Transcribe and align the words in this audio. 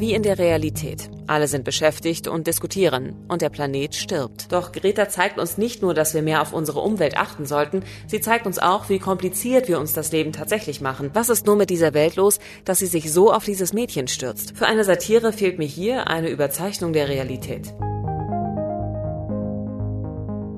Wie 0.00 0.14
in 0.14 0.22
der 0.22 0.38
Realität. 0.38 1.10
Alle 1.26 1.46
sind 1.46 1.64
beschäftigt 1.64 2.26
und 2.26 2.46
diskutieren 2.46 3.16
und 3.28 3.42
der 3.42 3.50
Planet 3.50 3.94
stirbt. 3.94 4.50
Doch 4.50 4.72
Greta 4.72 5.10
zeigt 5.10 5.38
uns 5.38 5.58
nicht 5.58 5.82
nur, 5.82 5.92
dass 5.92 6.14
wir 6.14 6.22
mehr 6.22 6.40
auf 6.40 6.54
unsere 6.54 6.80
Umwelt 6.80 7.18
achten 7.18 7.44
sollten, 7.44 7.82
sie 8.06 8.22
zeigt 8.22 8.46
uns 8.46 8.58
auch, 8.58 8.88
wie 8.88 8.98
kompliziert 8.98 9.68
wir 9.68 9.78
uns 9.78 9.92
das 9.92 10.10
Leben 10.10 10.32
tatsächlich 10.32 10.80
machen. 10.80 11.10
Was 11.12 11.28
ist 11.28 11.44
nur 11.44 11.56
mit 11.56 11.68
dieser 11.68 11.92
Welt 11.92 12.16
los, 12.16 12.38
dass 12.64 12.78
sie 12.78 12.86
sich 12.86 13.12
so 13.12 13.30
auf 13.30 13.44
dieses 13.44 13.74
Mädchen 13.74 14.08
stürzt? 14.08 14.56
Für 14.56 14.64
eine 14.64 14.84
Satire 14.84 15.34
fehlt 15.34 15.58
mir 15.58 15.66
hier 15.66 16.08
eine 16.08 16.30
Überzeichnung 16.30 16.94
der 16.94 17.10
Realität. 17.10 17.74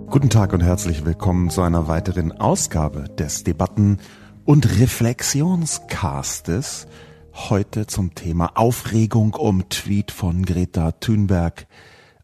Guten 0.08 0.30
Tag 0.30 0.52
und 0.52 0.62
herzlich 0.62 1.04
willkommen 1.04 1.50
zu 1.50 1.62
einer 1.62 1.88
weiteren 1.88 2.30
Ausgabe 2.30 3.06
des 3.18 3.42
Debatten- 3.42 3.98
und 4.44 4.78
Reflexionscastes 4.78 6.86
Heute 7.34 7.86
zum 7.86 8.14
Thema 8.14 8.58
Aufregung 8.58 9.32
um 9.32 9.70
Tweet 9.70 10.10
von 10.10 10.44
Greta 10.44 10.92
Thunberg. 10.92 11.66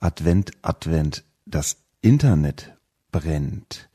Advent, 0.01 0.53
Advent, 0.61 1.25
das 1.47 1.79
Internet 2.03 2.77
brennt. 3.11 3.89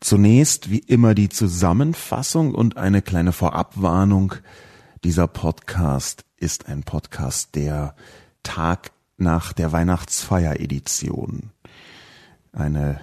Zunächst 0.00 0.70
wie 0.70 0.78
immer 0.78 1.16
die 1.16 1.28
Zusammenfassung 1.28 2.54
und 2.54 2.76
eine 2.76 3.02
kleine 3.02 3.32
Vorabwarnung. 3.32 4.34
Dieser 5.02 5.26
Podcast 5.26 6.24
ist 6.36 6.68
ein 6.68 6.84
Podcast 6.84 7.56
der 7.56 7.96
Tag 8.44 8.92
nach 9.16 9.52
der 9.52 9.72
Weihnachtsfeier-Edition. 9.72 11.50
Eine 12.52 13.00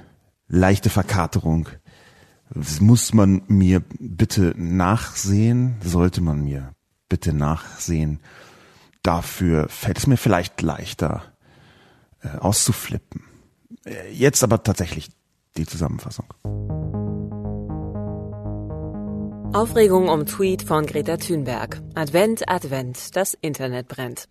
leichte 0.48 0.90
Verkaterung. 0.90 1.68
Das 2.52 2.80
muss 2.80 3.14
man 3.14 3.42
mir 3.48 3.84
bitte 4.00 4.54
nachsehen, 4.58 5.76
sollte 5.84 6.22
man 6.22 6.46
mir 6.46 6.74
bitte 7.10 7.34
nachsehen. 7.34 8.20
Dafür 9.04 9.68
fällt 9.70 9.98
es 9.98 10.08
mir 10.08 10.18
vielleicht 10.18 10.62
leichter 10.62 11.24
äh, 12.22 12.38
auszuflippen. 12.38 13.24
Äh, 13.86 14.12
jetzt 14.12 14.44
aber 14.44 14.64
tatsächlich 14.64 15.10
die 15.58 15.66
Zusammenfassung. 15.66 16.26
Aufregung 19.52 20.10
um 20.10 20.28
Tweet 20.28 20.62
von 20.62 20.86
Greta 20.86 21.18
Thunberg. 21.18 21.82
Advent, 21.96 22.48
Advent, 22.48 23.16
das 23.16 23.34
Internet 23.34 23.88
brennt. 23.88 24.30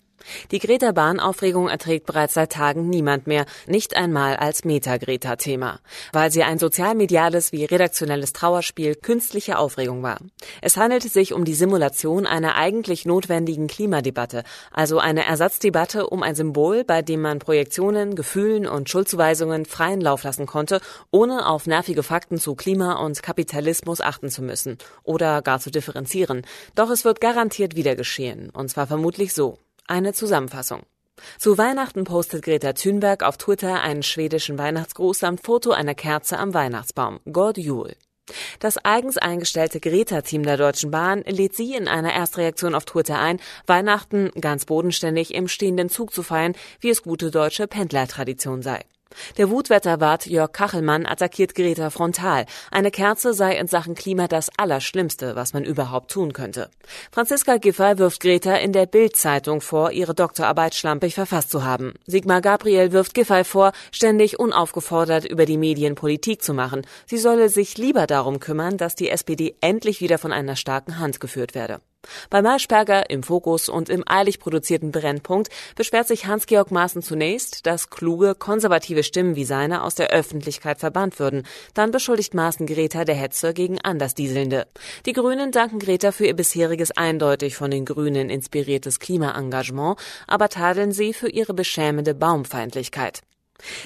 Die 0.50 0.58
Greta-Bahn-Aufregung 0.58 1.68
erträgt 1.68 2.06
bereits 2.06 2.34
seit 2.34 2.52
Tagen 2.52 2.88
niemand 2.88 3.26
mehr, 3.26 3.46
nicht 3.66 3.96
einmal 3.96 4.36
als 4.36 4.64
Meta-Greta-Thema, 4.64 5.80
weil 6.12 6.30
sie 6.30 6.42
ein 6.42 6.58
sozialmediales 6.58 7.52
wie 7.52 7.64
redaktionelles 7.64 8.32
Trauerspiel 8.32 8.94
künstlicher 8.94 9.58
Aufregung 9.58 10.02
war. 10.02 10.18
Es 10.62 10.76
handelte 10.76 11.08
sich 11.08 11.32
um 11.32 11.44
die 11.44 11.54
Simulation 11.54 12.26
einer 12.26 12.56
eigentlich 12.56 13.06
notwendigen 13.06 13.66
Klimadebatte, 13.66 14.42
also 14.72 14.98
eine 14.98 15.24
Ersatzdebatte 15.24 16.08
um 16.08 16.22
ein 16.22 16.34
Symbol, 16.34 16.84
bei 16.84 17.02
dem 17.02 17.20
man 17.20 17.38
Projektionen, 17.38 18.14
Gefühlen 18.14 18.66
und 18.66 18.88
Schuldzuweisungen 18.88 19.66
freien 19.66 20.00
Lauf 20.00 20.24
lassen 20.24 20.46
konnte, 20.46 20.80
ohne 21.10 21.46
auf 21.46 21.66
nervige 21.66 22.02
Fakten 22.02 22.38
zu 22.38 22.54
Klima 22.54 22.94
und 23.04 23.22
Kapitalismus 23.22 24.00
achten 24.00 24.30
zu 24.30 24.42
müssen 24.42 24.78
oder 25.02 25.42
gar 25.42 25.60
zu 25.60 25.70
differenzieren. 25.70 26.42
Doch 26.74 26.90
es 26.90 27.04
wird 27.04 27.20
garantiert 27.20 27.76
wieder 27.76 27.96
geschehen, 27.96 28.50
und 28.50 28.70
zwar 28.70 28.86
vermutlich 28.86 29.32
so. 29.32 29.58
Eine 29.88 30.12
Zusammenfassung. 30.12 30.82
Zu 31.38 31.56
Weihnachten 31.56 32.04
postet 32.04 32.44
Greta 32.44 32.74
Thunberg 32.74 33.22
auf 33.22 33.38
Twitter 33.38 33.80
einen 33.80 34.02
schwedischen 34.02 34.58
Weihnachtsgruß 34.58 35.18
samt 35.18 35.42
Foto 35.42 35.70
einer 35.70 35.94
Kerze 35.94 36.38
am 36.38 36.52
Weihnachtsbaum. 36.52 37.20
God 37.32 37.56
Jul. 37.56 37.96
Das 38.60 38.76
eigens 38.84 39.16
eingestellte 39.16 39.80
Greta-Team 39.80 40.42
der 40.42 40.58
Deutschen 40.58 40.90
Bahn 40.90 41.22
lädt 41.22 41.56
sie 41.56 41.74
in 41.74 41.88
einer 41.88 42.12
Erstreaktion 42.12 42.74
auf 42.74 42.84
Twitter 42.84 43.18
ein, 43.18 43.40
Weihnachten 43.66 44.30
ganz 44.38 44.66
bodenständig 44.66 45.32
im 45.32 45.48
stehenden 45.48 45.88
Zug 45.88 46.12
zu 46.12 46.22
feiern, 46.22 46.54
wie 46.80 46.90
es 46.90 47.02
gute 47.02 47.30
deutsche 47.30 47.66
Pendlertradition 47.66 48.60
sei. 48.60 48.84
Der 49.36 49.50
Wutwetterwart 49.50 50.26
Jörg 50.26 50.52
Kachelmann 50.52 51.06
attackiert 51.06 51.54
Greta 51.54 51.90
frontal. 51.90 52.46
Eine 52.70 52.90
Kerze 52.90 53.34
sei 53.34 53.56
in 53.56 53.66
Sachen 53.66 53.94
Klima 53.94 54.28
das 54.28 54.50
Allerschlimmste, 54.56 55.36
was 55.36 55.52
man 55.52 55.64
überhaupt 55.64 56.10
tun 56.10 56.32
könnte. 56.32 56.70
Franziska 57.12 57.56
Giffey 57.56 57.98
wirft 57.98 58.20
Greta 58.20 58.56
in 58.56 58.72
der 58.72 58.86
Bild-Zeitung 58.86 59.60
vor, 59.60 59.92
ihre 59.92 60.14
Doktorarbeit 60.14 60.74
schlampig 60.74 61.14
verfasst 61.14 61.50
zu 61.50 61.64
haben. 61.64 61.94
Sigmar 62.06 62.40
Gabriel 62.40 62.92
wirft 62.92 63.14
Giffey 63.14 63.44
vor, 63.44 63.72
ständig 63.92 64.38
unaufgefordert 64.38 65.24
über 65.24 65.46
die 65.46 65.58
Medien 65.58 65.94
Politik 65.94 66.42
zu 66.42 66.54
machen. 66.54 66.86
Sie 67.06 67.18
solle 67.18 67.48
sich 67.48 67.78
lieber 67.78 68.06
darum 68.06 68.40
kümmern, 68.40 68.76
dass 68.76 68.94
die 68.94 69.10
SPD 69.10 69.56
endlich 69.60 70.00
wieder 70.00 70.18
von 70.18 70.32
einer 70.32 70.56
starken 70.56 70.98
Hand 70.98 71.20
geführt 71.20 71.54
werde. 71.54 71.80
Bei 72.30 72.42
Maischberger 72.42 73.10
im 73.10 73.22
Fokus 73.22 73.68
und 73.68 73.88
im 73.88 74.04
eilig 74.06 74.40
produzierten 74.40 74.92
Brennpunkt 74.92 75.48
beschwert 75.76 76.08
sich 76.08 76.26
Hans-Georg 76.26 76.70
Maaßen 76.70 77.02
zunächst, 77.02 77.66
dass 77.66 77.90
kluge, 77.90 78.34
konservative 78.34 79.02
Stimmen 79.02 79.36
wie 79.36 79.44
seine 79.44 79.82
aus 79.82 79.94
der 79.94 80.10
Öffentlichkeit 80.10 80.78
verbannt 80.80 81.18
würden. 81.18 81.44
Dann 81.74 81.90
beschuldigt 81.90 82.34
Maaßen 82.34 82.66
Greta 82.66 83.04
der 83.04 83.14
Hetze 83.14 83.54
gegen 83.54 83.80
Andersdieselnde. 83.80 84.66
Die 85.06 85.12
Grünen 85.12 85.52
danken 85.52 85.78
Greta 85.78 86.12
für 86.12 86.26
ihr 86.26 86.34
bisheriges 86.34 86.90
eindeutig 86.90 87.56
von 87.56 87.70
den 87.70 87.84
Grünen 87.84 88.30
inspiriertes 88.30 89.00
Klimaengagement, 89.00 89.98
aber 90.26 90.48
tadeln 90.48 90.92
sie 90.92 91.12
für 91.12 91.28
ihre 91.28 91.54
beschämende 91.54 92.14
Baumfeindlichkeit. 92.14 93.22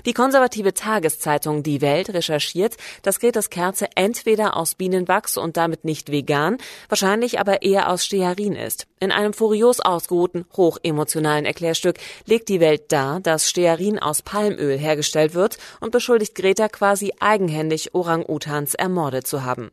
Die 0.06 0.12
konservative 0.12 0.74
Tageszeitung 0.74 1.62
Die 1.62 1.80
Welt 1.80 2.10
recherchiert, 2.10 2.76
dass 3.02 3.20
Gretas 3.20 3.50
Kerze 3.50 3.88
entweder 3.94 4.56
aus 4.56 4.74
Bienenwachs 4.74 5.36
und 5.36 5.56
damit 5.56 5.84
nicht 5.84 6.10
vegan, 6.10 6.58
wahrscheinlich 6.88 7.40
aber 7.40 7.62
eher 7.62 7.90
aus 7.90 8.04
Stearin 8.04 8.54
ist. 8.54 8.86
In 9.00 9.12
einem 9.12 9.32
furios 9.32 9.80
ausgeruhten, 9.80 10.44
hochemotionalen 10.56 11.44
Erklärstück 11.44 11.98
legt 12.26 12.48
die 12.48 12.60
Welt 12.60 12.92
dar, 12.92 13.20
dass 13.20 13.48
Stearin 13.48 13.98
aus 13.98 14.22
Palmöl 14.22 14.78
hergestellt 14.78 15.34
wird 15.34 15.58
und 15.80 15.90
beschuldigt 15.90 16.34
Greta 16.34 16.68
quasi 16.68 17.12
eigenhändig 17.20 17.94
Orang-Utans 17.94 18.74
ermordet 18.74 19.26
zu 19.26 19.44
haben. 19.44 19.70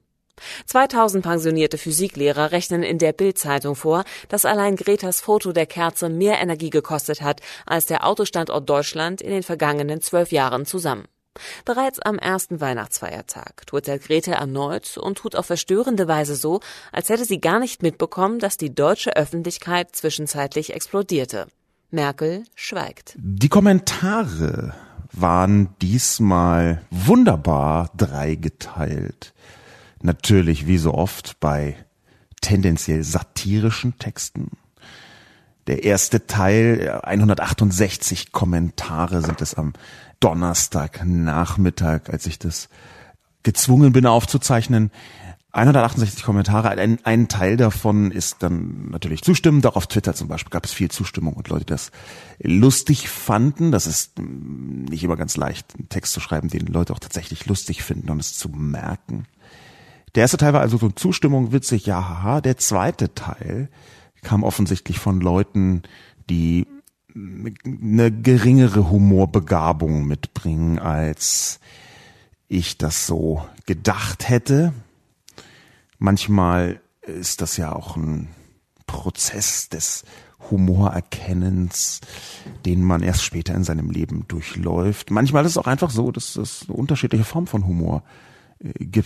2000 0.65 1.23
pensionierte 1.23 1.77
Physiklehrer 1.77 2.51
rechnen 2.51 2.83
in 2.83 2.97
der 2.97 3.13
Bild-Zeitung 3.13 3.75
vor, 3.75 4.03
dass 4.27 4.45
allein 4.45 4.75
Gretas 4.75 5.21
Foto 5.21 5.51
der 5.51 5.65
Kerze 5.65 6.09
mehr 6.09 6.39
Energie 6.39 6.69
gekostet 6.69 7.21
hat 7.21 7.41
als 7.65 7.85
der 7.85 8.05
Autostandort 8.05 8.69
Deutschland 8.69 9.21
in 9.21 9.31
den 9.31 9.43
vergangenen 9.43 10.01
zwölf 10.01 10.31
Jahren 10.31 10.65
zusammen. 10.65 11.05
Bereits 11.65 11.99
am 11.99 12.17
ersten 12.17 12.59
Weihnachtsfeiertag 12.59 13.67
twittert 13.67 14.03
Greta 14.03 14.33
erneut 14.33 14.97
und 14.97 15.17
tut 15.17 15.35
auf 15.35 15.45
verstörende 15.45 16.07
Weise 16.07 16.35
so, 16.35 16.59
als 16.91 17.09
hätte 17.09 17.25
sie 17.25 17.39
gar 17.39 17.59
nicht 17.59 17.81
mitbekommen, 17.81 18.39
dass 18.39 18.57
die 18.57 18.73
deutsche 18.73 19.15
Öffentlichkeit 19.15 19.95
zwischenzeitlich 19.95 20.73
explodierte. 20.73 21.47
Merkel 21.91 22.43
schweigt. 22.55 23.15
Die 23.17 23.49
Kommentare 23.49 24.75
waren 25.11 25.75
diesmal 25.81 26.83
wunderbar 26.91 27.91
dreigeteilt 27.97 29.33
natürlich 30.03 30.67
wie 30.67 30.77
so 30.77 30.93
oft 30.93 31.39
bei 31.39 31.75
tendenziell 32.41 33.03
satirischen 33.03 33.97
Texten. 33.97 34.51
Der 35.67 35.83
erste 35.83 36.25
Teil, 36.25 36.99
168 37.03 38.31
Kommentare 38.31 39.21
sind 39.21 39.41
es 39.41 39.53
am 39.53 39.73
Donnerstagnachmittag, 40.19 42.09
als 42.09 42.25
ich 42.25 42.39
das 42.39 42.69
gezwungen 43.43 43.91
bin 43.91 44.05
aufzuzeichnen. 44.05 44.91
168 45.51 46.23
Kommentare, 46.23 46.69
ein, 46.69 46.99
ein 47.03 47.27
Teil 47.27 47.57
davon 47.57 48.11
ist 48.11 48.43
dann 48.43 48.89
natürlich 48.91 49.23
zustimmend. 49.23 49.65
Auch 49.65 49.75
auf 49.75 49.87
Twitter 49.87 50.13
zum 50.13 50.27
Beispiel 50.27 50.51
gab 50.51 50.65
es 50.65 50.73
viel 50.73 50.91
Zustimmung 50.91 51.33
und 51.33 51.49
Leute, 51.49 51.65
die 51.65 51.73
das 51.73 51.91
lustig 52.39 53.09
fanden. 53.09 53.71
Das 53.71 53.87
ist 53.87 54.19
nicht 54.19 55.03
immer 55.03 55.17
ganz 55.17 55.37
leicht, 55.37 55.75
einen 55.75 55.89
Text 55.89 56.13
zu 56.13 56.19
schreiben, 56.19 56.49
den 56.49 56.67
Leute 56.67 56.93
auch 56.93 56.99
tatsächlich 56.99 57.47
lustig 57.47 57.83
finden 57.83 58.11
und 58.11 58.19
es 58.19 58.37
zu 58.37 58.49
merken. 58.49 59.25
Der 60.15 60.21
erste 60.21 60.37
Teil 60.37 60.53
war 60.53 60.61
also 60.61 60.77
so 60.77 60.89
Zustimmung, 60.89 61.51
witzig, 61.51 61.85
ja, 61.85 62.07
haha. 62.07 62.41
Der 62.41 62.57
zweite 62.57 63.13
Teil 63.13 63.69
kam 64.21 64.43
offensichtlich 64.43 64.99
von 64.99 65.21
Leuten, 65.21 65.83
die 66.29 66.67
eine 67.15 68.11
geringere 68.11 68.89
Humorbegabung 68.89 70.05
mitbringen, 70.05 70.79
als 70.79 71.59
ich 72.47 72.77
das 72.77 73.07
so 73.07 73.43
gedacht 73.65 74.29
hätte. 74.29 74.73
Manchmal 75.97 76.79
ist 77.01 77.41
das 77.41 77.57
ja 77.57 77.73
auch 77.73 77.95
ein 77.95 78.29
Prozess 78.87 79.69
des 79.69 80.05
Humorerkennens, 80.49 82.01
den 82.65 82.83
man 82.83 83.03
erst 83.03 83.23
später 83.23 83.53
in 83.53 83.63
seinem 83.63 83.89
Leben 83.89 84.25
durchläuft. 84.27 85.11
Manchmal 85.11 85.45
ist 85.45 85.51
es 85.51 85.57
auch 85.57 85.67
einfach 85.67 85.89
so, 85.89 86.11
dass 86.11 86.35
es 86.35 86.65
eine 86.67 86.77
unterschiedliche 86.77 87.25
Form 87.25 87.45
von 87.45 87.67
Humor 87.67 88.01
gibt. 88.01 88.28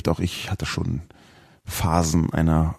Auch 0.07 0.19
ich 0.19 0.49
hatte 0.49 0.65
schon 0.65 1.01
Phasen 1.65 2.33
einer 2.33 2.75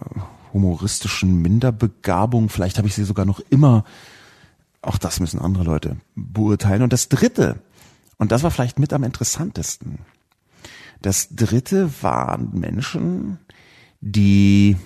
humoristischen 0.52 1.40
Minderbegabung. 1.42 2.48
Vielleicht 2.48 2.78
habe 2.78 2.88
ich 2.88 2.94
sie 2.94 3.04
sogar 3.04 3.24
noch 3.24 3.40
immer. 3.50 3.84
Auch 4.82 4.98
das 4.98 5.20
müssen 5.20 5.40
andere 5.40 5.64
Leute 5.64 5.96
beurteilen. 6.14 6.82
Und 6.82 6.92
das 6.92 7.08
Dritte, 7.08 7.60
und 8.18 8.32
das 8.32 8.42
war 8.42 8.50
vielleicht 8.50 8.78
mit 8.78 8.92
am 8.92 9.04
interessantesten, 9.04 9.98
das 11.00 11.28
Dritte 11.30 11.90
waren 12.02 12.58
Menschen, 12.58 13.38
die 14.00 14.76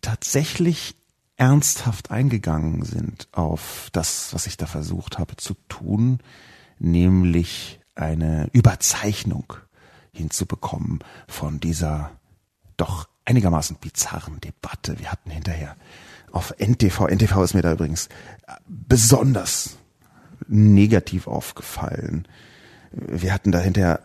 tatsächlich 0.00 0.96
ernsthaft 1.36 2.10
eingegangen 2.10 2.84
sind 2.84 3.28
auf 3.32 3.88
das, 3.92 4.34
was 4.34 4.46
ich 4.46 4.56
da 4.56 4.66
versucht 4.66 5.18
habe 5.18 5.36
zu 5.36 5.54
tun, 5.68 6.18
nämlich 6.78 7.80
eine 7.94 8.48
Überzeichnung 8.52 9.54
hinzubekommen 10.12 11.00
von 11.26 11.60
dieser 11.60 12.12
doch 12.76 13.08
einigermaßen 13.24 13.76
bizarren 13.76 14.40
Debatte. 14.40 14.98
Wir 14.98 15.10
hatten 15.10 15.30
hinterher 15.30 15.76
auf 16.32 16.54
NTV, 16.58 17.08
NTV 17.08 17.42
ist 17.42 17.54
mir 17.54 17.62
da 17.62 17.72
übrigens 17.72 18.08
besonders 18.66 19.76
negativ 20.48 21.26
aufgefallen. 21.26 22.26
Wir 22.90 23.32
hatten 23.32 23.52
da 23.52 23.60
hinterher 23.60 24.00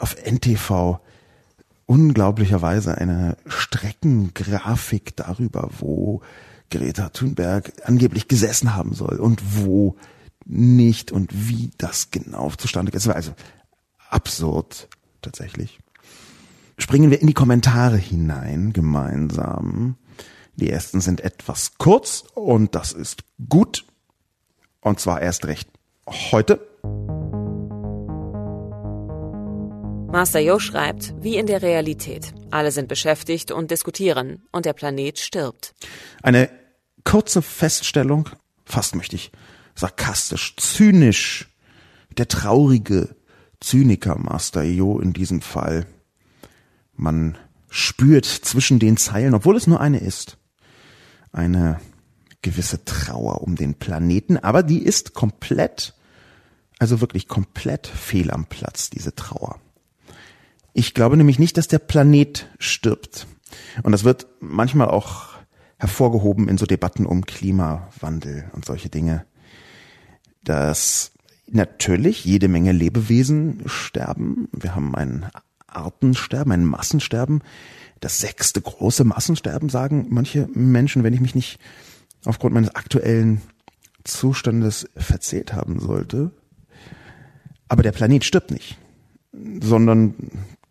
auf 0.00 0.16
NTV 0.24 1.00
unglaublicherweise 1.86 2.98
eine 2.98 3.36
Streckengrafik 3.46 5.16
darüber, 5.16 5.70
wo 5.78 6.20
Greta 6.70 7.08
Thunberg 7.08 7.72
angeblich 7.84 8.28
gesessen 8.28 8.74
haben 8.74 8.92
soll 8.92 9.16
und 9.16 9.42
wo 9.56 9.96
nicht 10.44 11.12
und 11.12 11.48
wie 11.48 11.70
das 11.78 12.10
genau 12.10 12.50
zustande 12.50 12.92
ist. 12.92 13.08
Also 13.08 13.32
absurd 14.10 14.88
tatsächlich. 15.22 15.78
Springen 16.78 17.10
wir 17.10 17.20
in 17.20 17.26
die 17.26 17.34
Kommentare 17.34 17.96
hinein 17.96 18.72
gemeinsam. 18.72 19.96
Die 20.56 20.70
ersten 20.70 21.00
sind 21.00 21.20
etwas 21.20 21.78
kurz 21.78 22.24
und 22.34 22.74
das 22.74 22.92
ist 22.92 23.22
gut. 23.48 23.84
Und 24.80 25.00
zwar 25.00 25.20
erst 25.20 25.46
recht 25.46 25.68
heute. 26.06 26.60
Master 30.10 30.40
Yo 30.40 30.58
schreibt, 30.58 31.14
wie 31.20 31.36
in 31.36 31.46
der 31.46 31.62
Realität. 31.62 32.32
Alle 32.50 32.72
sind 32.72 32.88
beschäftigt 32.88 33.50
und 33.50 33.70
diskutieren 33.70 34.42
und 34.52 34.64
der 34.64 34.72
Planet 34.72 35.18
stirbt. 35.18 35.74
Eine 36.22 36.48
kurze 37.04 37.42
Feststellung, 37.42 38.28
fast 38.64 38.94
möchte 38.94 39.16
ich 39.16 39.30
sarkastisch, 39.74 40.56
zynisch, 40.56 41.48
der 42.16 42.26
traurige 42.26 43.14
Zyniker 43.60 44.18
Master 44.18 44.62
Yo 44.62 44.98
in 44.98 45.12
diesem 45.12 45.40
Fall. 45.40 45.86
Man 46.94 47.36
spürt 47.68 48.24
zwischen 48.26 48.78
den 48.78 48.96
Zeilen, 48.96 49.34
obwohl 49.34 49.56
es 49.56 49.66
nur 49.66 49.80
eine 49.80 49.98
ist, 49.98 50.38
eine 51.32 51.80
gewisse 52.42 52.84
Trauer 52.84 53.42
um 53.42 53.56
den 53.56 53.74
Planeten, 53.74 54.36
aber 54.36 54.62
die 54.62 54.82
ist 54.82 55.12
komplett, 55.14 55.94
also 56.78 57.00
wirklich 57.00 57.28
komplett 57.28 57.86
fehl 57.86 58.30
am 58.30 58.46
Platz, 58.46 58.90
diese 58.90 59.14
Trauer. 59.14 59.60
Ich 60.72 60.94
glaube 60.94 61.16
nämlich 61.16 61.38
nicht, 61.38 61.56
dass 61.56 61.68
der 61.68 61.80
Planet 61.80 62.48
stirbt. 62.58 63.26
Und 63.82 63.92
das 63.92 64.04
wird 64.04 64.26
manchmal 64.40 64.88
auch 64.88 65.30
hervorgehoben 65.78 66.48
in 66.48 66.58
so 66.58 66.66
Debatten 66.66 67.06
um 67.06 67.24
Klimawandel 67.24 68.50
und 68.52 68.64
solche 68.64 68.88
Dinge, 68.88 69.24
dass 70.42 71.12
natürlich 71.50 72.24
jede 72.24 72.48
Menge 72.48 72.72
Lebewesen 72.72 73.62
sterben. 73.66 74.48
Wir 74.52 74.74
haben 74.74 74.94
ein 74.94 75.26
Artensterben, 75.66 76.52
ein 76.52 76.64
Massensterben. 76.64 77.42
Das 78.00 78.20
sechste 78.20 78.60
große 78.60 79.04
Massensterben, 79.04 79.68
sagen 79.68 80.06
manche 80.10 80.48
Menschen, 80.54 81.02
wenn 81.02 81.14
ich 81.14 81.20
mich 81.20 81.34
nicht 81.34 81.58
aufgrund 82.24 82.54
meines 82.54 82.74
aktuellen 82.74 83.40
Zustandes 84.04 84.88
verzählt 84.96 85.52
haben 85.52 85.80
sollte. 85.80 86.30
Aber 87.68 87.82
der 87.82 87.92
Planet 87.92 88.24
stirbt 88.24 88.50
nicht, 88.50 88.78
sondern 89.60 90.14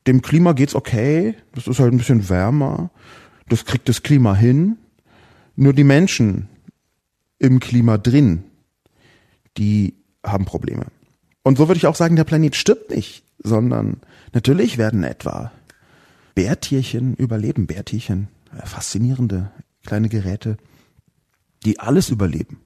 dem 0.07 0.21
Klima 0.21 0.53
geht's 0.53 0.73
okay, 0.73 1.35
das 1.53 1.67
ist 1.67 1.79
halt 1.79 1.93
ein 1.93 1.97
bisschen 1.97 2.29
wärmer, 2.29 2.89
das 3.49 3.65
kriegt 3.65 3.89
das 3.89 4.03
Klima 4.03 4.33
hin. 4.35 4.77
Nur 5.55 5.73
die 5.73 5.83
Menschen 5.83 6.49
im 7.39 7.59
Klima 7.59 7.97
drin, 7.97 8.43
die 9.57 9.95
haben 10.27 10.45
Probleme. 10.45 10.85
Und 11.43 11.57
so 11.57 11.67
würde 11.67 11.77
ich 11.77 11.87
auch 11.87 11.95
sagen, 11.95 12.15
der 12.15 12.23
Planet 12.23 12.55
stirbt 12.55 12.89
nicht, 12.91 13.23
sondern 13.41 14.01
natürlich 14.33 14.77
werden 14.77 15.03
etwa 15.03 15.51
Bärtierchen 16.35 17.15
überleben, 17.15 17.67
Bärtierchen, 17.67 18.27
äh, 18.55 18.65
faszinierende 18.65 19.51
kleine 19.85 20.09
Geräte, 20.09 20.57
die 21.65 21.79
alles 21.79 22.09
überleben. 22.09 22.61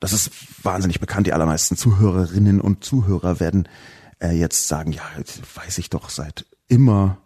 Das 0.00 0.12
ist 0.12 0.30
wahnsinnig 0.64 1.00
bekannt. 1.00 1.26
Die 1.26 1.32
allermeisten 1.32 1.76
Zuhörerinnen 1.76 2.60
und 2.60 2.84
Zuhörer 2.84 3.40
werden 3.40 3.68
äh, 4.20 4.30
jetzt 4.32 4.68
sagen, 4.68 4.92
ja, 4.92 5.02
jetzt 5.18 5.42
weiß 5.56 5.78
ich 5.78 5.90
doch 5.90 6.10
seit 6.10 6.46
immer, 6.68 7.18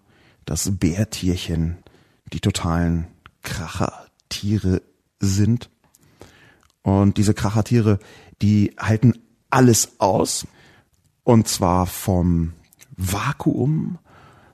dass 0.44 0.78
Bärtierchen 0.78 1.78
die 2.32 2.40
totalen 2.40 3.06
Krachertiere 3.42 4.82
sind. 5.20 5.70
Und 6.82 7.16
diese 7.16 7.34
Krachertiere, 7.34 7.98
die 8.43 8.75
halten 8.79 9.14
alles 9.50 10.00
aus. 10.00 10.46
Und 11.25 11.49
zwar 11.49 11.87
vom 11.87 12.52
Vakuum, 12.96 13.99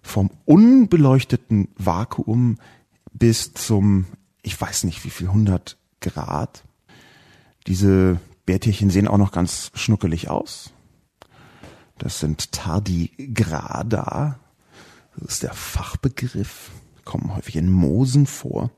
vom 0.03 0.31
unbeleuchteten 0.45 1.69
Vakuum 1.77 2.59
bis 3.13 3.55
zum, 3.55 4.07
ich 4.43 4.61
weiß 4.61 4.85
nicht 4.85 5.05
wie 5.05 5.11
viel, 5.11 5.29
100 5.29 5.79
Grad. 6.01 6.65
Diese 7.67 8.21
Bärtierchen 8.45 8.91
sehen 8.91 9.09
auch 9.09 9.19
noch 9.19 9.33
ganz 9.33 9.71
schnuckelig 9.75 10.29
aus. 10.29 10.73
Das 11.99 12.19
sind 12.19 12.53
Tardigrada. 12.53 14.39
Das 15.17 15.35
ist 15.35 15.43
der 15.43 15.55
Fachbegriff. 15.55 16.71
Kommen 17.05 17.35
häufig 17.35 17.57
in 17.57 17.71
Moosen 17.71 18.27
vor. 18.27 18.71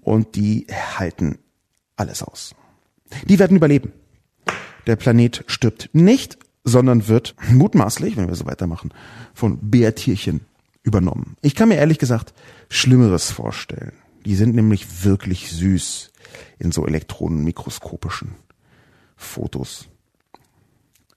Und 0.00 0.36
die 0.36 0.66
halten 0.96 1.38
alles 1.96 2.22
aus. 2.22 2.54
Die 3.28 3.38
werden 3.38 3.56
überleben. 3.56 3.92
Der 4.86 4.96
Planet 4.96 5.44
stirbt 5.46 5.90
nicht, 5.92 6.38
sondern 6.64 7.08
wird 7.08 7.34
mutmaßlich, 7.50 8.16
wenn 8.16 8.28
wir 8.28 8.34
so 8.34 8.46
weitermachen, 8.46 8.92
von 9.34 9.58
Bärtierchen 9.70 10.40
übernommen. 10.82 11.36
Ich 11.42 11.54
kann 11.54 11.68
mir 11.68 11.76
ehrlich 11.76 11.98
gesagt 11.98 12.34
Schlimmeres 12.68 13.30
vorstellen. 13.30 13.92
Die 14.24 14.34
sind 14.34 14.54
nämlich 14.54 15.04
wirklich 15.04 15.50
süß 15.50 16.12
in 16.58 16.72
so 16.72 16.86
elektronenmikroskopischen 16.86 18.34
Fotos. 19.16 19.88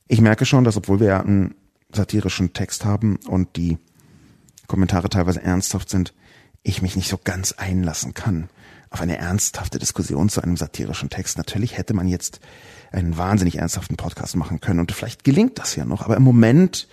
Ich 0.07 0.21
merke 0.21 0.45
schon, 0.45 0.63
dass 0.63 0.77
obwohl 0.77 0.99
wir 0.99 1.07
ja 1.07 1.21
einen 1.21 1.55
satirischen 1.91 2.53
Text 2.53 2.85
haben 2.85 3.17
und 3.27 3.55
die 3.55 3.77
Kommentare 4.67 5.09
teilweise 5.09 5.41
ernsthaft 5.41 5.89
sind, 5.89 6.13
ich 6.63 6.81
mich 6.81 6.95
nicht 6.95 7.09
so 7.09 7.17
ganz 7.21 7.53
einlassen 7.53 8.13
kann 8.13 8.49
auf 8.89 9.01
eine 9.01 9.17
ernsthafte 9.17 9.79
Diskussion 9.79 10.29
zu 10.29 10.41
einem 10.41 10.57
satirischen 10.57 11.09
Text. 11.09 11.37
Natürlich 11.37 11.77
hätte 11.77 11.93
man 11.93 12.07
jetzt 12.07 12.39
einen 12.91 13.17
wahnsinnig 13.17 13.57
ernsthaften 13.57 13.97
Podcast 13.97 14.35
machen 14.35 14.59
können 14.59 14.79
und 14.79 14.91
vielleicht 14.91 15.23
gelingt 15.23 15.59
das 15.59 15.75
ja 15.75 15.85
noch, 15.85 16.03
aber 16.03 16.15
im 16.15 16.23
Moment 16.23 16.87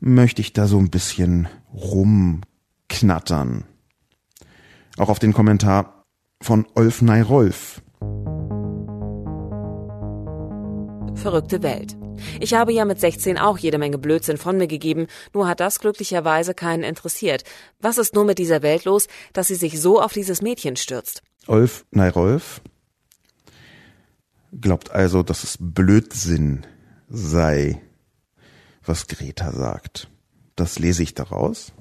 möchte 0.00 0.40
ich 0.40 0.52
da 0.52 0.66
so 0.66 0.78
ein 0.78 0.90
bisschen 0.90 1.48
rumknattern. 1.72 3.64
Auch 4.96 5.08
auf 5.08 5.18
den 5.18 5.32
Kommentar 5.32 6.04
von 6.40 6.66
Olf 6.74 7.02
Neirolf. 7.02 7.82
Verrückte 11.22 11.64
Welt. 11.64 11.96
Ich 12.40 12.54
habe 12.54 12.72
ja 12.72 12.84
mit 12.84 13.00
16 13.00 13.38
auch 13.38 13.58
jede 13.58 13.78
Menge 13.78 13.98
Blödsinn 13.98 14.36
von 14.36 14.56
mir 14.56 14.68
gegeben, 14.68 15.08
nur 15.34 15.48
hat 15.48 15.58
das 15.58 15.80
glücklicherweise 15.80 16.54
keinen 16.54 16.84
interessiert. 16.84 17.42
Was 17.80 17.98
ist 17.98 18.14
nur 18.14 18.24
mit 18.24 18.38
dieser 18.38 18.62
Welt 18.62 18.84
los, 18.84 19.08
dass 19.32 19.48
sie 19.48 19.56
sich 19.56 19.80
so 19.80 20.00
auf 20.00 20.12
dieses 20.12 20.42
Mädchen 20.42 20.76
stürzt? 20.76 21.22
Olf 21.48 21.84
Neirolf 21.90 22.60
glaubt 24.60 24.92
also, 24.92 25.24
dass 25.24 25.42
es 25.42 25.58
Blödsinn 25.60 26.64
sei, 27.08 27.82
was 28.84 29.08
Greta 29.08 29.52
sagt. 29.52 30.08
Das 30.54 30.78
lese 30.78 31.02
ich 31.02 31.14
daraus. 31.14 31.72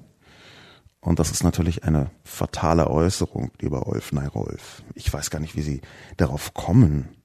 Und 1.00 1.20
das 1.20 1.32
ist 1.32 1.44
natürlich 1.44 1.84
eine 1.84 2.10
fatale 2.24 2.90
Äußerung, 2.90 3.52
lieber 3.62 3.88
Olf 3.88 4.12
Neirolf. 4.12 4.82
Ich 4.96 5.14
weiß 5.14 5.30
gar 5.30 5.40
nicht, 5.40 5.56
wie 5.56 5.62
Sie 5.62 5.82
darauf 6.18 6.54
kommen. 6.54 7.17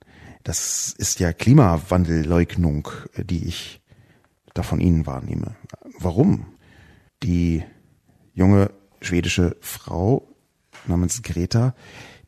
Das 0.43 0.95
ist 0.99 1.21
ja 1.21 1.33
Klimawandelleugnung, 1.33 2.89
die 3.17 3.47
ich 3.47 3.81
da 4.55 4.63
von 4.63 4.81
Ihnen 4.81 5.07
wahrnehme. 5.07 5.57
Warum? 5.99 6.47
Die 7.23 7.63
junge 8.35 8.71
schwedische 9.01 9.57
Frau 9.61 10.29
namens 10.87 11.23
Greta, 11.23 11.75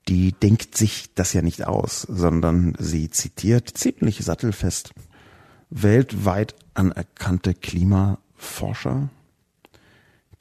die 0.09 0.33
denkt 0.33 0.76
sich 0.76 1.14
das 1.14 1.33
ja 1.33 1.42
nicht 1.42 1.66
aus, 1.66 2.02
sondern 2.02 2.75
sie 2.78 3.11
zitiert 3.11 3.71
ziemlich 3.71 4.18
sattelfest 4.18 4.92
weltweit 5.71 6.54
anerkannte 6.75 7.54
Klimaforscher, 7.54 9.09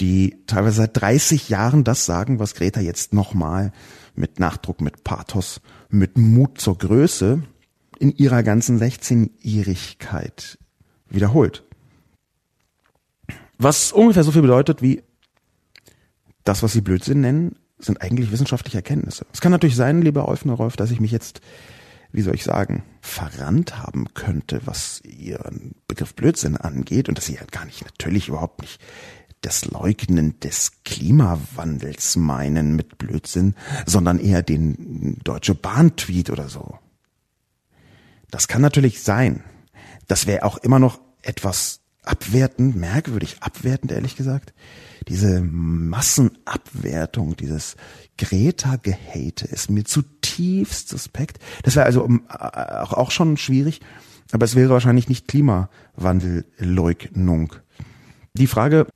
die 0.01 0.43
teilweise 0.47 0.77
seit 0.77 1.01
30 1.01 1.49
Jahren 1.49 1.83
das 1.83 2.05
sagen, 2.05 2.39
was 2.39 2.55
Greta 2.55 2.81
jetzt 2.81 3.13
nochmal 3.13 3.71
mit 4.15 4.39
Nachdruck, 4.39 4.81
mit 4.81 5.03
Pathos, 5.03 5.61
mit 5.89 6.17
Mut 6.17 6.59
zur 6.59 6.77
Größe 6.77 7.43
in 8.03 8.11
ihrer 8.17 8.43
ganzen 8.43 8.81
16-Jährigkeit 8.81 10.57
wiederholt. 11.07 11.63
Was 13.57 13.93
ungefähr 13.93 14.25
so 14.25 14.33
viel 14.33 14.41
bedeutet 14.41 14.81
wie 14.81 15.03
das, 16.43 16.63
was 16.63 16.73
sie 16.73 16.81
Blödsinn 16.81 17.21
nennen, 17.21 17.55
sind 17.79 18.01
eigentlich 18.01 18.29
wissenschaftliche 18.29 18.77
Erkenntnisse. 18.77 19.25
Es 19.31 19.39
kann 19.39 19.53
natürlich 19.53 19.77
sein, 19.77 20.01
lieber 20.01 20.27
Olfner 20.27 20.51
Rolf, 20.51 20.75
dass 20.75 20.91
ich 20.91 20.99
mich 20.99 21.11
jetzt, 21.11 21.39
wie 22.11 22.21
soll 22.21 22.35
ich 22.35 22.43
sagen, 22.43 22.83
verrannt 22.99 23.77
haben 23.77 24.13
könnte, 24.13 24.59
was 24.65 25.01
ihren 25.05 25.75
Begriff 25.87 26.13
Blödsinn 26.13 26.57
angeht 26.57 27.07
und 27.07 27.17
dass 27.17 27.27
sie 27.27 27.35
ja 27.35 27.45
gar 27.51 27.63
nicht, 27.63 27.85
natürlich 27.85 28.27
überhaupt 28.27 28.59
nicht 28.59 28.81
das 29.39 29.63
Leugnen 29.63 30.37
des 30.41 30.83
Klimawandels 30.83 32.17
meinen 32.17 32.75
mit 32.75 32.97
Blödsinn, 32.97 33.55
sondern 33.85 34.19
eher 34.19 34.41
den 34.41 35.19
Deutsche 35.23 35.55
Bahn-Tweet 35.55 36.31
oder 36.31 36.49
so. 36.49 36.79
Das 38.33 38.47
kann 38.47 38.61
natürlich 38.63 39.03
sein. 39.03 39.43
Das 40.07 40.25
wäre 40.25 40.43
auch 40.43 40.57
immer 40.57 40.79
noch 40.79 40.99
etwas 41.21 41.81
abwertend, 42.01 42.75
merkwürdig 42.75 43.37
abwertend, 43.41 43.91
ehrlich 43.91 44.15
gesagt. 44.15 44.55
Diese 45.07 45.41
Massenabwertung, 45.41 47.37
dieses 47.37 47.75
Greta-Gehate 48.17 49.45
ist 49.45 49.69
mir 49.69 49.83
zutiefst 49.83 50.89
suspekt. 50.89 51.37
Das 51.61 51.75
wäre 51.75 51.85
also 51.85 52.03
ähm, 52.05 52.23
auch 52.27 53.11
schon 53.11 53.37
schwierig, 53.37 53.81
aber 54.31 54.45
es 54.45 54.55
wäre 54.55 54.71
wahrscheinlich 54.71 55.09
nicht 55.09 55.27
Klimawandelleugnung. 55.27 57.53
Die 58.33 58.47
Frage, 58.47 58.87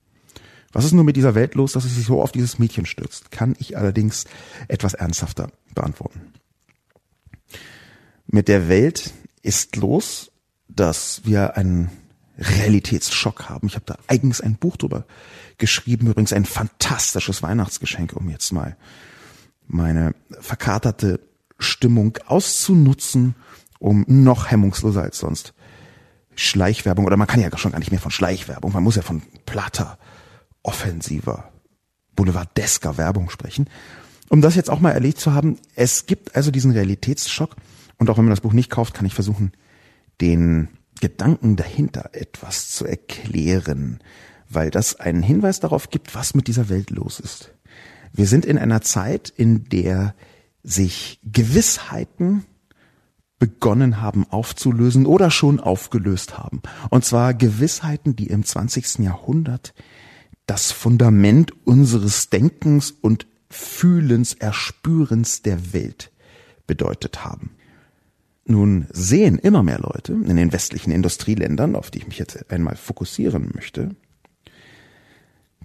was 0.72 0.84
ist 0.84 0.94
nur 0.94 1.03
mit 1.03 1.15
dieser 1.15 1.36
Welt 1.36 1.53
los, 1.53 1.74
dass 1.74 1.86
es 1.86 1.94
sich 1.94 2.06
so 2.06 2.24
auf 2.24 2.32
dieses 2.32 2.58
Mädchen 2.58 2.88
stürzt, 2.88 3.29
kann 3.29 3.53
ich 3.60 3.77
allerdings 3.77 4.25
etwas 4.67 4.96
ernsthafter 4.96 5.51
beantworten. 5.75 6.34
Mit 8.25 8.48
der 8.48 8.67
Welt 8.67 9.13
ist 9.48 9.77
los, 9.77 10.32
dass 10.68 11.22
wir 11.24 11.56
einen 11.56 11.89
Realitätsschock 12.38 13.50
haben. 13.50 13.68
Ich 13.68 13.75
habe 13.75 13.86
da 13.86 13.98
eigens 14.08 14.42
ein 14.42 14.56
Buch 14.56 14.77
drüber 14.77 15.06
geschrieben, 15.58 16.08
übrigens 16.08 16.34
ein 16.34 16.46
fantastisches 16.46 17.42
Weihnachtsgeschenk, 17.42 18.13
um 18.13 18.30
jetzt 18.30 18.51
mal 18.51 18.75
meine 19.66 20.13
verkaterte 20.39 21.22
Stimmung 21.58 22.18
auszunutzen, 22.27 23.36
um 23.80 24.06
noch 24.08 24.51
hemmungsloser 24.51 25.01
als 25.01 25.20
sonst 25.20 25.54
Schleichwerbung, 26.36 27.06
oder 27.06 27.18
man 27.18 27.27
kann 27.27 27.42
ja 27.42 27.58
schon 27.58 27.72
gar 27.72 27.80
nicht 27.80 27.92
mehr 27.92 28.01
von 28.01 28.12
Schleichwerbung, 28.12 28.74
man 28.74 28.84
muss 28.84 28.98
ja 28.98 29.01
von 29.01 29.24
platter, 29.46 29.98
offensiver, 30.62 31.51
boulevardesker 32.16 32.98
Werbung 32.98 33.30
sprechen. 33.30 33.70
Um 34.30 34.42
das 34.42 34.56
jetzt 34.56 34.70
auch 34.70 34.82
mal 34.82 34.92
erlebt 34.92 35.20
zu 35.20 35.34
haben, 35.34 35.58
es 35.74 36.06
gibt 36.06 36.36
also 36.36 36.51
diesen 36.51 36.72
Realitätsschock 36.72 37.56
und 37.98 38.10
auch 38.10 38.18
wenn 38.18 38.25
man 38.25 38.32
das 38.32 38.42
Buch 38.42 38.54
nicht 38.54 38.70
kauft, 38.70 38.94
kann 38.94 39.06
ich 39.06 39.13
versuchen, 39.13 39.51
den 40.22 40.70
Gedanken 41.00 41.56
dahinter 41.56 42.10
etwas 42.13 42.70
zu 42.72 42.86
erklären, 42.86 44.00
weil 44.50 44.72
das 44.72 45.00
einen 45.00 45.24
Hinweis 45.24 45.60
darauf 45.60 45.89
gibt, 45.89 46.16
was 46.16 46.34
mit 46.34 46.48
dieser 46.48 46.70
Welt 46.70 46.89
los 46.89 47.20
ist. 47.20 47.54
Wir 48.13 48.27
sind 48.27 48.46
in 48.46 48.58
einer 48.58 48.82
Zeit, 48.82 49.30
in 49.30 49.66
der 49.66 50.16
sich 50.63 51.20
Gewissheiten 51.24 52.46
begonnen 53.39 54.01
haben 54.01 54.25
aufzulösen 54.30 55.06
oder 55.06 55.30
schon 55.30 55.60
aufgelöst 55.60 56.38
haben. 56.38 56.62
Und 56.89 57.06
zwar 57.06 57.34
Gewissheiten, 57.34 58.16
die 58.16 58.27
im 58.27 58.44
20. 58.44 59.00
Jahrhundert 59.00 59.74
das 60.48 60.72
Fundament 60.72 61.51
unseres 61.66 62.30
Denkens 62.30 62.92
und 62.92 63.27
Fühlens, 63.50 64.34
Erspürens 64.34 65.42
der 65.42 65.74
Welt 65.74 66.12
bedeutet 66.66 67.24
haben. 67.24 67.51
Nun 68.50 68.88
sehen 68.92 69.39
immer 69.39 69.62
mehr 69.62 69.80
Leute 69.80 70.13
in 70.13 70.38
den 70.38 70.54
westlichen 70.54 70.92
Industrieländern, 70.92 71.75
auf 71.75 71.92
die 71.92 72.00
ich 72.00 72.08
mich 72.08 72.18
jetzt 72.18 72.50
einmal 72.50 72.77
fokussieren 72.77 73.51
möchte, 73.54 73.94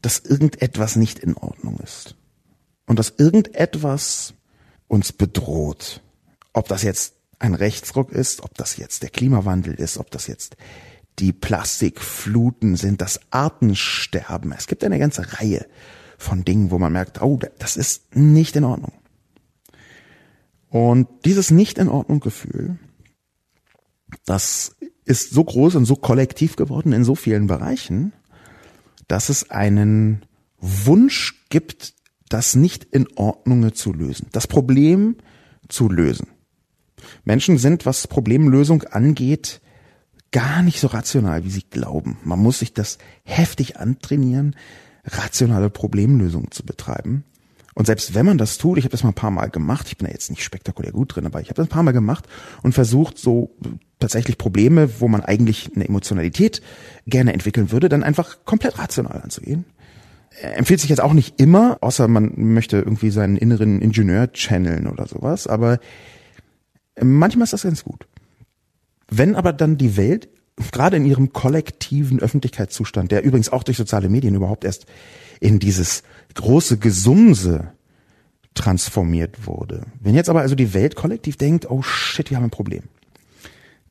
dass 0.00 0.18
irgendetwas 0.18 0.96
nicht 0.96 1.20
in 1.20 1.36
Ordnung 1.36 1.78
ist. 1.78 2.16
Und 2.86 2.98
dass 2.98 3.14
irgendetwas 3.16 4.34
uns 4.88 5.12
bedroht. 5.12 6.02
Ob 6.52 6.66
das 6.66 6.82
jetzt 6.82 7.14
ein 7.38 7.54
Rechtsruck 7.54 8.10
ist, 8.10 8.42
ob 8.42 8.54
das 8.56 8.76
jetzt 8.76 9.04
der 9.04 9.10
Klimawandel 9.10 9.74
ist, 9.74 9.96
ob 9.98 10.10
das 10.10 10.26
jetzt 10.26 10.56
die 11.20 11.32
Plastikfluten 11.32 12.74
sind, 12.74 13.00
das 13.00 13.20
Artensterben. 13.30 14.50
Es 14.50 14.66
gibt 14.66 14.82
eine 14.82 14.98
ganze 14.98 15.34
Reihe 15.34 15.66
von 16.18 16.44
Dingen, 16.44 16.72
wo 16.72 16.80
man 16.80 16.92
merkt, 16.92 17.22
oh, 17.22 17.38
das 17.60 17.76
ist 17.76 18.16
nicht 18.16 18.56
in 18.56 18.64
Ordnung. 18.64 18.92
Und 20.72 21.06
dieses 21.26 21.50
Nicht 21.50 21.76
in 21.76 21.90
Ordnung 21.90 22.20
Gefühl, 22.20 22.78
das 24.24 24.74
ist 25.04 25.30
so 25.30 25.44
groß 25.44 25.74
und 25.74 25.84
so 25.84 25.96
kollektiv 25.96 26.56
geworden 26.56 26.94
in 26.94 27.04
so 27.04 27.14
vielen 27.14 27.46
Bereichen, 27.46 28.14
dass 29.06 29.28
es 29.28 29.50
einen 29.50 30.24
Wunsch 30.56 31.44
gibt, 31.50 31.92
das 32.30 32.54
nicht 32.54 32.84
in 32.84 33.06
Ordnung 33.16 33.74
zu 33.74 33.92
lösen, 33.92 34.28
das 34.32 34.46
Problem 34.46 35.16
zu 35.68 35.90
lösen. 35.90 36.28
Menschen 37.26 37.58
sind, 37.58 37.84
was 37.84 38.06
Problemlösung 38.06 38.84
angeht, 38.84 39.60
gar 40.30 40.62
nicht 40.62 40.80
so 40.80 40.86
rational, 40.86 41.44
wie 41.44 41.50
sie 41.50 41.68
glauben. 41.68 42.16
Man 42.24 42.38
muss 42.38 42.60
sich 42.60 42.72
das 42.72 42.96
heftig 43.24 43.76
antrainieren, 43.76 44.56
rationale 45.04 45.68
Problemlösungen 45.68 46.50
zu 46.50 46.64
betreiben. 46.64 47.24
Und 47.74 47.86
selbst 47.86 48.14
wenn 48.14 48.26
man 48.26 48.38
das 48.38 48.58
tut, 48.58 48.78
ich 48.78 48.84
habe 48.84 48.92
das 48.92 49.02
mal 49.02 49.10
ein 49.10 49.14
paar 49.14 49.30
Mal 49.30 49.48
gemacht, 49.48 49.86
ich 49.88 49.96
bin 49.96 50.06
da 50.06 50.12
jetzt 50.12 50.30
nicht 50.30 50.44
spektakulär 50.44 50.92
gut 50.92 51.14
drin, 51.14 51.26
aber 51.26 51.40
ich 51.40 51.48
habe 51.48 51.56
das 51.56 51.66
ein 51.66 51.70
paar 51.70 51.82
Mal 51.82 51.92
gemacht 51.92 52.26
und 52.62 52.74
versucht, 52.74 53.18
so 53.18 53.56
tatsächlich 53.98 54.36
Probleme, 54.36 55.00
wo 55.00 55.08
man 55.08 55.22
eigentlich 55.22 55.70
eine 55.74 55.88
Emotionalität 55.88 56.60
gerne 57.06 57.32
entwickeln 57.32 57.70
würde, 57.70 57.88
dann 57.88 58.02
einfach 58.02 58.44
komplett 58.44 58.78
rational 58.78 59.22
anzugehen. 59.22 59.64
Empfiehlt 60.40 60.80
sich 60.80 60.90
jetzt 60.90 61.00
auch 61.00 61.12
nicht 61.12 61.40
immer, 61.40 61.78
außer 61.80 62.08
man 62.08 62.32
möchte 62.36 62.78
irgendwie 62.78 63.10
seinen 63.10 63.36
inneren 63.36 63.80
Ingenieur 63.80 64.32
channeln 64.32 64.86
oder 64.86 65.06
sowas, 65.06 65.46
aber 65.46 65.78
manchmal 67.00 67.44
ist 67.44 67.52
das 67.52 67.62
ganz 67.62 67.84
gut. 67.84 68.06
Wenn 69.08 69.34
aber 69.34 69.52
dann 69.52 69.76
die 69.76 69.96
Welt 69.96 70.28
gerade 70.70 70.96
in 70.96 71.06
ihrem 71.06 71.32
kollektiven 71.32 72.20
Öffentlichkeitszustand, 72.20 73.10
der 73.10 73.24
übrigens 73.24 73.50
auch 73.50 73.62
durch 73.62 73.76
soziale 73.76 74.08
Medien 74.08 74.34
überhaupt 74.34 74.64
erst 74.64 74.86
in 75.40 75.58
dieses 75.58 76.02
große 76.34 76.78
Gesumse 76.78 77.72
transformiert 78.54 79.46
wurde. 79.46 79.86
Wenn 80.00 80.14
jetzt 80.14 80.28
aber 80.28 80.40
also 80.40 80.54
die 80.54 80.74
Welt 80.74 80.96
kollektiv 80.96 81.36
denkt, 81.36 81.70
oh 81.70 81.82
shit, 81.82 82.30
wir 82.30 82.36
haben 82.36 82.44
ein 82.44 82.50
Problem, 82.50 82.84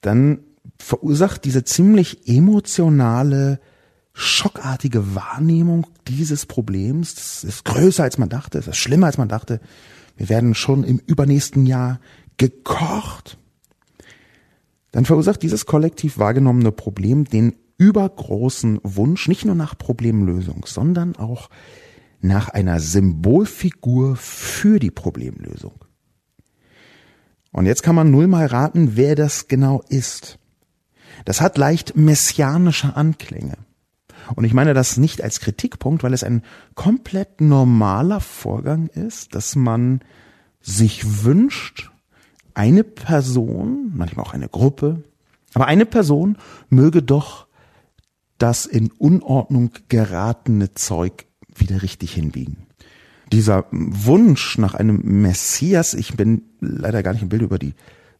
dann 0.01 0.39
verursacht 0.77 1.45
diese 1.45 1.63
ziemlich 1.63 2.27
emotionale, 2.27 3.59
schockartige 4.13 5.15
Wahrnehmung 5.15 5.87
dieses 6.07 6.45
Problems, 6.45 7.15
das 7.15 7.43
ist 7.43 7.65
größer 7.65 8.03
als 8.03 8.17
man 8.17 8.29
dachte, 8.29 8.57
das 8.57 8.67
ist 8.67 8.77
schlimmer 8.77 9.07
als 9.07 9.17
man 9.17 9.29
dachte. 9.29 9.61
Wir 10.17 10.29
werden 10.29 10.53
schon 10.53 10.83
im 10.83 10.99
übernächsten 10.99 11.65
Jahr 11.65 11.99
gekocht. 12.37 13.37
Dann 14.91 15.05
verursacht 15.05 15.41
dieses 15.41 15.65
kollektiv 15.65 16.17
wahrgenommene 16.17 16.71
Problem 16.71 17.25
den 17.25 17.55
übergroßen 17.77 18.79
Wunsch, 18.83 19.27
nicht 19.27 19.45
nur 19.45 19.55
nach 19.55 19.77
Problemlösung, 19.77 20.65
sondern 20.67 21.15
auch 21.15 21.49
nach 22.21 22.49
einer 22.49 22.79
Symbolfigur 22.79 24.15
für 24.15 24.79
die 24.79 24.91
Problemlösung. 24.91 25.73
Und 27.51 27.65
jetzt 27.65 27.83
kann 27.83 27.95
man 27.95 28.11
null 28.11 28.27
mal 28.27 28.45
raten, 28.45 28.95
wer 28.95 29.15
das 29.15 29.47
genau 29.47 29.81
ist. 29.89 30.39
Das 31.25 31.41
hat 31.41 31.57
leicht 31.57 31.95
messianische 31.95 32.95
Anklänge. 32.95 33.57
Und 34.35 34.45
ich 34.45 34.53
meine 34.53 34.73
das 34.73 34.97
nicht 34.97 35.21
als 35.21 35.39
Kritikpunkt, 35.39 36.03
weil 36.03 36.13
es 36.13 36.23
ein 36.23 36.43
komplett 36.75 37.41
normaler 37.41 38.21
Vorgang 38.21 38.87
ist, 38.87 39.35
dass 39.35 39.55
man 39.55 40.01
sich 40.61 41.23
wünscht, 41.23 41.91
eine 42.53 42.83
Person, 42.83 43.91
manchmal 43.95 44.25
auch 44.25 44.33
eine 44.33 44.49
Gruppe, 44.49 45.03
aber 45.53 45.67
eine 45.67 45.85
Person 45.85 46.37
möge 46.69 47.01
doch 47.01 47.47
das 48.37 48.65
in 48.65 48.91
Unordnung 48.91 49.71
geratene 49.89 50.73
Zeug 50.73 51.25
wieder 51.55 51.81
richtig 51.81 52.13
hinbiegen. 52.13 52.67
Dieser 53.31 53.65
Wunsch 53.71 54.57
nach 54.57 54.73
einem 54.73 55.21
Messias, 55.21 55.93
ich 55.93 56.15
bin 56.15 56.41
leider 56.59 57.01
gar 57.03 57.13
nicht 57.13 57.21
im 57.21 57.29
Bild 57.29 57.43
über 57.43 57.59
die 57.59 57.75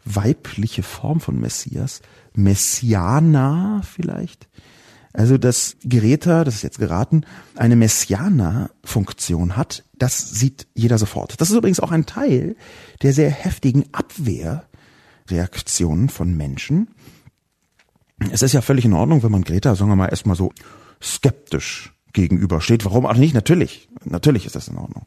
weibliche 0.06 0.84
Form 0.84 1.20
von 1.20 1.38
Messias, 1.40 2.02
Messiana 2.34 3.82
vielleicht. 3.84 4.48
Also 5.14 5.38
dass 5.38 5.76
Geräter, 5.84 6.46
das 6.46 6.56
ist 6.56 6.62
jetzt 6.62 6.80
geraten, 6.80 7.26
eine 7.56 7.76
Messiana-Funktion 7.76 9.58
hat, 9.58 9.84
das 9.98 10.32
sieht 10.32 10.68
jeder 10.74 10.98
sofort. 10.98 11.42
Das 11.42 11.50
ist 11.50 11.58
übrigens 11.58 11.82
auch 11.82 11.92
ein 11.92 12.06
Teil 12.06 12.56
der 13.02 13.12
sehr 13.12 13.30
heftigen 13.30 13.84
Abwehrreaktionen 13.92 16.08
von 16.08 16.38
Menschen, 16.38 16.88
es 18.30 18.42
ist 18.42 18.54
ja 18.54 18.62
völlig 18.62 18.86
in 18.86 18.94
Ordnung, 18.94 19.24
wenn 19.24 19.32
man 19.32 19.44
Greta, 19.44 19.76
sagen 19.76 19.90
wir 19.90 19.96
mal, 19.96 20.10
erstmal 20.10 20.36
so 20.36 20.52
skeptisch 21.02 21.94
gegenübersteht. 22.14 22.86
Warum 22.86 23.06
auch 23.06 23.16
nicht? 23.16 23.34
Natürlich, 23.34 23.90
natürlich 24.04 24.46
ist 24.46 24.56
das 24.56 24.68
in 24.68 24.78
Ordnung. 24.78 25.06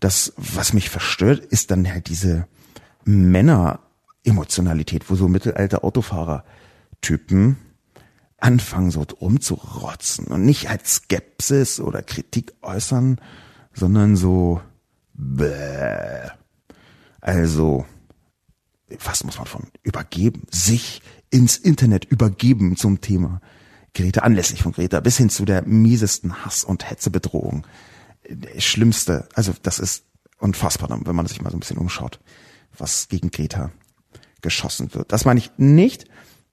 Das, 0.00 0.32
was 0.36 0.72
mich 0.72 0.90
verstört, 0.90 1.44
ist 1.44 1.70
dann 1.70 1.88
halt 1.88 2.08
diese 2.08 2.48
Männer-Emotionalität, 3.04 5.08
wo 5.10 5.14
so 5.14 5.28
mittelalte 5.28 5.84
Autofahrer-Typen 5.84 7.56
anfangen 8.38 8.90
so 8.90 9.02
rumzurotzen 9.02 10.26
und 10.26 10.44
nicht 10.44 10.68
als 10.68 10.96
Skepsis 10.96 11.80
oder 11.80 12.02
Kritik 12.02 12.54
äußern, 12.60 13.20
sondern 13.72 14.16
so 14.16 14.60
bäh. 15.14 16.28
Also, 17.20 17.86
was 19.04 19.22
muss 19.22 19.38
man 19.38 19.46
von 19.46 19.68
übergeben? 19.84 20.42
Sich 20.50 21.02
ins 21.30 21.56
Internet 21.56 22.04
übergeben 22.04 22.76
zum 22.76 23.00
Thema 23.00 23.40
Greta, 23.94 24.22
anlässlich 24.22 24.62
von 24.62 24.72
Greta, 24.72 25.00
bis 25.00 25.18
hin 25.18 25.30
zu 25.30 25.44
der 25.44 25.62
miesesten 25.66 26.44
Hass- 26.44 26.64
und 26.64 26.88
Hetzebedrohung. 26.88 27.66
Schlimmste, 28.58 29.28
also 29.34 29.52
das 29.62 29.78
ist 29.78 30.04
unfassbar, 30.38 30.88
wenn 31.04 31.16
man 31.16 31.26
sich 31.26 31.42
mal 31.42 31.50
so 31.50 31.56
ein 31.56 31.60
bisschen 31.60 31.78
umschaut, 31.78 32.20
was 32.76 33.08
gegen 33.08 33.30
Greta 33.30 33.70
geschossen 34.40 34.94
wird. 34.94 35.12
Das 35.12 35.24
meine 35.24 35.38
ich 35.38 35.50
nicht. 35.56 36.06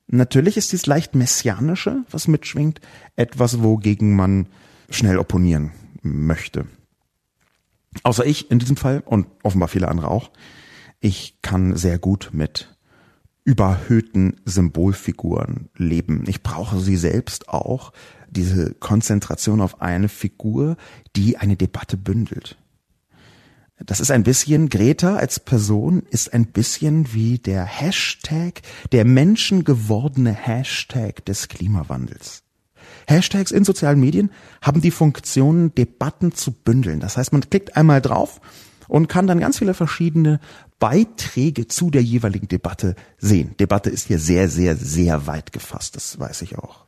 Natürlich 0.08 0.58
ist 0.58 0.72
dies 0.72 0.86
leicht 0.86 1.16
messianische, 1.16 2.04
was 2.10 2.28
mitschwingt, 2.28 2.82
etwas, 3.16 3.62
wogegen 3.62 4.16
man 4.16 4.48
schnell 4.90 5.20
opponieren 5.20 5.72
möchte. 6.02 6.68
Außer 8.04 8.26
ich 8.26 8.52
in 8.52 8.60
diesem 8.60 8.78
Fall 8.78 9.04
und 9.06 9.28
offenbar 9.44 9.68
viele 9.68 9.88
andere 9.88 10.10
auch. 10.10 10.32
Ich 11.00 11.42
kann 11.42 11.76
sehr 11.76 12.00
gut 12.00 12.30
mit 12.34 12.76
überhöhten 13.50 14.36
Symbolfiguren 14.46 15.70
leben. 15.76 16.24
Ich 16.28 16.44
brauche 16.44 16.80
sie 16.80 16.98
selbst 16.98 17.50
auch, 17.50 17.94
diese 18.30 18.76
Konzentration 18.76 19.60
auf 19.60 19.82
eine 19.82 20.08
Figur, 20.08 20.78
die 21.16 21.38
eine 21.38 21.56
Debatte 21.56 21.98
bündelt. 21.98 22.60
Das 23.84 24.00
ist 24.00 24.12
ein 24.12 24.22
bisschen, 24.22 24.70
Greta 24.70 25.16
als 25.16 25.40
Person 25.40 26.04
ist 26.12 26.32
ein 26.32 26.46
bisschen 26.46 27.12
wie 27.12 27.40
der 27.40 27.66
Hashtag, 27.66 28.62
der 28.92 29.04
menschengewordene 29.04 30.32
Hashtag 30.32 31.26
des 31.26 31.48
Klimawandels. 31.48 32.44
Hashtags 33.08 33.50
in 33.50 33.66
sozialen 33.66 34.00
Medien 34.00 34.30
haben 34.62 34.82
die 34.82 34.92
Funktion, 34.92 35.74
Debatten 35.74 36.34
zu 36.34 36.52
bündeln. 36.52 37.00
Das 37.00 37.18
heißt, 37.18 37.34
man 37.34 37.50
klickt 37.50 37.76
einmal 37.76 38.00
drauf 38.00 38.42
und 38.88 39.08
kann 39.08 39.26
dann 39.26 39.40
ganz 39.40 39.58
viele 39.58 39.74
verschiedene 39.74 40.40
Beiträge 40.80 41.68
zu 41.68 41.90
der 41.90 42.02
jeweiligen 42.02 42.48
Debatte 42.48 42.96
sehen. 43.18 43.56
Debatte 43.60 43.90
ist 43.90 44.08
hier 44.08 44.20
sehr, 44.20 44.50
sehr, 44.50 44.76
sehr 44.76 45.28
weit 45.28 45.52
gefasst, 45.52 45.96
das 45.96 46.20
weiß 46.20 46.42
ich 46.42 46.58
auch. 46.58 46.86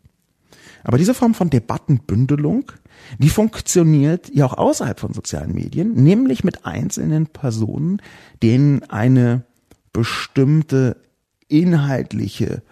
Aber 0.84 0.98
diese 0.98 1.14
Form 1.14 1.34
von 1.34 1.50
Debattenbündelung, 1.50 2.72
die 3.20 3.30
funktioniert 3.30 4.34
ja 4.34 4.46
auch 4.46 4.58
außerhalb 4.58 5.00
von 5.00 5.14
sozialen 5.14 5.54
Medien, 5.54 5.94
nämlich 5.94 6.44
mit 6.44 6.66
einzelnen 6.66 7.28
Personen, 7.28 8.02
denen 8.42 8.84
eine 8.90 9.44
bestimmte 9.94 10.98
inhaltliche 11.48 12.64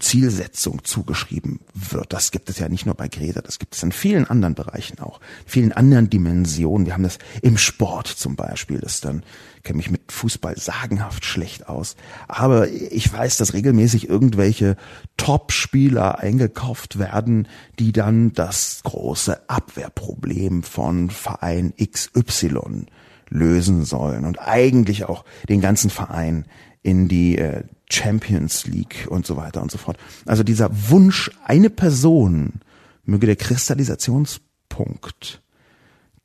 Zielsetzung 0.00 0.84
zugeschrieben 0.84 1.60
wird. 1.74 2.12
Das 2.12 2.30
gibt 2.30 2.50
es 2.50 2.58
ja 2.58 2.68
nicht 2.68 2.86
nur 2.86 2.94
bei 2.94 3.08
Greta, 3.08 3.40
das 3.40 3.58
gibt 3.58 3.74
es 3.74 3.82
in 3.82 3.92
vielen 3.92 4.26
anderen 4.26 4.54
Bereichen 4.54 4.98
auch, 4.98 5.20
vielen 5.46 5.72
anderen 5.72 6.10
Dimensionen. 6.10 6.86
Wir 6.86 6.94
haben 6.94 7.02
das 7.02 7.18
im 7.42 7.58
Sport 7.58 8.08
zum 8.08 8.36
Beispiel, 8.36 8.80
das 8.80 9.00
dann 9.00 9.22
kenne 9.62 9.76
mich 9.76 9.90
mit 9.90 10.10
Fußball 10.10 10.56
sagenhaft 10.56 11.24
schlecht 11.24 11.68
aus. 11.68 11.96
Aber 12.28 12.68
ich 12.68 13.12
weiß, 13.12 13.36
dass 13.36 13.52
regelmäßig 13.52 14.08
irgendwelche 14.08 14.76
Top-Spieler 15.16 16.18
eingekauft 16.18 16.98
werden, 16.98 17.46
die 17.78 17.92
dann 17.92 18.32
das 18.32 18.80
große 18.84 19.48
Abwehrproblem 19.48 20.62
von 20.62 21.10
Verein 21.10 21.74
XY 21.76 22.86
lösen 23.28 23.84
sollen 23.84 24.24
und 24.24 24.40
eigentlich 24.40 25.04
auch 25.04 25.24
den 25.48 25.60
ganzen 25.60 25.90
Verein 25.90 26.46
in 26.82 27.08
die 27.08 27.38
äh, 27.38 27.62
Champions 27.90 28.66
League 28.66 29.06
und 29.08 29.26
so 29.26 29.36
weiter 29.36 29.62
und 29.62 29.70
so 29.70 29.78
fort. 29.78 29.98
Also 30.26 30.42
dieser 30.42 30.70
Wunsch, 30.90 31.30
eine 31.44 31.70
Person 31.70 32.60
möge 33.04 33.26
der 33.26 33.36
Kristallisationspunkt 33.36 35.42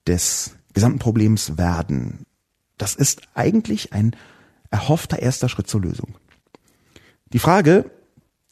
des 0.07 0.55
gesamten 0.73 0.99
Problems 0.99 1.57
werden, 1.57 2.25
das 2.77 2.95
ist 2.95 3.21
eigentlich 3.33 3.93
ein 3.93 4.15
erhoffter 4.69 5.19
erster 5.19 5.49
Schritt 5.49 5.67
zur 5.67 5.81
Lösung. 5.81 6.15
Die 7.31 7.39
Frage, 7.39 7.89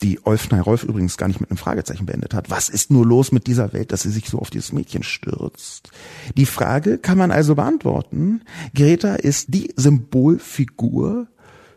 die 0.02 0.26
Olfnei 0.26 0.60
Rolf 0.60 0.84
übrigens 0.84 1.18
gar 1.18 1.28
nicht 1.28 1.40
mit 1.40 1.50
einem 1.50 1.58
Fragezeichen 1.58 2.06
beendet 2.06 2.34
hat, 2.34 2.50
was 2.50 2.70
ist 2.70 2.92
nur 2.92 3.06
los 3.06 3.32
mit 3.32 3.48
dieser 3.48 3.74
Welt, 3.74 3.92
dass 3.92 4.02
sie 4.02 4.12
sich 4.12 4.30
so 4.30 4.40
auf 4.40 4.50
dieses 4.50 4.74
Mädchen 4.74 5.04
stürzt? 5.04 5.92
Die 6.36 6.46
Frage 6.46 6.98
kann 6.98 7.18
man 7.18 7.32
also 7.32 7.56
beantworten. 7.56 8.42
Greta 8.74 9.16
ist 9.16 9.54
die 9.54 9.74
Symbolfigur 9.76 11.28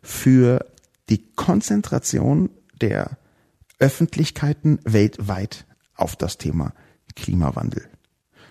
für 0.03 0.65
die 1.09 1.33
Konzentration 1.35 2.51
der 2.81 3.19
Öffentlichkeiten 3.79 4.79
weltweit 4.85 5.67
auf 5.95 6.17
das 6.17 6.39
Thema 6.39 6.73
Klimawandel. 7.15 7.89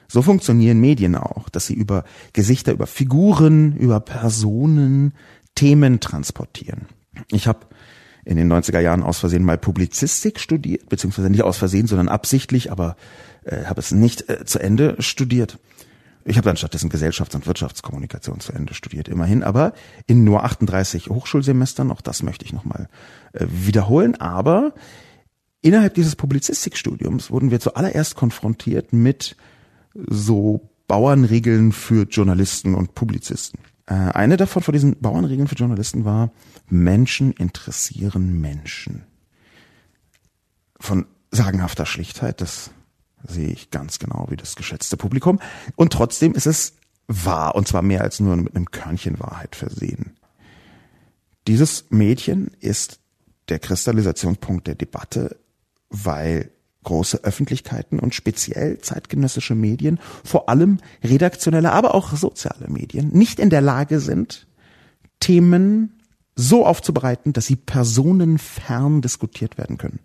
So 0.07 0.21
funktionieren 0.21 0.79
Medien 0.79 1.15
auch, 1.15 1.49
dass 1.49 1.67
sie 1.67 1.73
über 1.73 2.03
Gesichter, 2.33 2.73
über 2.73 2.87
Figuren, 2.87 3.75
über 3.75 3.99
Personen 3.99 5.13
Themen 5.55 5.99
transportieren. 5.99 6.87
Ich 7.31 7.47
habe 7.47 7.67
in 8.23 8.37
den 8.37 8.51
90er 8.51 8.79
Jahren 8.79 9.03
aus 9.03 9.19
Versehen 9.19 9.43
mal 9.43 9.57
Publizistik 9.57 10.39
studiert, 10.39 10.89
beziehungsweise 10.89 11.29
nicht 11.29 11.43
aus 11.43 11.57
Versehen, 11.57 11.87
sondern 11.87 12.09
absichtlich, 12.09 12.71
aber 12.71 12.95
äh, 13.43 13.65
habe 13.65 13.79
es 13.79 13.91
nicht 13.91 14.29
äh, 14.29 14.45
zu 14.45 14.59
Ende 14.59 14.95
studiert. 14.99 15.59
Ich 16.27 16.37
habe 16.37 16.45
dann 16.45 16.57
stattdessen 16.57 16.89
Gesellschafts- 16.89 17.35
und 17.35 17.45
Wirtschaftskommunikation 17.45 18.39
zu 18.39 18.51
Ende 18.51 18.73
studiert, 18.73 19.07
immerhin, 19.07 19.43
aber 19.43 19.73
in 20.07 20.23
nur 20.23 20.43
38 20.43 21.09
Hochschulsemestern, 21.09 21.91
auch 21.91 22.01
das 22.01 22.23
möchte 22.23 22.45
ich 22.45 22.51
nochmal 22.51 22.89
äh, 23.33 23.45
wiederholen, 23.47 24.15
aber 24.15 24.73
innerhalb 25.61 25.93
dieses 25.93 26.15
Publizistikstudiums 26.15 27.29
wurden 27.29 27.51
wir 27.51 27.59
zuallererst 27.59 28.15
konfrontiert 28.15 28.91
mit 28.91 29.37
so 29.93 30.67
Bauernregeln 30.87 31.71
für 31.71 32.07
Journalisten 32.07 32.73
und 32.73 32.95
Publizisten. 32.95 33.59
Äh, 33.85 33.93
eine 33.93 34.35
davon 34.35 34.63
von 34.63 34.73
diesen 34.73 34.99
Bauernregeln 34.99 35.47
für 35.47 35.55
Journalisten 35.55 36.05
war, 36.05 36.31
Menschen 36.67 37.33
interessieren 37.33 38.41
Menschen. 38.41 39.03
Von 40.79 41.05
sagenhafter 41.29 41.85
Schlichtheit, 41.85 42.41
das 42.41 42.71
sehe 43.27 43.49
ich 43.49 43.71
ganz 43.71 43.99
genau 43.99 44.27
wie 44.29 44.37
das 44.37 44.55
geschätzte 44.55 44.97
Publikum. 44.97 45.39
Und 45.75 45.93
trotzdem 45.93 46.33
ist 46.33 46.47
es 46.47 46.73
wahr, 47.07 47.55
und 47.55 47.67
zwar 47.67 47.81
mehr 47.81 48.01
als 48.01 48.19
nur 48.19 48.35
mit 48.35 48.55
einem 48.55 48.71
Körnchen 48.71 49.19
Wahrheit 49.19 49.55
versehen. 49.55 50.15
Dieses 51.47 51.85
Mädchen 51.89 52.51
ist 52.59 52.99
der 53.49 53.59
Kristallisationspunkt 53.59 54.67
der 54.67 54.75
Debatte, 54.75 55.37
weil 55.89 56.51
große 56.83 57.23
Öffentlichkeiten 57.23 57.99
und 57.99 58.15
speziell 58.15 58.79
zeitgenössische 58.79 59.55
Medien, 59.55 59.99
vor 60.23 60.49
allem 60.49 60.77
redaktionelle, 61.03 61.71
aber 61.71 61.93
auch 61.95 62.15
soziale 62.15 62.69
Medien, 62.69 63.09
nicht 63.09 63.39
in 63.39 63.49
der 63.49 63.61
Lage 63.61 63.99
sind, 63.99 64.47
Themen 65.19 65.99
so 66.35 66.65
aufzubereiten, 66.65 67.33
dass 67.33 67.45
sie 67.45 67.55
personenfern 67.55 69.01
diskutiert 69.01 69.57
werden 69.57 69.77
können. 69.77 69.99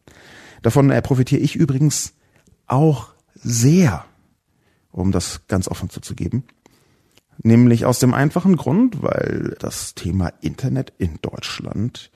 Davon 0.62 0.90
äh, 0.90 1.02
profitiere 1.02 1.40
ich 1.40 1.56
übrigens 1.56 2.14
auch 2.70 3.08
sehr, 3.34 4.04
um 4.92 5.12
das 5.12 5.46
ganz 5.48 5.68
offen 5.68 5.90
zuzugeben. 5.90 6.44
Nämlich 7.42 7.86
aus 7.86 7.98
dem 7.98 8.12
einfachen 8.12 8.56
Grund, 8.56 9.02
weil 9.02 9.56
das 9.60 9.94
Thema 9.94 10.32
Internet 10.40 10.92
in 10.98 11.18
Deutschland 11.22 12.10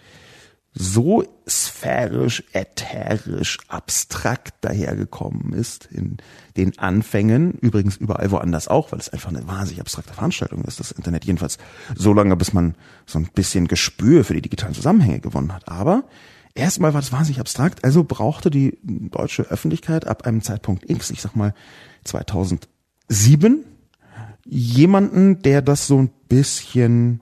so 0.77 1.25
sphärisch, 1.49 2.43
ätherisch, 2.53 3.59
abstrakt 3.69 4.55
dahergekommen 4.61 5.53
ist 5.53 5.87
in 5.87 6.17
den 6.57 6.77
Anfängen, 6.81 7.53
übrigens 7.53 7.97
überall 7.97 8.31
woanders 8.33 8.67
auch, 8.67 8.91
weil 8.91 8.99
es 8.99 9.09
einfach 9.09 9.31
eine 9.31 9.47
wahnsinnig 9.47 9.81
abstrakte 9.81 10.13
Veranstaltung 10.13 10.65
ist, 10.65 10.81
das 10.81 10.91
Internet 10.91 11.25
jedenfalls 11.25 11.59
so 11.95 12.13
lange, 12.13 12.37
bis 12.37 12.53
man 12.53 12.75
so 13.07 13.21
ein 13.21 13.29
bisschen 13.33 13.69
Gespür 13.69 14.25
für 14.25 14.35
die 14.35 14.43
digitalen 14.43 14.75
Zusammenhänge 14.75 15.21
gewonnen 15.21 15.53
hat. 15.53 15.69
Aber 15.69 16.05
Erstmal 16.55 16.95
war 16.95 17.01
das 17.01 17.11
wahnsinnig 17.11 17.41
abstrakt, 17.41 17.85
also 17.85 18.05
brauchte 18.05 18.49
die 18.49 18.79
deutsche 18.83 19.43
Öffentlichkeit 19.43 20.07
ab 20.07 20.27
einem 20.27 20.41
Zeitpunkt 20.41 20.89
X, 20.89 21.11
ich 21.11 21.21
sag 21.21 21.35
mal 21.35 21.53
2007, 22.05 23.65
jemanden, 24.45 25.43
der 25.43 25.63
das 25.63 25.89
so 25.89 25.99
ein 25.99 26.11
bisschen 26.29 27.21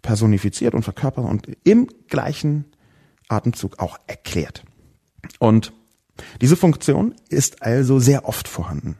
personifiziert 0.00 0.74
und 0.74 0.82
verkörpert 0.82 1.24
und 1.24 1.48
im 1.64 1.88
gleichen 2.08 2.66
Atemzug 3.28 3.80
auch 3.80 3.98
erklärt. 4.06 4.64
Und 5.40 5.72
diese 6.40 6.56
Funktion 6.56 7.14
ist 7.28 7.62
also 7.62 7.98
sehr 7.98 8.28
oft 8.28 8.46
vorhanden. 8.46 8.96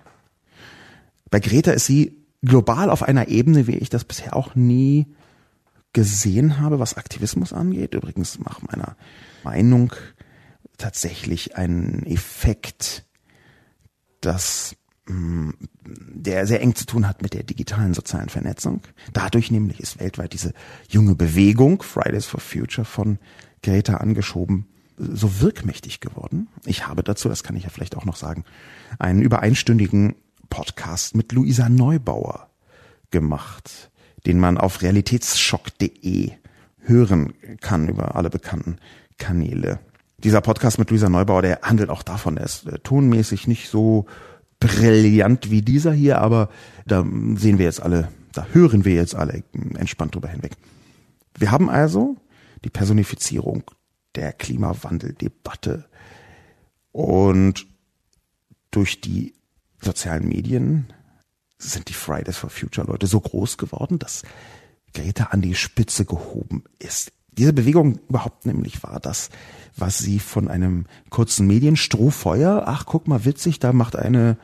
Bei 1.31 1.39
Greta 1.39 1.71
ist 1.73 1.87
sie 1.87 2.25
global 2.43 2.91
auf 2.91 3.03
einer 3.03 3.29
Ebene, 3.29 3.67
wie 3.67 3.77
ich 3.77 3.91
das 3.91 4.05
bisher 4.05 4.35
auch 4.35 4.55
nie 4.55 5.07
gesehen 5.93 6.59
habe, 6.61 6.79
was 6.79 6.97
Aktivismus 6.97 7.53
angeht. 7.53 7.95
Übrigens 7.95 8.39
nach 8.39 8.63
meiner 8.63 8.97
Meinung 9.45 9.93
tatsächlich 10.79 11.57
ein 11.57 12.05
Effekt, 12.07 13.05
dass 14.21 14.77
der 15.07 16.47
sehr 16.47 16.61
eng 16.61 16.75
zu 16.75 16.87
tun 16.87 17.09
hat 17.09 17.23
mit 17.23 17.35
der 17.35 17.43
digitalen 17.43 17.93
sozialen 17.93 18.29
Vernetzung. 18.29 18.83
Dadurch 19.13 19.51
nämlich 19.51 19.81
ist 19.81 19.99
weltweit 19.99 20.33
diese 20.33 20.55
junge 20.89 21.15
Bewegung 21.15 21.83
Fridays 21.83 22.27
for 22.27 22.41
Future 22.41 22.85
von 22.85 23.19
Greta 23.63 23.97
angeschoben 23.97 24.67
so 24.99 25.41
wirkmächtig 25.41 26.01
geworden. 26.01 26.49
Ich 26.65 26.87
habe 26.87 27.03
dazu, 27.03 27.29
das 27.29 27.43
kann 27.43 27.57
ich 27.57 27.65
ja 27.65 27.71
vielleicht 27.71 27.97
auch 27.97 28.05
noch 28.05 28.17
sagen, 28.17 28.45
einen 28.99 29.23
über 29.23 29.41
einstündigen 29.41 30.15
Podcast 30.49 31.17
mit 31.17 31.33
Luisa 31.33 31.69
Neubauer 31.69 32.51
gemacht, 33.11 33.91
den 34.27 34.39
man 34.39 34.59
auf 34.59 34.83
realitätsschock.de 34.83 36.33
hören 36.81 37.35
kann 37.61 37.89
über 37.89 38.17
alle 38.17 38.31
bekannten 38.31 38.77
Kanäle. 39.19 39.79
Dieser 40.19 40.41
Podcast 40.41 40.79
mit 40.79 40.91
Luisa 40.91 41.09
Neubauer, 41.09 41.43
der 41.43 41.61
handelt 41.63 41.91
auch 41.91 42.03
davon, 42.03 42.37
er 42.37 42.45
ist 42.45 42.67
äh, 42.67 42.79
tonmäßig 42.79 43.47
nicht 43.47 43.69
so 43.69 44.07
brillant 44.61 45.51
wie 45.51 45.63
dieser 45.63 45.93
hier, 45.93 46.21
aber 46.21 46.49
da 46.87 47.05
sehen 47.35 47.59
wir 47.59 47.65
jetzt 47.65 47.83
alle, 47.83 48.09
da 48.33 48.47
hören 48.53 48.85
wir 48.85 48.95
jetzt 48.95 49.15
alle 49.15 49.43
entspannt 49.75 50.15
drüber 50.15 50.29
hinweg. 50.29 50.53
Wir 51.37 51.51
haben 51.51 51.69
also 51.69 52.17
die 52.65 52.71
Personifizierung 52.71 53.65
der 54.15 54.33
Klimawandeldebatte 54.33 55.87
und 56.93 57.67
durch 58.71 59.01
die 59.01 59.35
sozialen 59.81 60.29
Medien 60.29 60.93
sind 61.63 61.89
die 61.89 61.95
Fridays 61.95 62.37
for 62.37 62.51
Future 62.51 62.87
Leute 62.87 63.07
so 63.07 63.21
groß 63.21 63.59
geworden, 63.59 63.99
dass 63.99 64.23
Greta 64.95 65.27
an 65.27 65.43
die 65.43 65.55
Spitze 65.55 66.05
gehoben 66.05 66.65
ist. 66.79 67.13
Diese 67.33 67.53
Bewegung 67.53 67.99
überhaupt 68.09 68.45
nämlich 68.45 68.83
war 68.83 69.01
das, 69.01 69.31
was 69.77 69.99
sie 69.99 70.19
von 70.19 70.49
einem 70.49 70.85
kurzen 71.09 71.47
Medienstrohfeuer, 71.47 72.65
ach 72.67 72.85
guck 72.85 73.09
mal 73.09 73.25
witzig, 73.25 73.59
da 73.59 73.73
macht 73.73 73.97
eine 73.97 74.37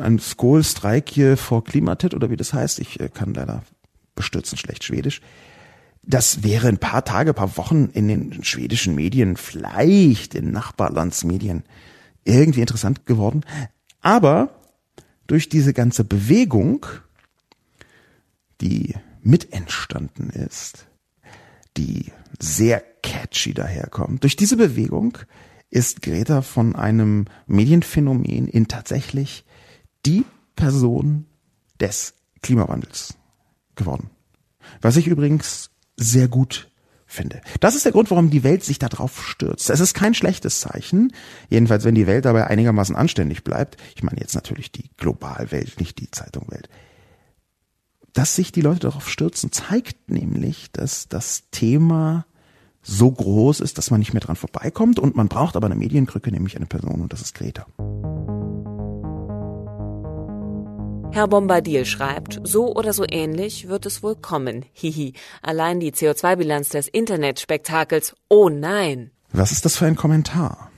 ein 0.00 0.18
Skol-Streik 0.18 1.10
hier 1.10 1.36
vor 1.36 1.64
Klimatit 1.64 2.14
oder 2.14 2.30
wie 2.30 2.36
das 2.36 2.52
heißt, 2.52 2.78
ich 2.78 3.00
äh, 3.00 3.08
kann 3.08 3.34
leider 3.34 3.62
bestürzen 4.14 4.58
schlecht 4.58 4.84
Schwedisch. 4.84 5.20
Das 6.02 6.42
wäre 6.42 6.68
ein 6.68 6.78
paar 6.78 7.04
Tage, 7.04 7.32
paar 7.32 7.56
Wochen 7.56 7.90
in 7.92 8.08
den 8.08 8.42
schwedischen 8.42 8.94
Medien, 8.94 9.36
vielleicht 9.36 10.34
in 10.34 10.50
Nachbarlandsmedien 10.50 11.62
irgendwie 12.24 12.60
interessant 12.60 13.06
geworden. 13.06 13.42
Aber 14.00 14.61
durch 15.32 15.48
diese 15.48 15.72
ganze 15.72 16.04
Bewegung, 16.04 16.84
die 18.60 18.94
mit 19.22 19.54
entstanden 19.54 20.28
ist, 20.28 20.86
die 21.78 22.12
sehr 22.38 22.84
catchy 23.02 23.54
daherkommt. 23.54 24.24
Durch 24.24 24.36
diese 24.36 24.58
Bewegung 24.58 25.16
ist 25.70 26.02
Greta 26.02 26.42
von 26.42 26.76
einem 26.76 27.24
Medienphänomen 27.46 28.46
in 28.46 28.68
tatsächlich 28.68 29.46
die 30.04 30.26
Person 30.54 31.24
des 31.80 32.12
Klimawandels 32.42 33.14
geworden. 33.74 34.10
Was 34.82 34.98
ich 34.98 35.06
übrigens 35.06 35.70
sehr 35.96 36.28
gut 36.28 36.70
finde. 37.12 37.40
Das 37.60 37.74
ist 37.74 37.84
der 37.84 37.92
Grund, 37.92 38.10
warum 38.10 38.30
die 38.30 38.42
Welt 38.42 38.64
sich 38.64 38.78
da 38.78 38.88
drauf 38.88 39.26
stürzt. 39.26 39.70
Es 39.70 39.80
ist 39.80 39.94
kein 39.94 40.14
schlechtes 40.14 40.60
Zeichen, 40.60 41.12
jedenfalls 41.48 41.84
wenn 41.84 41.94
die 41.94 42.06
Welt 42.06 42.24
dabei 42.24 42.46
einigermaßen 42.46 42.96
anständig 42.96 43.44
bleibt. 43.44 43.76
Ich 43.94 44.02
meine 44.02 44.20
jetzt 44.20 44.34
natürlich 44.34 44.72
die 44.72 44.90
Globalwelt, 44.96 45.78
nicht 45.78 46.00
die 46.00 46.10
Zeitungwelt 46.10 46.68
dass 48.12 48.36
sich 48.36 48.52
die 48.52 48.60
Leute 48.60 48.80
darauf 48.80 49.08
stürzen, 49.08 49.52
zeigt 49.52 50.10
nämlich, 50.10 50.70
dass 50.72 51.08
das 51.08 51.44
Thema 51.50 52.26
so 52.82 53.10
groß 53.10 53.60
ist, 53.60 53.78
dass 53.78 53.90
man 53.90 54.00
nicht 54.00 54.12
mehr 54.12 54.20
dran 54.20 54.36
vorbeikommt 54.36 54.98
und 54.98 55.16
man 55.16 55.28
braucht 55.28 55.56
aber 55.56 55.66
eine 55.66 55.76
Medienkrücke, 55.76 56.30
nämlich 56.30 56.56
eine 56.56 56.66
Person 56.66 57.00
und 57.00 57.12
das 57.12 57.22
ist 57.22 57.34
Greta. 57.34 57.66
Herr 61.14 61.28
Bombadil 61.28 61.84
schreibt, 61.84 62.40
so 62.42 62.74
oder 62.74 62.94
so 62.94 63.04
ähnlich 63.06 63.68
wird 63.68 63.84
es 63.84 64.02
wohl 64.02 64.16
kommen. 64.16 64.64
Hihi. 64.72 65.12
Allein 65.42 65.78
die 65.78 65.92
CO2-Bilanz 65.92 66.70
des 66.70 66.88
Internetspektakels. 66.88 68.16
Oh 68.30 68.48
nein. 68.48 69.10
Was 69.30 69.52
ist 69.52 69.66
das 69.66 69.76
für 69.76 69.84
ein 69.84 69.94
Kommentar? 69.94 70.70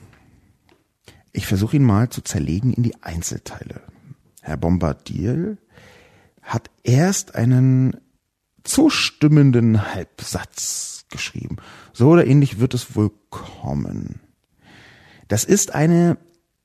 Ich 1.31 1.47
versuche 1.47 1.77
ihn 1.77 1.83
mal 1.83 2.09
zu 2.09 2.21
zerlegen 2.21 2.73
in 2.73 2.83
die 2.83 3.01
Einzelteile. 3.01 3.81
Herr 4.41 4.57
Bombadil 4.57 5.57
hat 6.41 6.69
erst 6.83 7.35
einen 7.35 7.95
zustimmenden 8.65 9.93
Halbsatz 9.93 11.05
geschrieben. 11.09 11.55
So 11.93 12.09
oder 12.09 12.27
ähnlich 12.27 12.59
wird 12.59 12.73
es 12.73 12.93
wohl 12.97 13.11
kommen. 13.29 14.19
Das 15.29 15.45
ist 15.45 15.73
eine 15.73 16.17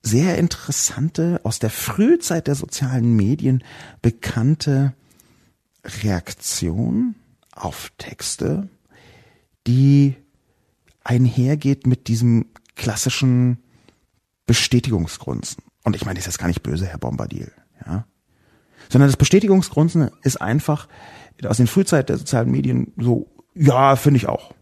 sehr 0.03 0.39
interessante, 0.39 1.41
aus 1.45 1.59
der 1.59 1.71
Frühzeit 1.71 2.47
der 2.47 2.55
sozialen 2.55 3.15
Medien 3.15 3.63
bekannte 4.03 4.95
Reaktion 5.85 7.15
auf 7.53 7.93
Texte, 7.99 8.69
die 9.67 10.17
einhergeht 11.05 11.87
mit 11.87 12.09
diesem 12.09 12.47
klassischen 12.77 13.59
Bestätigungsgrunzen. 14.47 15.63
Und 15.85 15.97
ich 15.97 16.05
meine, 16.05 16.19
das 16.19 16.27
ist 16.27 16.39
gar 16.39 16.49
nicht 16.49 16.63
böse, 16.63 16.87
Herr 16.87 16.99
Bombadil, 16.99 17.53
ja 17.87 18.05
sondern 18.91 19.09
das 19.09 19.17
Bestätigungsgrunzen 19.17 20.11
ist 20.23 20.41
einfach 20.41 20.89
aus 21.45 21.57
den 21.57 21.69
Frühzeit 21.69 22.11
der 22.11 22.19
sozialen 22.19 22.51
Medien 22.51 22.93
so, 22.99 23.29
ja, 23.55 23.97
finde 23.97 24.19
ich 24.19 24.29
auch. 24.29 24.53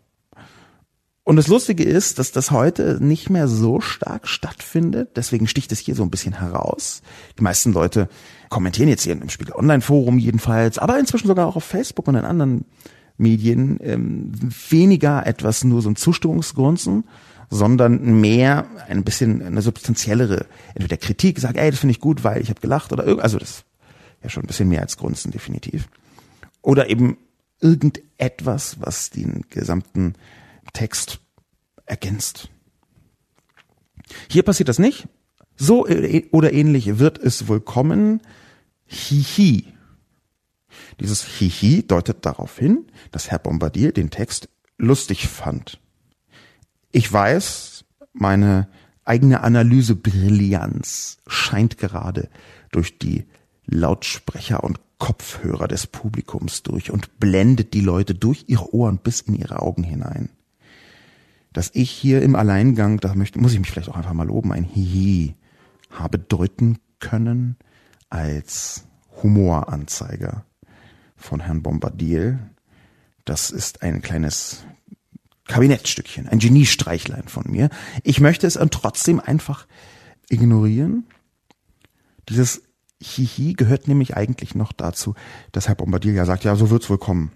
Und 1.28 1.36
das 1.36 1.46
Lustige 1.46 1.84
ist, 1.84 2.18
dass 2.18 2.32
das 2.32 2.52
heute 2.52 3.04
nicht 3.04 3.28
mehr 3.28 3.48
so 3.48 3.82
stark 3.82 4.26
stattfindet. 4.26 5.10
Deswegen 5.14 5.46
sticht 5.46 5.70
es 5.72 5.78
hier 5.78 5.94
so 5.94 6.02
ein 6.02 6.08
bisschen 6.08 6.38
heraus. 6.38 7.02
Die 7.38 7.42
meisten 7.42 7.74
Leute 7.74 8.08
kommentieren 8.48 8.88
jetzt 8.88 9.02
hier 9.02 9.12
im 9.12 9.28
Spiegel 9.28 9.54
Online 9.54 9.82
Forum 9.82 10.16
jedenfalls, 10.16 10.78
aber 10.78 10.98
inzwischen 10.98 11.26
sogar 11.26 11.46
auch 11.46 11.56
auf 11.56 11.64
Facebook 11.64 12.08
und 12.08 12.14
in 12.14 12.24
anderen 12.24 12.64
Medien 13.18 13.78
ähm, 13.82 14.32
weniger 14.70 15.26
etwas 15.26 15.64
nur 15.64 15.82
so 15.82 15.90
ein 15.90 15.96
Zustimmungsgrunzen, 15.96 17.04
sondern 17.50 18.22
mehr 18.22 18.64
ein 18.88 19.04
bisschen 19.04 19.42
eine 19.42 19.60
substanziellere, 19.60 20.46
entweder 20.74 20.96
Kritik, 20.96 21.40
sagt, 21.40 21.58
ey, 21.58 21.70
das 21.70 21.80
finde 21.80 21.90
ich 21.90 22.00
gut, 22.00 22.24
weil 22.24 22.40
ich 22.40 22.48
habe 22.48 22.62
gelacht 22.62 22.90
oder 22.90 23.04
irgend, 23.04 23.22
also 23.22 23.36
das 23.36 23.64
ja 24.22 24.30
schon 24.30 24.44
ein 24.44 24.46
bisschen 24.46 24.70
mehr 24.70 24.80
als 24.80 24.96
Grunzen, 24.96 25.30
definitiv. 25.30 25.90
Oder 26.62 26.88
eben 26.88 27.18
irgendetwas, 27.60 28.78
was 28.80 29.10
den 29.10 29.42
gesamten 29.50 30.14
Text 30.72 31.20
ergänzt. 31.86 32.50
Hier 34.28 34.42
passiert 34.42 34.68
das 34.68 34.78
nicht. 34.78 35.08
So 35.56 35.86
oder 36.30 36.52
ähnlich 36.52 36.98
wird 36.98 37.18
es 37.18 37.48
wohl 37.48 37.60
kommen. 37.60 38.22
Hihi. 38.86 39.74
Dieses 41.00 41.24
Hihi 41.24 41.86
deutet 41.86 42.24
darauf 42.24 42.58
hin, 42.58 42.86
dass 43.10 43.30
Herr 43.30 43.38
Bombardier 43.38 43.92
den 43.92 44.10
Text 44.10 44.48
lustig 44.78 45.28
fand. 45.28 45.80
Ich 46.92 47.12
weiß, 47.12 47.84
meine 48.12 48.68
eigene 49.04 49.42
Analysebrillanz 49.42 51.18
scheint 51.26 51.78
gerade 51.78 52.28
durch 52.70 52.98
die 52.98 53.26
Lautsprecher 53.66 54.62
und 54.64 54.80
Kopfhörer 54.98 55.68
des 55.68 55.86
Publikums 55.86 56.62
durch 56.62 56.90
und 56.90 57.18
blendet 57.18 57.74
die 57.74 57.80
Leute 57.80 58.14
durch 58.14 58.44
ihre 58.48 58.74
Ohren 58.74 58.98
bis 58.98 59.20
in 59.20 59.34
ihre 59.34 59.62
Augen 59.62 59.84
hinein. 59.84 60.30
Dass 61.58 61.72
ich 61.74 61.90
hier 61.90 62.22
im 62.22 62.36
Alleingang, 62.36 63.00
da 63.00 63.16
möchte, 63.16 63.40
muss 63.40 63.52
ich 63.52 63.58
mich 63.58 63.68
vielleicht 63.68 63.88
auch 63.88 63.96
einfach 63.96 64.12
mal 64.12 64.28
loben, 64.28 64.52
ein 64.52 64.62
Hihi 64.62 65.34
habe 65.90 66.16
deuten 66.16 66.78
können 67.00 67.56
als 68.10 68.84
Humoranzeiger 69.24 70.44
von 71.16 71.40
Herrn 71.40 71.64
Bombardier. 71.64 72.38
Das 73.24 73.50
ist 73.50 73.82
ein 73.82 74.02
kleines 74.02 74.66
Kabinettstückchen, 75.48 76.28
ein 76.28 76.38
Geniestreichlein 76.38 77.26
von 77.26 77.50
mir. 77.50 77.70
Ich 78.04 78.20
möchte 78.20 78.46
es 78.46 78.56
trotzdem 78.70 79.18
einfach 79.18 79.66
ignorieren. 80.28 81.08
Dieses 82.28 82.62
Hihi 83.02 83.54
gehört 83.54 83.88
nämlich 83.88 84.16
eigentlich 84.16 84.54
noch 84.54 84.70
dazu, 84.70 85.16
dass 85.50 85.66
Herr 85.66 85.74
Bombardier 85.74 86.12
ja 86.12 86.24
sagt, 86.24 86.44
ja, 86.44 86.54
so 86.54 86.70
wird's 86.70 86.88
wohl 86.88 86.98
kommen. 86.98 87.32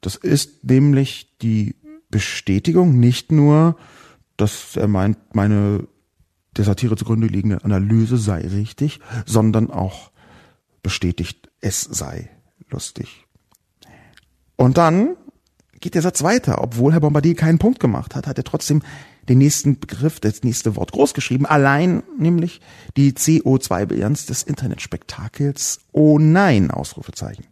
Das 0.00 0.14
ist 0.14 0.62
nämlich 0.62 1.36
die 1.42 1.74
Bestätigung 2.12 3.00
nicht 3.00 3.32
nur, 3.32 3.76
dass 4.36 4.76
er 4.76 4.86
meint, 4.86 5.34
meine 5.34 5.88
der 6.56 6.64
Satire 6.64 6.96
zugrunde 6.96 7.26
liegende 7.26 7.64
Analyse 7.64 8.18
sei 8.18 8.40
richtig, 8.40 9.00
sondern 9.26 9.70
auch 9.70 10.12
bestätigt, 10.82 11.50
es 11.60 11.80
sei 11.80 12.30
lustig. 12.68 13.26
Und 14.56 14.76
dann 14.76 15.16
geht 15.80 15.94
der 15.94 16.02
Satz 16.02 16.22
weiter. 16.22 16.62
Obwohl 16.62 16.92
Herr 16.92 17.00
Bombardier 17.00 17.34
keinen 17.34 17.58
Punkt 17.58 17.80
gemacht 17.80 18.14
hat, 18.14 18.26
hat 18.26 18.38
er 18.38 18.44
trotzdem 18.44 18.82
den 19.28 19.38
nächsten 19.38 19.78
Begriff, 19.78 20.20
das 20.20 20.42
nächste 20.42 20.76
Wort 20.76 20.92
groß 20.92 21.14
geschrieben, 21.14 21.46
allein 21.46 22.02
nämlich 22.18 22.60
die 22.96 23.12
CO2-Bilanz 23.12 24.26
des 24.26 24.42
Internetspektakels. 24.42 25.80
Oh 25.92 26.18
nein, 26.18 26.70
Ausrufezeichen. 26.70 27.46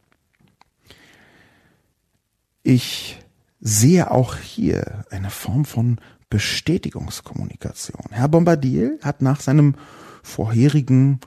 Ich 2.63 3.19
sehe 3.61 4.11
auch 4.11 4.37
hier 4.37 5.05
eine 5.11 5.31
Form 5.31 5.65
von 5.65 6.01
Bestätigungskommunikation. 6.31 8.05
Herr 8.11 8.29
Bombardier 8.29 8.99
hat 9.03 9.21
nach 9.21 9.41
seinem 9.41 9.75
vorherigen 10.23 11.21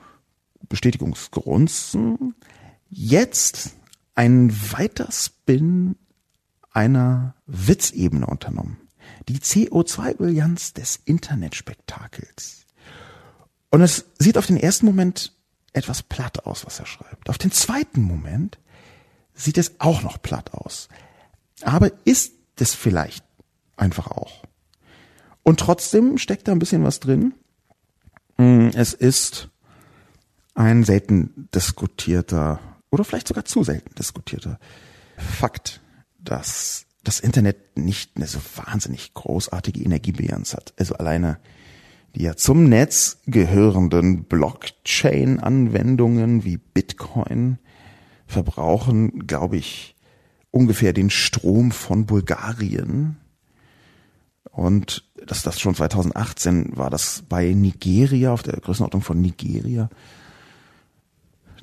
Bestätigungsgrunzen 0.69 2.35
jetzt 2.89 3.75
ein 4.15 4.51
weiter 4.71 5.09
Spin 5.11 5.95
einer 6.71 7.35
Witzebene 7.45 8.25
unternommen. 8.25 8.77
Die 9.27 9.39
CO2-Bilanz 9.39 10.73
des 10.73 10.99
Internetspektakels. 11.05 12.65
Und 13.69 13.81
es 13.81 14.05
sieht 14.19 14.37
auf 14.37 14.47
den 14.47 14.57
ersten 14.57 14.85
Moment 14.85 15.33
etwas 15.73 16.03
platt 16.03 16.45
aus, 16.45 16.65
was 16.65 16.79
er 16.79 16.85
schreibt. 16.85 17.29
Auf 17.29 17.37
den 17.37 17.51
zweiten 17.51 18.01
Moment 18.01 18.59
sieht 19.33 19.57
es 19.57 19.79
auch 19.79 20.03
noch 20.03 20.21
platt 20.21 20.53
aus. 20.53 20.89
Aber 21.63 21.91
ist 22.05 22.33
es 22.59 22.73
vielleicht 22.73 23.23
einfach 23.75 24.07
auch. 24.07 24.43
Und 25.43 25.59
trotzdem 25.59 26.17
steckt 26.17 26.47
da 26.47 26.51
ein 26.51 26.59
bisschen 26.59 26.83
was 26.83 26.99
drin. 26.99 27.33
Mm, 28.37 28.69
es 28.73 28.93
ist 28.93 29.49
ein 30.55 30.83
selten 30.83 31.49
diskutierter 31.53 32.59
oder 32.91 33.03
vielleicht 33.03 33.27
sogar 33.27 33.45
zu 33.45 33.63
selten 33.63 33.93
diskutierter 33.95 34.59
Fakt, 35.17 35.81
dass 36.19 36.85
das 37.03 37.19
Internet 37.19 37.77
nicht 37.77 38.11
eine 38.15 38.27
so 38.27 38.39
wahnsinnig 38.55 39.13
großartige 39.13 39.83
Energiebilanz 39.83 40.53
hat. 40.53 40.73
Also 40.77 40.95
alleine 40.95 41.39
die 42.15 42.23
ja 42.23 42.35
zum 42.35 42.69
Netz 42.69 43.19
gehörenden 43.25 44.25
Blockchain-Anwendungen 44.25 46.43
wie 46.43 46.57
Bitcoin 46.57 47.57
verbrauchen, 48.27 49.25
glaube 49.25 49.57
ich, 49.57 49.92
ungefähr 50.53 50.93
den 50.93 51.09
Strom 51.09 51.71
von 51.71 52.05
Bulgarien. 52.05 53.17
Und 54.51 55.03
das, 55.25 55.41
das 55.41 55.59
schon 55.59 55.73
2018 55.73 56.77
war 56.77 56.91
das 56.91 57.23
bei 57.27 57.53
Nigeria, 57.53 58.31
auf 58.31 58.43
der 58.43 58.59
Größenordnung 58.59 59.01
von 59.01 59.19
Nigeria. 59.19 59.89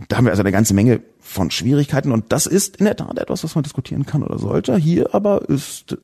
Da 0.08 0.16
haben 0.16 0.24
wir 0.24 0.32
also 0.32 0.42
eine 0.42 0.50
ganze 0.50 0.74
Menge 0.74 1.02
von 1.20 1.52
Schwierigkeiten 1.52 2.10
und 2.10 2.32
das 2.32 2.46
ist 2.46 2.78
in 2.78 2.86
der 2.86 2.96
Tat 2.96 3.16
etwas, 3.18 3.44
was 3.44 3.54
man 3.54 3.62
diskutieren 3.62 4.06
kann 4.06 4.24
oder 4.24 4.38
sollte. 4.38 4.76
Hier 4.76 5.14
aber 5.14 5.48
ist 5.48 5.96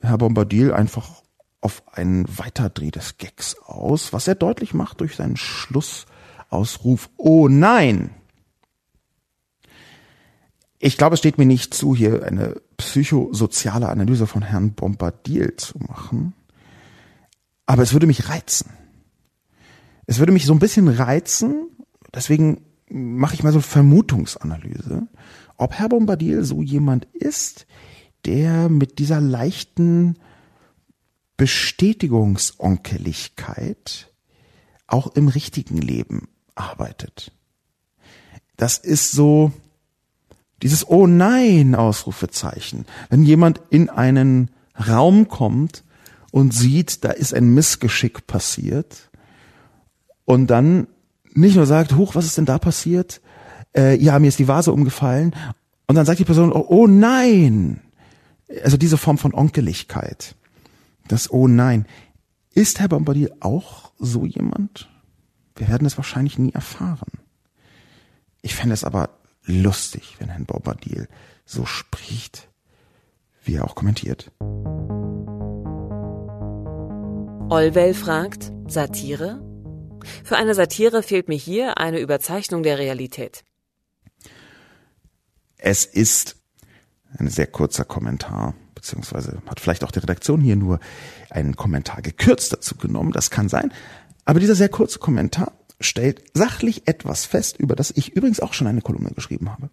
Herr 0.00 0.18
Bombadil 0.18 0.72
einfach 0.72 1.22
auf 1.60 1.82
einen 1.92 2.26
Weiterdreh 2.38 2.92
des 2.92 3.18
Gags 3.18 3.56
aus, 3.64 4.12
was 4.12 4.28
er 4.28 4.36
deutlich 4.36 4.74
macht 4.74 5.00
durch 5.00 5.16
seinen 5.16 5.36
Schlussausruf, 5.36 7.10
oh 7.16 7.48
nein! 7.48 8.10
Ich 10.78 10.96
glaube, 10.96 11.14
es 11.14 11.20
steht 11.20 11.38
mir 11.38 11.46
nicht 11.46 11.74
zu, 11.74 11.96
hier 11.96 12.24
eine 12.24 12.60
psychosoziale 12.76 13.88
Analyse 13.88 14.26
von 14.26 14.42
Herrn 14.42 14.72
Bombadil 14.72 15.56
zu 15.56 15.78
machen. 15.78 16.34
Aber 17.66 17.82
es 17.82 17.92
würde 17.92 18.06
mich 18.06 18.28
reizen. 18.28 18.70
Es 20.06 20.18
würde 20.18 20.32
mich 20.32 20.46
so 20.46 20.54
ein 20.54 20.58
bisschen 20.58 20.88
reizen, 20.88 21.68
deswegen 22.14 22.62
mache 22.88 23.34
ich 23.34 23.42
mal 23.42 23.52
so 23.52 23.58
eine 23.58 23.62
Vermutungsanalyse, 23.62 25.06
ob 25.56 25.74
Herr 25.74 25.90
Bombadil 25.90 26.44
so 26.44 26.62
jemand 26.62 27.04
ist, 27.12 27.66
der 28.24 28.70
mit 28.70 28.98
dieser 28.98 29.20
leichten 29.20 30.16
Bestätigungsonkeligkeit 31.36 34.10
auch 34.86 35.14
im 35.14 35.28
richtigen 35.28 35.76
Leben 35.78 36.28
arbeitet. 36.54 37.32
Das 38.56 38.78
ist 38.78 39.12
so 39.12 39.52
dieses 40.62 40.88
Oh 40.88 41.06
nein 41.06 41.74
Ausrufezeichen. 41.74 42.86
Wenn 43.10 43.22
jemand 43.22 43.60
in 43.70 43.88
einen 43.88 44.50
Raum 44.88 45.28
kommt 45.28 45.84
und 46.30 46.52
sieht, 46.54 47.04
da 47.04 47.10
ist 47.10 47.34
ein 47.34 47.54
Missgeschick 47.54 48.26
passiert 48.26 49.10
und 50.24 50.48
dann 50.48 50.88
nicht 51.34 51.56
nur 51.56 51.66
sagt, 51.66 51.96
huch, 51.96 52.14
was 52.14 52.26
ist 52.26 52.38
denn 52.38 52.44
da 52.44 52.58
passiert? 52.58 53.20
Äh, 53.76 53.96
ja, 54.02 54.18
mir 54.18 54.28
ist 54.28 54.38
die 54.38 54.48
Vase 54.48 54.72
umgefallen. 54.72 55.34
Und 55.86 55.94
dann 55.94 56.04
sagt 56.04 56.18
die 56.18 56.24
Person, 56.24 56.52
oh, 56.52 56.64
oh 56.68 56.86
nein. 56.86 57.80
Also 58.64 58.76
diese 58.76 58.98
Form 58.98 59.18
von 59.18 59.34
Onkeligkeit. 59.34 60.34
Das 61.06 61.30
Oh 61.30 61.48
nein. 61.48 61.86
Ist 62.54 62.80
Herr 62.80 62.88
Bombardier 62.88 63.30
auch 63.40 63.92
so 63.98 64.24
jemand? 64.26 64.88
Wir 65.54 65.68
werden 65.68 65.86
es 65.86 65.96
wahrscheinlich 65.96 66.38
nie 66.38 66.52
erfahren. 66.52 67.12
Ich 68.42 68.54
fände 68.54 68.74
es 68.74 68.84
aber 68.84 69.10
lustig, 69.48 70.16
wenn 70.18 70.28
Herr 70.28 70.44
Bombardier 70.44 71.08
so 71.44 71.66
spricht, 71.66 72.48
wie 73.42 73.56
er 73.56 73.64
auch 73.64 73.74
kommentiert. 73.74 74.30
Olwell 77.50 77.94
fragt, 77.94 78.52
Satire? 78.68 79.42
Für 80.22 80.36
eine 80.36 80.54
Satire 80.54 81.02
fehlt 81.02 81.28
mir 81.28 81.36
hier 81.36 81.78
eine 81.78 81.98
Überzeichnung 81.98 82.62
der 82.62 82.78
Realität. 82.78 83.42
Es 85.56 85.84
ist 85.84 86.36
ein 87.18 87.28
sehr 87.28 87.46
kurzer 87.46 87.84
Kommentar 87.84 88.54
beziehungsweise 88.78 89.42
hat 89.46 89.58
vielleicht 89.58 89.82
auch 89.82 89.90
die 89.90 89.98
Redaktion 89.98 90.40
hier 90.40 90.54
nur 90.54 90.78
einen 91.30 91.56
Kommentar 91.56 92.00
gekürzt 92.00 92.52
dazu 92.52 92.76
genommen, 92.76 93.10
das 93.10 93.30
kann 93.30 93.48
sein. 93.48 93.72
Aber 94.24 94.38
dieser 94.38 94.54
sehr 94.54 94.68
kurze 94.68 95.00
Kommentar 95.00 95.52
stellt 95.80 96.22
sachlich 96.34 96.86
etwas 96.86 97.24
fest, 97.24 97.58
über 97.58 97.76
das 97.76 97.92
ich 97.94 98.14
übrigens 98.14 98.40
auch 98.40 98.52
schon 98.52 98.66
eine 98.66 98.80
Kolumne 98.80 99.10
geschrieben 99.10 99.50
habe. 99.50 99.70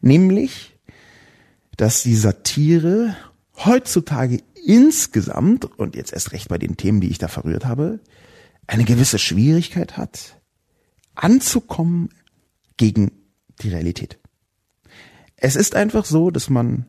Nämlich, 0.00 0.78
dass 1.76 2.02
die 2.02 2.16
Satire 2.16 3.16
heutzutage 3.64 4.42
insgesamt, 4.64 5.64
und 5.64 5.96
jetzt 5.96 6.12
erst 6.12 6.32
recht 6.32 6.48
bei 6.48 6.58
den 6.58 6.76
Themen, 6.76 7.00
die 7.00 7.10
ich 7.10 7.18
da 7.18 7.28
verrührt 7.28 7.64
habe, 7.64 8.00
eine 8.66 8.84
gewisse 8.84 9.18
Schwierigkeit 9.18 9.96
hat, 9.96 10.40
anzukommen 11.14 12.10
gegen 12.76 13.10
die 13.62 13.70
Realität. 13.70 14.18
Es 15.36 15.56
ist 15.56 15.74
einfach 15.74 16.04
so, 16.04 16.30
dass 16.30 16.50
man 16.50 16.86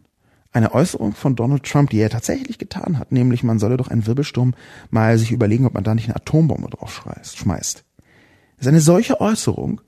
eine 0.51 0.73
Äußerung 0.73 1.13
von 1.13 1.35
Donald 1.35 1.63
Trump, 1.63 1.91
die 1.91 1.99
er 1.99 2.09
tatsächlich 2.09 2.57
getan 2.57 2.97
hat, 2.97 3.11
nämlich 3.11 3.43
man 3.43 3.59
solle 3.59 3.77
doch 3.77 3.87
einen 3.87 4.07
Wirbelsturm 4.07 4.55
mal 4.89 5.17
sich 5.17 5.31
überlegen, 5.31 5.67
ob 5.67 5.75
man 5.75 5.83
da 5.83 5.93
nicht 5.93 6.05
eine 6.05 6.15
Atombombe 6.15 6.69
drauf 6.69 7.03
schmeißt. 7.23 7.85
Dass 8.59 8.67
eine 8.67 8.81
solche 8.81 9.19
Äußerung 9.19 9.81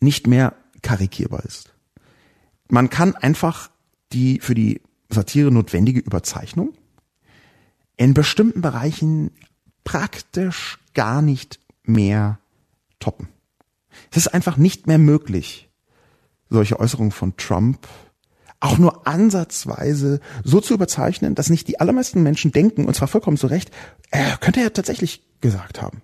nicht 0.00 0.26
mehr 0.26 0.54
karikierbar 0.82 1.44
ist. 1.44 1.74
Man 2.68 2.90
kann 2.90 3.14
einfach 3.16 3.70
die 4.12 4.40
für 4.40 4.54
die 4.54 4.82
Satire 5.08 5.50
notwendige 5.50 6.00
Überzeichnung 6.00 6.74
in 7.96 8.14
bestimmten 8.14 8.60
Bereichen 8.60 9.30
praktisch 9.84 10.78
gar 10.94 11.22
nicht 11.22 11.60
mehr 11.84 12.38
toppen. 12.98 13.28
Es 14.10 14.18
ist 14.18 14.28
einfach 14.28 14.56
nicht 14.56 14.86
mehr 14.86 14.98
möglich, 14.98 15.70
solche 16.50 16.78
Äußerungen 16.78 17.12
von 17.12 17.36
Trump 17.36 17.88
auch 18.60 18.78
nur 18.78 19.06
ansatzweise 19.06 20.20
so 20.42 20.60
zu 20.60 20.74
überzeichnen, 20.74 21.34
dass 21.34 21.50
nicht 21.50 21.68
die 21.68 21.78
allermeisten 21.78 22.22
Menschen 22.22 22.52
denken, 22.52 22.86
und 22.86 22.94
zwar 22.94 23.08
vollkommen 23.08 23.36
zu 23.36 23.46
Recht, 23.46 23.70
er 24.10 24.36
könnte 24.38 24.60
ja 24.60 24.70
tatsächlich 24.70 25.22
gesagt 25.40 25.82
haben. 25.82 26.02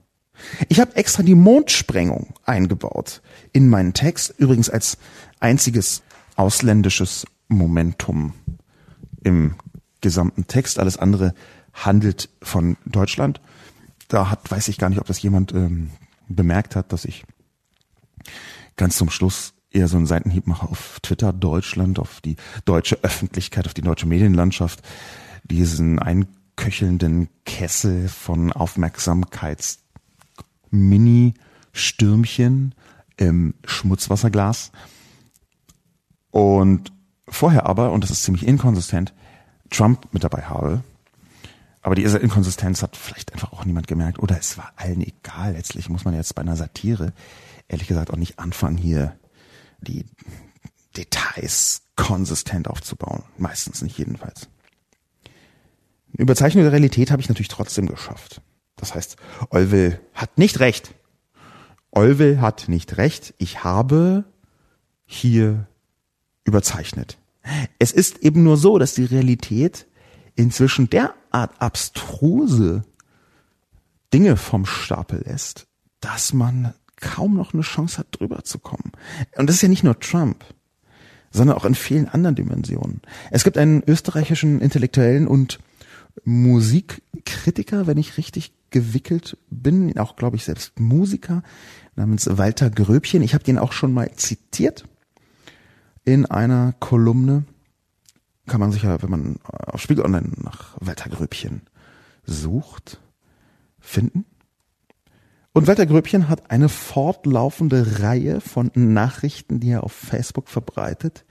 Ich 0.69 0.81
habe 0.81 0.97
extra 0.97 1.23
die 1.23 1.35
Mondsprengung 1.35 2.35
eingebaut 2.45 3.23
in 3.53 3.69
meinen 3.69 3.95
Text, 3.95 4.35
übrigens 4.39 4.71
als 4.71 4.99
einziges 5.41 6.03
ausländisches 6.37 7.27
Momentum 7.49 8.35
im 9.23 9.55
gesamten 10.01 10.47
Text. 10.47 10.79
Alles 10.79 10.97
andere 10.97 11.35
handelt 11.73 12.29
von 12.43 12.77
Deutschland. 12.85 13.41
Da 14.09 14.31
hat, 14.31 14.51
weiß 14.51 14.69
ich 14.69 14.79
gar 14.79 14.89
nicht, 14.89 15.01
ob 15.01 15.07
das 15.07 15.23
jemand 15.23 15.53
ähm, 15.53 15.91
bemerkt 16.29 16.77
hat, 16.77 16.93
dass 16.93 17.05
ich 17.05 17.25
ganz 18.77 18.97
zum 18.97 19.11
Schluss 19.11 19.55
eher 19.71 19.89
so 19.89 19.97
einen 19.97 20.07
Seitenhieb 20.07 20.47
mache 20.47 20.69
auf 20.69 20.99
Twitter 21.01 21.33
Deutschland, 21.33 21.99
auf 21.99 22.21
die 22.21 22.37
deutsche 22.65 22.99
Öffentlichkeit, 23.03 23.67
auf 23.67 23.75
die 23.75 23.83
deutsche 23.83 24.07
Medienlandschaft, 24.07 24.83
diesen 25.45 25.99
einköchelnden 25.99 27.29
Kessel 27.45 28.09
von 28.09 28.53
Aufmerksamkeits 28.53 29.83
Mini-Stürmchen 30.73 32.75
im 33.17 33.55
Schmutzwasserglas. 33.65 34.73
Und 36.33 36.93
vorher 37.29 37.67
aber, 37.67 37.93
und 37.93 38.03
das 38.03 38.11
ist 38.11 38.25
ziemlich 38.25 38.47
inkonsistent, 38.47 39.15
Trump 39.71 40.13
mit 40.13 40.25
dabei 40.25 40.43
habe. 40.43 40.83
Aber 41.83 41.97
diese 41.97 42.19
Inkonsistenz 42.19 42.83
hat 42.83 42.97
vielleicht 42.97 43.33
einfach 43.33 43.53
auch 43.53 43.65
niemand 43.65 43.89
gemerkt. 43.89 44.21
Oder 44.21 44.39
es 44.39 44.57
war 44.57 44.73
allen 44.77 45.03
egal. 45.03 45.55
Letztlich 45.55 45.89
muss 45.89 46.05
man 46.05 46.15
jetzt 46.15 46.35
bei 46.35 46.43
einer 46.43 46.57
Satire 46.57 47.13
ehrlich 47.69 47.89
gesagt 47.89 48.11
auch 48.11 48.17
nicht 48.17 48.39
anfangen, 48.39 48.77
hier 48.77 49.17
die 49.81 50.05
Details 50.97 51.83
konsistent 51.97 52.69
aufzubauen. 52.69 53.25
Meistens 53.37 53.83
nicht 53.83 53.99
jedenfalls. 53.99 54.49
Eine 56.15 56.23
Überzeichnung 56.23 56.63
der 56.63 56.73
Realität 56.73 57.11
habe 57.11 57.23
ich 57.23 57.29
natürlich 57.29 57.49
trotzdem 57.49 57.87
geschafft. 57.87 58.43
Das 58.83 58.97
heißt, 58.97 59.17
Olwell 59.51 60.01
hat 60.13 60.39
nicht 60.39 60.59
recht. 60.59 60.93
Olwell 61.93 62.41
hat 62.41 62.65
nicht 62.67 62.97
recht. 62.97 63.33
Ich 63.39 63.63
habe 63.63 64.25
hier 65.05 65.69
überzeichnet. 66.43 67.17
Es 67.79 67.93
ist 67.93 68.19
eben 68.25 68.43
nur 68.43 68.57
so, 68.57 68.79
dass 68.79 68.95
die 68.95 69.05
Realität 69.05 69.87
inzwischen 70.35 70.91
derart 70.91 71.53
abstruse 71.61 72.83
Dinge 74.13 74.37
vom 74.37 74.67
Stapel 74.67 75.23
lässt, 75.27 75.69
dass 76.01 76.33
man 76.33 76.75
kaum 76.97 77.37
noch 77.37 77.55
eine 77.55 77.63
Chance 77.63 77.99
hat, 77.99 78.09
drüber 78.11 78.43
zu 78.43 78.59
kommen. 78.59 78.91
Und 79.37 79.47
das 79.47 79.55
ist 79.57 79.63
ja 79.63 79.69
nicht 79.69 79.85
nur 79.85 80.01
Trump, 80.01 80.45
sondern 81.31 81.57
auch 81.57 81.65
in 81.65 81.77
vielen 81.77 82.09
anderen 82.09 82.35
Dimensionen. 82.35 83.01
Es 83.31 83.45
gibt 83.45 83.59
einen 83.59 83.85
österreichischen 83.87 84.61
Intellektuellen 84.61 85.29
und 85.29 85.61
Musikkritiker, 86.25 87.87
wenn 87.87 87.99
ich 87.99 88.17
richtig 88.17 88.53
gewickelt 88.71 89.37
bin, 89.51 89.97
auch 89.99 90.17
glaube 90.17 90.37
ich 90.37 90.45
selbst 90.45 90.81
Musiker, 90.81 91.43
namens 91.95 92.29
Walter 92.39 92.71
Gröbchen. 92.71 93.23
Ich 93.23 93.35
habe 93.35 93.45
den 93.45 93.59
auch 93.59 93.73
schon 93.73 93.93
mal 93.93 94.11
zitiert 94.13 94.85
in 96.05 96.27
einer 96.27 96.73
Kolumne. 96.81 97.45
Kann 98.47 98.61
man 98.61 98.73
sich 98.73 98.83
ja, 98.83 99.03
wenn 99.03 99.11
man 99.11 99.37
auf 99.43 99.81
Spiegel 99.81 100.05
Online 100.05 100.31
nach 100.43 100.77
Walter 100.81 101.11
Gröbchen 101.11 101.63
sucht, 102.25 103.01
finden. 103.79 104.25
Und 105.53 105.67
Walter 105.67 105.87
Gröbchen 105.87 106.29
hat 106.29 106.51
eine 106.51 106.69
fortlaufende 106.69 108.01
Reihe 108.01 108.41
von 108.41 108.71
Nachrichten, 108.75 109.61
die 109.61 109.71
er 109.71 109.85
auf 109.85 109.93
Facebook 109.93 110.49
verbreitet. 110.49 111.27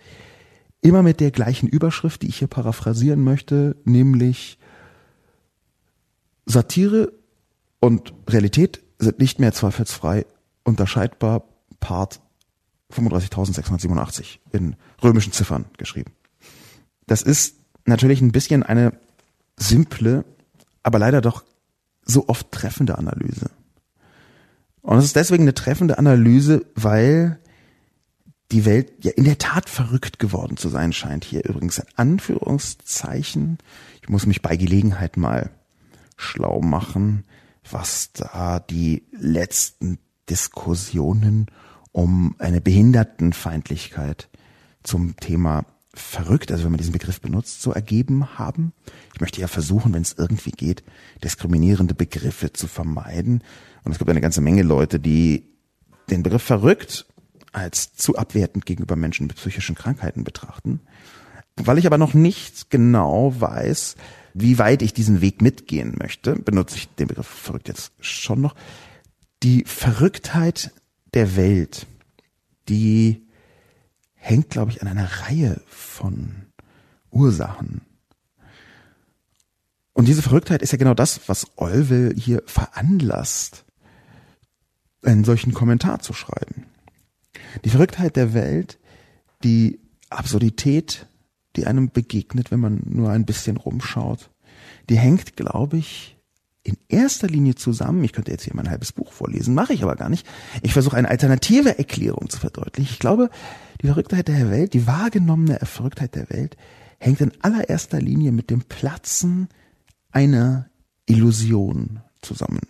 Immer 0.81 1.01
mit 1.01 1.19
der 1.19 1.31
gleichen 1.31 1.67
Überschrift, 1.67 2.21
die 2.21 2.27
ich 2.27 2.37
hier 2.37 2.47
paraphrasieren 2.47 3.23
möchte, 3.23 3.75
nämlich 3.83 4.59
Satire 6.51 7.13
und 7.79 8.13
Realität 8.27 8.81
sind 8.99 9.19
nicht 9.19 9.39
mehr 9.39 9.53
zweifelsfrei 9.53 10.25
unterscheidbar 10.63 11.45
Part 11.79 12.21
35.687 12.93 14.39
in 14.51 14.75
römischen 15.01 15.33
Ziffern 15.33 15.65
geschrieben. 15.77 16.11
Das 17.07 17.21
ist 17.21 17.55
natürlich 17.85 18.21
ein 18.21 18.31
bisschen 18.31 18.63
eine 18.63 18.93
simple, 19.57 20.25
aber 20.83 20.99
leider 20.99 21.21
doch 21.21 21.43
so 22.03 22.27
oft 22.27 22.51
treffende 22.51 22.97
Analyse. 22.97 23.49
Und 24.81 24.97
es 24.97 25.05
ist 25.05 25.15
deswegen 25.15 25.43
eine 25.43 25.53
treffende 25.53 25.97
Analyse, 25.97 26.65
weil 26.75 27.39
die 28.51 28.65
Welt 28.65 28.91
ja 29.05 29.11
in 29.11 29.23
der 29.23 29.37
Tat 29.37 29.69
verrückt 29.69 30.19
geworden 30.19 30.57
zu 30.57 30.67
sein 30.67 30.91
scheint. 30.91 31.23
Hier 31.23 31.45
übrigens 31.45 31.79
ein 31.79 31.87
Anführungszeichen. 31.95 33.59
Ich 34.01 34.09
muss 34.09 34.25
mich 34.25 34.41
bei 34.41 34.57
Gelegenheit 34.57 35.15
mal 35.15 35.51
schlau 36.21 36.61
machen, 36.61 37.25
was 37.69 38.11
da 38.13 38.59
die 38.59 39.03
letzten 39.11 39.99
Diskussionen 40.29 41.47
um 41.91 42.35
eine 42.39 42.61
Behindertenfeindlichkeit 42.61 44.29
zum 44.83 45.15
Thema 45.17 45.65
verrückt, 45.93 46.51
also 46.51 46.63
wenn 46.63 46.71
man 46.71 46.77
diesen 46.77 46.93
Begriff 46.93 47.19
benutzt, 47.19 47.61
so 47.61 47.73
ergeben 47.73 48.39
haben. 48.39 48.71
Ich 49.13 49.19
möchte 49.19 49.41
ja 49.41 49.47
versuchen, 49.47 49.93
wenn 49.93 50.01
es 50.01 50.15
irgendwie 50.17 50.51
geht, 50.51 50.83
diskriminierende 51.23 51.93
Begriffe 51.93 52.53
zu 52.53 52.67
vermeiden. 52.67 53.43
Und 53.83 53.91
es 53.91 53.97
gibt 53.97 54.09
eine 54.09 54.21
ganze 54.21 54.41
Menge 54.41 54.63
Leute, 54.63 54.99
die 54.99 55.49
den 56.09 56.23
Begriff 56.23 56.43
verrückt 56.43 57.05
als 57.51 57.93
zu 57.93 58.15
abwertend 58.15 58.65
gegenüber 58.65 58.95
Menschen 58.95 59.27
mit 59.27 59.35
psychischen 59.35 59.75
Krankheiten 59.75 60.23
betrachten. 60.23 60.79
Weil 61.57 61.77
ich 61.77 61.85
aber 61.85 61.97
noch 61.97 62.13
nicht 62.13 62.69
genau 62.69 63.33
weiß, 63.37 63.97
wie 64.33 64.57
weit 64.57 64.81
ich 64.81 64.93
diesen 64.93 65.21
Weg 65.21 65.41
mitgehen 65.41 65.95
möchte, 65.99 66.35
benutze 66.35 66.77
ich 66.77 66.89
den 66.89 67.07
Begriff 67.07 67.27
verrückt 67.27 67.67
jetzt 67.67 67.91
schon 67.99 68.41
noch. 68.41 68.55
Die 69.43 69.63
Verrücktheit 69.65 70.71
der 71.13 71.35
Welt, 71.35 71.87
die 72.69 73.27
hängt, 74.13 74.49
glaube 74.49 74.71
ich, 74.71 74.81
an 74.81 74.87
einer 74.87 75.09
Reihe 75.23 75.61
von 75.67 76.35
Ursachen. 77.09 77.81
Und 79.93 80.07
diese 80.07 80.21
Verrücktheit 80.21 80.61
ist 80.61 80.71
ja 80.71 80.77
genau 80.77 80.93
das, 80.93 81.27
was 81.27 81.47
Orwell 81.57 82.15
hier 82.15 82.43
veranlasst, 82.45 83.65
einen 85.03 85.23
solchen 85.23 85.53
Kommentar 85.53 85.99
zu 85.99 86.13
schreiben. 86.13 86.65
Die 87.65 87.69
Verrücktheit 87.69 88.15
der 88.15 88.33
Welt, 88.33 88.79
die 89.43 89.79
Absurdität, 90.09 91.07
die 91.55 91.67
einem 91.67 91.91
begegnet, 91.91 92.51
wenn 92.51 92.59
man 92.59 92.81
nur 92.85 93.09
ein 93.09 93.25
bisschen 93.25 93.57
rumschaut, 93.57 94.29
die 94.89 94.97
hängt, 94.97 95.35
glaube 95.35 95.77
ich, 95.77 96.17
in 96.63 96.77
erster 96.89 97.27
Linie 97.27 97.55
zusammen, 97.55 98.03
ich 98.03 98.13
könnte 98.13 98.31
jetzt 98.31 98.43
hier 98.43 98.55
mein 98.55 98.69
halbes 98.69 98.91
Buch 98.91 99.11
vorlesen, 99.11 99.55
mache 99.55 99.73
ich 99.73 99.81
aber 99.81 99.95
gar 99.95 100.09
nicht. 100.09 100.27
Ich 100.61 100.73
versuche 100.73 100.95
eine 100.95 101.09
alternative 101.09 101.77
Erklärung 101.77 102.29
zu 102.29 102.39
verdeutlichen. 102.39 102.91
Ich 102.91 102.99
glaube, 102.99 103.29
die 103.81 103.87
Verrücktheit 103.87 104.27
der 104.27 104.51
Welt, 104.51 104.73
die 104.73 104.85
wahrgenommene 104.85 105.59
Verrücktheit 105.63 106.13
der 106.15 106.29
Welt, 106.29 106.57
hängt 106.99 107.19
in 107.19 107.31
allererster 107.41 107.99
Linie 107.99 108.31
mit 108.31 108.51
dem 108.51 108.61
Platzen 108.61 109.49
einer 110.11 110.69
Illusion 111.07 112.01
zusammen. 112.21 112.61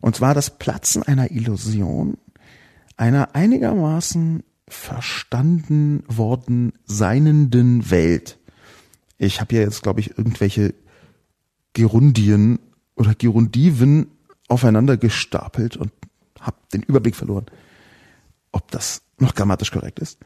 Und 0.00 0.14
zwar 0.14 0.34
das 0.34 0.58
Platzen 0.58 1.02
einer 1.02 1.32
Illusion, 1.32 2.18
einer 2.96 3.34
einigermaßen 3.34 4.44
verstanden 4.68 6.02
worden 6.08 6.72
seinenden 6.84 7.90
Welt. 7.90 8.38
Ich 9.18 9.40
habe 9.40 9.54
ja 9.54 9.62
jetzt, 9.62 9.82
glaube 9.82 10.00
ich, 10.00 10.18
irgendwelche 10.18 10.74
Gerundien 11.72 12.58
oder 12.94 13.14
Gerundiven 13.14 14.08
aufeinander 14.48 14.96
gestapelt 14.96 15.76
und 15.76 15.92
habe 16.40 16.56
den 16.72 16.82
Überblick 16.82 17.14
verloren, 17.16 17.46
ob 18.52 18.70
das 18.70 19.02
noch 19.18 19.34
grammatisch 19.34 19.70
korrekt 19.70 19.98
ist. 19.98 20.18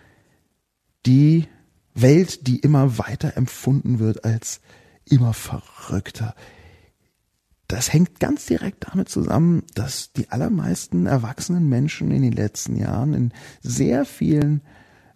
Die 1.07 1.47
Welt, 1.95 2.47
die 2.47 2.59
immer 2.59 2.99
weiter 2.99 3.37
empfunden 3.37 3.99
wird 3.99 4.25
als 4.25 4.61
immer 5.05 5.33
verrückter. 5.33 6.35
Das 7.71 7.93
hängt 7.93 8.19
ganz 8.19 8.47
direkt 8.47 8.89
damit 8.91 9.09
zusammen, 9.09 9.63
dass 9.75 10.13
die 10.13 10.29
allermeisten 10.29 11.07
erwachsenen 11.07 11.69
Menschen 11.69 12.11
in 12.11 12.21
den 12.21 12.33
letzten 12.33 12.75
Jahren 12.75 13.15
in 13.15 13.33
sehr 13.63 14.05
vielen 14.05 14.63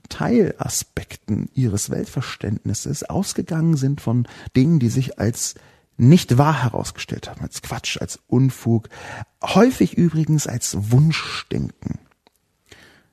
Teilaspekten 0.08 1.50
ihres 1.54 1.90
Weltverständnisses 1.90 3.02
ausgegangen 3.02 3.76
sind 3.76 4.00
von 4.00 4.28
Dingen, 4.54 4.78
die 4.78 4.88
sich 4.88 5.18
als 5.18 5.56
nicht 5.96 6.38
wahr 6.38 6.62
herausgestellt 6.62 7.28
haben, 7.28 7.40
als 7.40 7.60
Quatsch, 7.60 8.00
als 8.00 8.20
Unfug, 8.28 8.88
häufig 9.42 9.94
übrigens 9.94 10.46
als 10.46 10.76
Wunschdenken. 10.92 11.98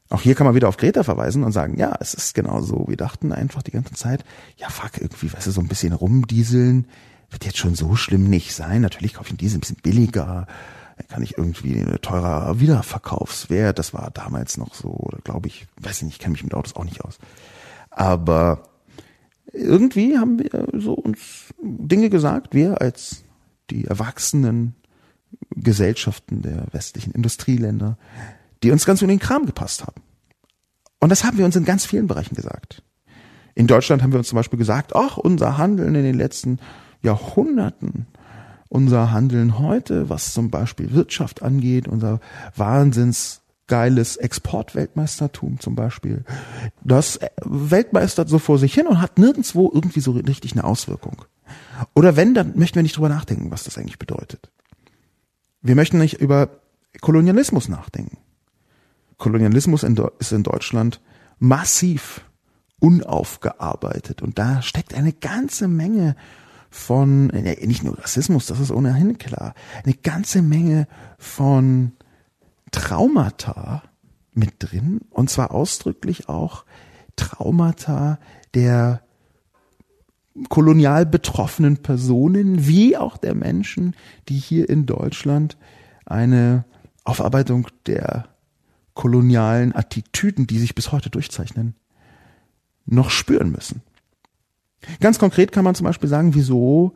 Auch 0.10 0.22
hier 0.22 0.36
kann 0.36 0.46
man 0.46 0.54
wieder 0.54 0.70
auf 0.70 0.78
Greta 0.78 1.02
verweisen 1.02 1.44
und 1.44 1.52
sagen, 1.52 1.80
ja, 1.80 1.98
es 2.00 2.14
ist 2.14 2.36
genau 2.36 2.62
so. 2.62 2.86
Wir 2.88 2.98
dachten 2.98 3.32
einfach 3.32 3.64
die 3.64 3.72
ganze 3.72 3.96
Zeit, 3.96 4.24
ja 4.58 4.70
fuck, 4.70 5.02
irgendwie, 5.02 5.34
weißt 5.34 5.48
du, 5.48 5.52
so 5.52 5.62
ein 5.62 5.68
bisschen 5.68 5.94
rumdieseln, 5.94 6.86
wird 7.32 7.46
jetzt 7.46 7.58
schon 7.58 7.76
so 7.76 7.96
schlimm 7.96 8.30
nicht 8.30 8.54
sein. 8.54 8.82
Natürlich 8.82 9.16
kaufe 9.16 9.32
ich 9.32 9.38
Diesel 9.38 9.58
ein 9.58 9.62
bisschen 9.62 9.78
billiger, 9.82 10.48
dann 10.98 11.08
kann 11.08 11.24
ich 11.24 11.38
irgendwie 11.38 11.80
eine 11.80 12.00
teurer 12.00 12.60
Wiederverkaufswert, 12.60 13.80
das 13.80 13.94
war 13.94 14.12
damals 14.12 14.58
noch 14.58 14.76
so, 14.76 14.90
oder 14.90 15.20
glaube 15.24 15.48
ich, 15.48 15.66
weiß 15.80 15.98
ich 15.98 16.04
nicht, 16.04 16.14
ich 16.16 16.20
kenne 16.20 16.34
mich 16.34 16.44
mit 16.44 16.54
Autos 16.54 16.76
auch 16.76 16.84
nicht 16.84 17.02
aus. 17.02 17.18
Aber 17.90 18.64
irgendwie 19.52 20.18
haben 20.18 20.40
wir 20.40 20.68
so 20.74 20.94
uns 20.94 21.54
Dinge 21.62 22.10
gesagt, 22.10 22.54
wir 22.54 22.82
als 22.82 23.24
die 23.70 23.86
erwachsenen 23.86 24.76
Gesellschaften 25.56 26.42
der 26.42 26.66
westlichen 26.72 27.14
Industrieländer, 27.14 27.98
die 28.64 28.72
uns 28.72 28.86
ganz 28.86 29.02
in 29.02 29.08
den 29.08 29.20
Kram 29.20 29.46
gepasst 29.46 29.86
haben. 29.86 30.02
Und 31.00 31.10
das 31.10 31.24
haben 31.24 31.38
wir 31.38 31.46
uns 31.46 31.56
in 31.56 31.66
ganz 31.66 31.86
vielen 31.86 32.08
Bereichen 32.08 32.36
gesagt. 32.36 32.84
In 33.56 33.68
Deutschland 33.68 34.04
haben 34.04 34.12
wir 34.12 34.20
uns 34.20 34.30
zum 34.30 34.38
Beispiel 34.38 34.60
gesagt, 34.60 34.96
ach, 34.96 35.18
unser 35.18 35.58
Handeln 35.58 35.96
in 35.96 36.04
den 36.04 36.18
letzten 36.18 36.60
Jahrhunderten, 37.02 38.08
unser 38.70 39.12
Handeln 39.12 39.60
heute, 39.60 40.10
was 40.10 40.34
zum 40.34 40.50
Beispiel 40.50 40.94
Wirtschaft 40.94 41.42
angeht, 41.42 41.88
unser 41.88 42.20
Wahnsinns 42.56 43.42
geiles 43.68 44.18
Exportweltmeistertum 44.18 45.60
zum 45.60 45.76
Beispiel. 45.76 46.26
Das 46.84 47.20
weltmeistert 47.44 48.28
so 48.28 48.38
vor 48.38 48.58
sich 48.58 48.74
hin 48.74 48.88
und 48.88 49.02
hat 49.02 49.18
nirgendwo 49.18 49.72
irgendwie 49.74 50.02
so 50.02 50.12
richtig 50.12 50.54
eine 50.54 50.66
Auswirkung. 50.66 51.24
Oder 51.94 52.16
wenn, 52.16 52.34
dann 52.34 52.58
möchten 52.58 52.76
wir 52.76 52.84
nicht 52.84 52.98
drüber 52.98 53.10
nachdenken, 53.10 53.52
was 53.52 53.64
das 53.64 53.78
eigentlich 53.78 54.00
bedeutet. 54.00 54.50
Wir 55.62 55.76
möchten 55.76 56.00
nicht 56.00 56.20
über 56.20 56.50
Kolonialismus 57.00 57.70
nachdenken. 57.70 58.18
Kolonialismus 59.18 59.84
ist 60.20 60.32
in 60.32 60.44
Deutschland 60.44 61.00
massiv 61.40 62.26
unaufgearbeitet 62.80 64.22
und 64.22 64.40
da 64.40 64.62
steckt 64.62 64.94
eine 64.96 65.14
ganze 65.14 65.68
Menge 65.68 66.16
von, 66.72 67.28
nicht 67.28 67.84
nur 67.84 68.00
Rassismus, 68.00 68.48
das 68.48 68.60
ist 68.60 68.72
ohnehin 68.72 69.18
klar, 69.18 69.54
eine 69.84 69.94
ganze 69.94 70.42
Menge 70.42 70.88
von 71.20 71.92
Traumata 72.72 73.84
mit 74.34 74.54
drin 74.60 75.02
und 75.10 75.30
zwar 75.30 75.52
ausdrücklich 75.52 76.30
auch 76.30 76.64
Traumata 77.18 78.18
der 78.54 79.02
kolonial 80.48 81.06
betroffenen 81.06 81.78
Personen 81.78 82.66
wie 82.66 82.96
auch 82.96 83.18
der 83.18 83.36
Menschen, 83.36 83.96
die 84.30 84.38
hier 84.38 84.70
in 84.70 84.86
Deutschland 84.86 85.58
eine 86.06 86.64
Aufarbeitung 87.04 87.68
der 87.86 88.30
kolonialen 88.94 89.76
Attitüden, 89.76 90.48
die 90.48 90.60
sich 90.60 90.74
bis 90.74 90.94
heute 90.94 91.10
durchzeichnen, 91.10 91.76
noch 92.86 93.10
spüren 93.10 93.52
müssen. 93.52 93.82
Ganz 95.00 95.20
konkret 95.20 95.52
kann 95.52 95.64
man 95.64 95.76
zum 95.76 95.86
Beispiel 95.86 96.10
sagen, 96.10 96.34
wieso 96.34 96.96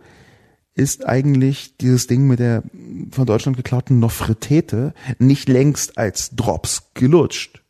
ist 0.74 1.08
eigentlich 1.08 1.78
dieses 1.78 2.08
Ding 2.08 2.28
mit 2.28 2.40
der 2.40 2.64
von 3.12 3.26
Deutschland 3.26 3.56
geklauten 3.56 4.00
Nofretete 4.00 4.94
nicht 5.20 5.48
längst 5.48 5.98
als 5.98 6.36
Drops 6.36 6.92
gelutscht. 6.94 7.64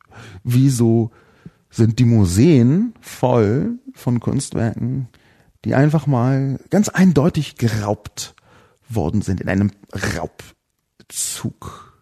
Wieso 0.44 1.12
sind 1.70 2.00
die 2.00 2.06
Museen 2.06 2.94
voll 3.02 3.80
von 3.94 4.20
Kunstwerken, 4.20 5.08
die 5.66 5.76
einfach 5.76 6.08
mal 6.08 6.60
ganz 6.70 6.90
eindeutig 6.90 7.58
geraubt 7.58 8.34
worden 8.88 9.22
sind 9.22 9.42
in 9.42 9.50
einem 9.50 9.72
Raubzug. 10.18 11.94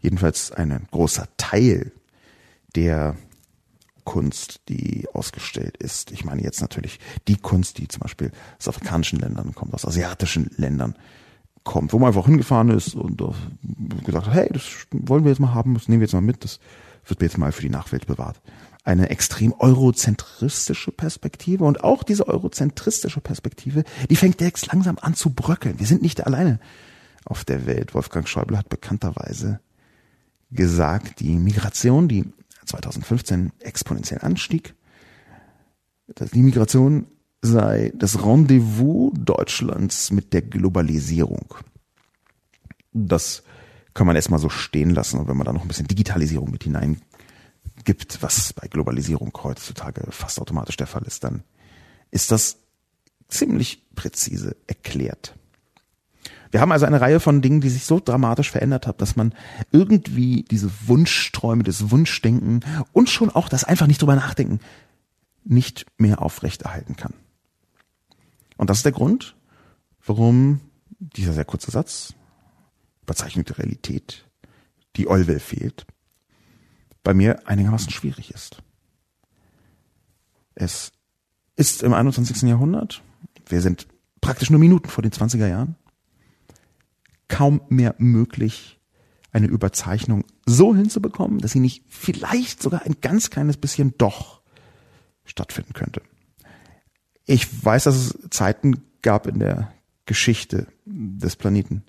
Jedenfalls 0.00 0.52
ein 0.52 0.86
großer 0.90 1.28
Teil 1.38 1.92
der 2.76 3.16
Kunst, 4.04 4.60
die 4.68 5.06
ausgestellt 5.12 5.76
ist. 5.76 6.12
Ich 6.12 6.24
meine 6.24 6.42
jetzt 6.42 6.60
natürlich 6.60 6.98
die 7.28 7.36
Kunst, 7.36 7.78
die 7.78 7.88
zum 7.88 8.00
Beispiel 8.00 8.30
aus 8.58 8.68
afrikanischen 8.68 9.18
Ländern 9.18 9.54
kommt, 9.54 9.74
aus 9.74 9.86
asiatischen 9.86 10.50
Ländern 10.56 10.94
kommt, 11.64 11.92
wo 11.92 11.98
man 11.98 12.08
einfach 12.08 12.26
hingefahren 12.26 12.70
ist 12.70 12.94
und 12.94 13.22
gesagt 14.04 14.26
hat, 14.26 14.34
hey, 14.34 14.50
das 14.52 14.64
wollen 14.92 15.24
wir 15.24 15.30
jetzt 15.30 15.40
mal 15.40 15.54
haben, 15.54 15.74
das 15.74 15.88
nehmen 15.88 16.00
wir 16.00 16.06
jetzt 16.06 16.12
mal 16.12 16.20
mit, 16.20 16.44
das 16.44 16.60
wird 17.06 17.22
jetzt 17.22 17.38
mal 17.38 17.52
für 17.52 17.62
die 17.62 17.70
Nachwelt 17.70 18.06
bewahrt. 18.06 18.40
Eine 18.84 19.08
extrem 19.08 19.54
eurozentristische 19.58 20.92
Perspektive 20.92 21.64
und 21.64 21.82
auch 21.82 22.02
diese 22.02 22.28
eurozentristische 22.28 23.22
Perspektive, 23.22 23.84
die 24.10 24.16
fängt 24.16 24.42
jetzt 24.42 24.66
langsam 24.66 24.98
an 25.00 25.14
zu 25.14 25.30
bröckeln. 25.30 25.78
Wir 25.78 25.86
sind 25.86 26.02
nicht 26.02 26.26
alleine 26.26 26.60
auf 27.24 27.44
der 27.44 27.64
Welt. 27.64 27.94
Wolfgang 27.94 28.28
Schäuble 28.28 28.58
hat 28.58 28.68
bekannterweise 28.68 29.60
gesagt, 30.50 31.20
die 31.20 31.36
Migration, 31.36 32.08
die 32.08 32.26
2015 32.66 33.52
exponentiell 33.60 34.20
anstieg, 34.20 34.74
dass 36.06 36.30
die 36.30 36.42
Migration 36.42 37.06
sei 37.42 37.92
das 37.96 38.24
Rendezvous 38.24 39.12
Deutschlands 39.16 40.10
mit 40.10 40.32
der 40.32 40.42
Globalisierung. 40.42 41.54
Das 42.92 43.42
kann 43.92 44.06
man 44.06 44.16
erstmal 44.16 44.40
so 44.40 44.48
stehen 44.48 44.90
lassen. 44.90 45.20
Und 45.20 45.28
wenn 45.28 45.36
man 45.36 45.44
da 45.44 45.52
noch 45.52 45.62
ein 45.62 45.68
bisschen 45.68 45.86
Digitalisierung 45.86 46.50
mit 46.50 46.64
hinein 46.64 47.00
gibt, 47.84 48.22
was 48.22 48.52
bei 48.52 48.66
Globalisierung 48.68 49.32
heutzutage 49.42 50.06
fast 50.10 50.40
automatisch 50.40 50.76
der 50.76 50.86
Fall 50.86 51.02
ist, 51.02 51.24
dann 51.24 51.42
ist 52.10 52.30
das 52.30 52.58
ziemlich 53.28 53.82
präzise 53.94 54.56
erklärt. 54.66 55.34
Wir 56.54 56.60
haben 56.60 56.70
also 56.70 56.86
eine 56.86 57.00
Reihe 57.00 57.18
von 57.18 57.42
Dingen, 57.42 57.60
die 57.60 57.68
sich 57.68 57.84
so 57.84 57.98
dramatisch 57.98 58.52
verändert 58.52 58.86
haben, 58.86 58.98
dass 58.98 59.16
man 59.16 59.34
irgendwie 59.72 60.44
diese 60.48 60.70
Wunschträume, 60.86 61.64
das 61.64 61.90
Wunschdenken 61.90 62.60
und 62.92 63.10
schon 63.10 63.28
auch 63.30 63.48
das 63.48 63.64
einfach 63.64 63.88
nicht 63.88 64.00
drüber 64.00 64.14
nachdenken 64.14 64.60
nicht 65.42 65.84
mehr 65.98 66.22
aufrechterhalten 66.22 66.94
kann. 66.94 67.12
Und 68.56 68.70
das 68.70 68.76
ist 68.76 68.84
der 68.84 68.92
Grund, 68.92 69.34
warum 70.06 70.60
dieser 71.00 71.32
sehr 71.32 71.44
kurze 71.44 71.72
Satz, 71.72 72.14
überzeichnete 73.02 73.58
Realität, 73.58 74.24
die 74.94 75.08
Olwell 75.08 75.40
fehlt, 75.40 75.86
bei 77.02 77.14
mir 77.14 77.48
einigermaßen 77.48 77.90
schwierig 77.90 78.30
ist. 78.30 78.62
Es 80.54 80.92
ist 81.56 81.82
im 81.82 81.94
21. 81.94 82.42
Jahrhundert, 82.42 83.02
wir 83.48 83.60
sind 83.60 83.88
praktisch 84.20 84.50
nur 84.50 84.60
Minuten 84.60 84.88
vor 84.88 85.02
den 85.02 85.10
20er 85.10 85.48
Jahren, 85.48 85.74
kaum 87.34 87.62
mehr 87.68 87.96
möglich, 87.98 88.78
eine 89.32 89.48
Überzeichnung 89.48 90.24
so 90.46 90.72
hinzubekommen, 90.72 91.40
dass 91.40 91.50
sie 91.50 91.58
nicht 91.58 91.82
vielleicht 91.88 92.62
sogar 92.62 92.82
ein 92.82 92.98
ganz 93.00 93.28
kleines 93.28 93.56
bisschen 93.56 93.92
doch 93.98 94.40
stattfinden 95.24 95.72
könnte. 95.72 96.00
Ich 97.26 97.64
weiß, 97.64 97.84
dass 97.84 97.96
es 97.96 98.18
Zeiten 98.30 98.84
gab 99.02 99.26
in 99.26 99.40
der 99.40 99.72
Geschichte 100.06 100.68
des 100.84 101.34
Planeten, 101.34 101.82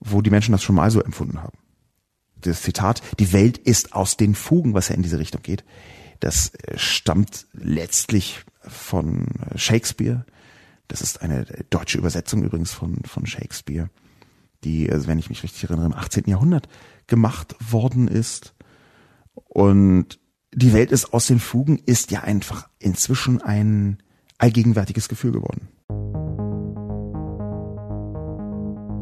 wo 0.00 0.20
die 0.20 0.30
Menschen 0.30 0.50
das 0.50 0.64
schon 0.64 0.74
mal 0.74 0.90
so 0.90 1.00
empfunden 1.00 1.40
haben. 1.40 1.58
Das 2.40 2.62
Zitat, 2.62 3.02
die 3.20 3.32
Welt 3.32 3.58
ist 3.58 3.92
aus 3.92 4.16
den 4.16 4.34
Fugen, 4.34 4.74
was 4.74 4.88
ja 4.88 4.96
in 4.96 5.02
diese 5.02 5.20
Richtung 5.20 5.42
geht, 5.42 5.62
das 6.18 6.52
äh, 6.54 6.76
stammt 6.76 7.46
letztlich 7.52 8.44
von 8.62 9.28
Shakespeare. 9.54 10.26
Das 10.88 11.02
ist 11.02 11.22
eine 11.22 11.44
deutsche 11.70 11.98
Übersetzung 11.98 12.42
übrigens 12.42 12.72
von, 12.72 12.96
von 13.04 13.26
Shakespeare 13.26 13.90
die, 14.64 14.90
also 14.90 15.06
wenn 15.06 15.18
ich 15.18 15.28
mich 15.28 15.42
richtig 15.42 15.64
erinnere, 15.64 15.86
im 15.86 15.94
18. 15.94 16.24
Jahrhundert 16.26 16.68
gemacht 17.06 17.56
worden 17.70 18.08
ist. 18.08 18.54
Und 19.34 20.18
die 20.52 20.72
Welt 20.72 20.92
ist 20.92 21.12
aus 21.12 21.26
den 21.26 21.38
Fugen 21.38 21.78
ist 21.84 22.10
ja 22.10 22.20
einfach 22.20 22.68
inzwischen 22.78 23.42
ein 23.42 23.98
allgegenwärtiges 24.38 25.08
Gefühl 25.08 25.32
geworden. 25.32 25.68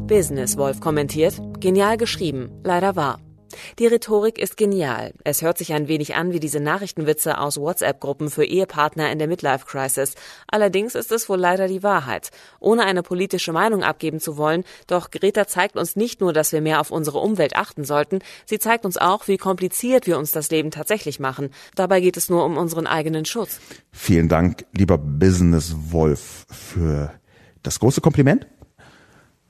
Business 0.07 0.55
Wolf 0.57 0.81
kommentiert, 0.81 1.41
genial 1.59 1.97
geschrieben, 1.97 2.51
leider 2.63 2.95
wahr. 2.95 3.19
Die 3.79 3.87
Rhetorik 3.87 4.37
ist 4.37 4.57
genial. 4.57 5.13
Es 5.23 5.41
hört 5.41 5.57
sich 5.57 5.73
ein 5.73 5.87
wenig 5.87 6.15
an 6.15 6.31
wie 6.31 6.39
diese 6.39 6.59
Nachrichtenwitze 6.59 7.37
aus 7.37 7.57
WhatsApp-Gruppen 7.57 8.29
für 8.29 8.45
Ehepartner 8.45 9.11
in 9.11 9.19
der 9.19 9.27
Midlife-Crisis. 9.27 10.15
Allerdings 10.47 10.95
ist 10.95 11.11
es 11.11 11.29
wohl 11.29 11.39
leider 11.39 11.67
die 11.67 11.83
Wahrheit. 11.83 12.31
Ohne 12.59 12.83
eine 12.83 13.03
politische 13.03 13.53
Meinung 13.53 13.83
abgeben 13.83 14.19
zu 14.19 14.37
wollen, 14.37 14.63
doch 14.87 15.11
Greta 15.11 15.47
zeigt 15.47 15.75
uns 15.75 15.95
nicht 15.95 16.21
nur, 16.21 16.33
dass 16.33 16.51
wir 16.51 16.61
mehr 16.61 16.79
auf 16.79 16.91
unsere 16.91 17.19
Umwelt 17.19 17.55
achten 17.55 17.83
sollten, 17.83 18.19
sie 18.45 18.59
zeigt 18.59 18.85
uns 18.85 18.97
auch, 18.97 19.27
wie 19.27 19.37
kompliziert 19.37 20.07
wir 20.07 20.17
uns 20.17 20.31
das 20.31 20.49
Leben 20.49 20.71
tatsächlich 20.71 21.19
machen. 21.19 21.49
Dabei 21.75 22.01
geht 22.01 22.17
es 22.17 22.29
nur 22.29 22.45
um 22.45 22.57
unseren 22.57 22.87
eigenen 22.87 23.25
Schutz. 23.25 23.59
Vielen 23.91 24.29
Dank, 24.29 24.65
lieber 24.73 24.97
Business 24.97 25.75
Wolf, 25.91 26.45
für 26.49 27.13
das 27.63 27.79
große 27.79 28.01
Kompliment. 28.01 28.47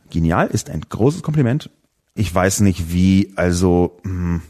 Genial 0.09 0.47
ist 0.47 0.69
ein 0.69 0.81
großes 0.81 1.23
Kompliment 1.23 1.69
ich 2.15 2.33
weiß 2.33 2.61
nicht 2.61 2.91
wie, 2.91 3.33
also 3.35 3.99
hm, 4.03 4.41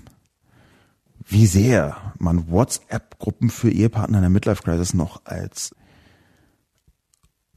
wie 1.28 1.47
sehr 1.47 2.13
man 2.20 2.49
WhatsApp-Gruppen 2.49 3.49
für 3.49 3.72
Ehepartner 3.72 4.20
in 4.20 4.22
der 4.22 4.30
Midlife 4.30 4.61
Crisis 4.61 4.93
noch 4.93 5.26
als 5.26 5.76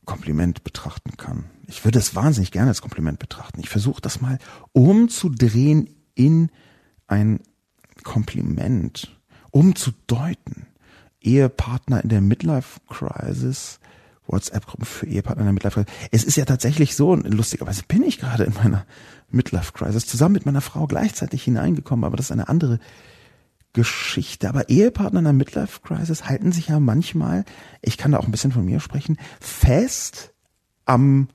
Kompliment 0.06 0.64
betrachten 0.64 1.18
kann. 1.18 1.44
Ich 1.66 1.84
würde 1.84 1.98
es 1.98 2.14
wahnsinnig 2.14 2.50
gerne 2.50 2.70
als 2.70 2.80
Kompliment 2.80 3.18
betrachten. 3.18 3.60
Ich 3.60 3.68
versuche 3.68 4.00
das 4.00 4.22
mal 4.22 4.38
umzudrehen 4.72 5.90
in 6.14 6.50
ein 7.06 7.40
Kompliment, 8.02 9.14
umzudeuten. 9.50 10.66
Ehepartner 11.20 12.02
in 12.02 12.08
der 12.08 12.20
Midlife 12.22 12.80
Crisis 12.88 13.80
WhatsApp-Gruppen 14.28 14.84
für 14.84 15.06
Ehepartner 15.06 15.42
in 15.42 15.46
der 15.46 15.52
Midlife 15.54 15.84
Crisis. 15.84 16.08
Es 16.10 16.24
ist 16.24 16.36
ja 16.36 16.44
tatsächlich 16.44 16.94
so, 16.94 17.14
lustigerweise 17.14 17.82
bin 17.86 18.02
ich 18.02 18.18
gerade 18.18 18.44
in 18.44 18.54
meiner 18.54 18.86
Midlife 19.30 19.72
Crisis 19.72 20.06
zusammen 20.06 20.34
mit 20.34 20.46
meiner 20.46 20.60
Frau 20.60 20.86
gleichzeitig 20.86 21.42
hineingekommen, 21.42 22.04
aber 22.04 22.16
das 22.16 22.26
ist 22.26 22.32
eine 22.32 22.48
andere 22.48 22.78
Geschichte. 23.72 24.48
Aber 24.48 24.68
Ehepartner 24.68 25.20
in 25.20 25.24
der 25.24 25.32
Midlife 25.32 25.80
Crisis 25.82 26.28
halten 26.28 26.52
sich 26.52 26.68
ja 26.68 26.80
manchmal, 26.80 27.44
ich 27.82 27.98
kann 27.98 28.12
da 28.12 28.18
auch 28.18 28.26
ein 28.26 28.30
bisschen 28.30 28.52
von 28.52 28.64
mir 28.64 28.80
sprechen, 28.80 29.18
fest 29.40 30.32
am 30.84 31.28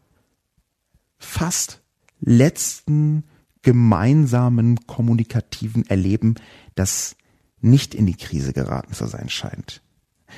fast 1.18 1.82
letzten 2.20 3.24
gemeinsamen 3.62 4.86
kommunikativen 4.88 5.88
Erleben, 5.88 6.36
das 6.76 7.16
nicht 7.62 7.96
in 7.96 8.06
die 8.06 8.18
Krise 8.18 8.54
geraten 8.54 8.94
zu 8.94 9.08
sein 9.08 9.30
scheint. 9.30 9.82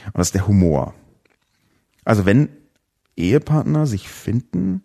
Und 0.08 0.18
das 0.18 0.28
ist 0.28 0.36
der 0.36 0.48
Humor. 0.48 0.94
Also 2.06 2.26
wenn 2.26 2.50
Ehepartner 3.18 3.88
sich 3.88 4.08
finden 4.08 4.84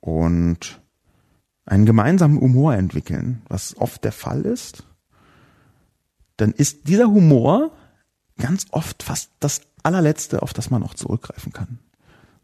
und 0.00 0.80
einen 1.66 1.86
gemeinsamen 1.86 2.40
Humor 2.40 2.74
entwickeln, 2.74 3.42
was 3.48 3.76
oft 3.76 4.02
der 4.02 4.12
Fall 4.12 4.42
ist, 4.42 4.84
dann 6.38 6.52
ist 6.52 6.88
dieser 6.88 7.08
Humor 7.08 7.72
ganz 8.38 8.66
oft 8.70 9.02
fast 9.02 9.30
das 9.40 9.60
allerletzte, 9.82 10.42
auf 10.42 10.52
das 10.52 10.70
man 10.70 10.80
noch 10.80 10.94
zurückgreifen 10.94 11.52
kann. 11.52 11.78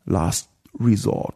Last 0.05 0.51
Resort. 0.79 1.35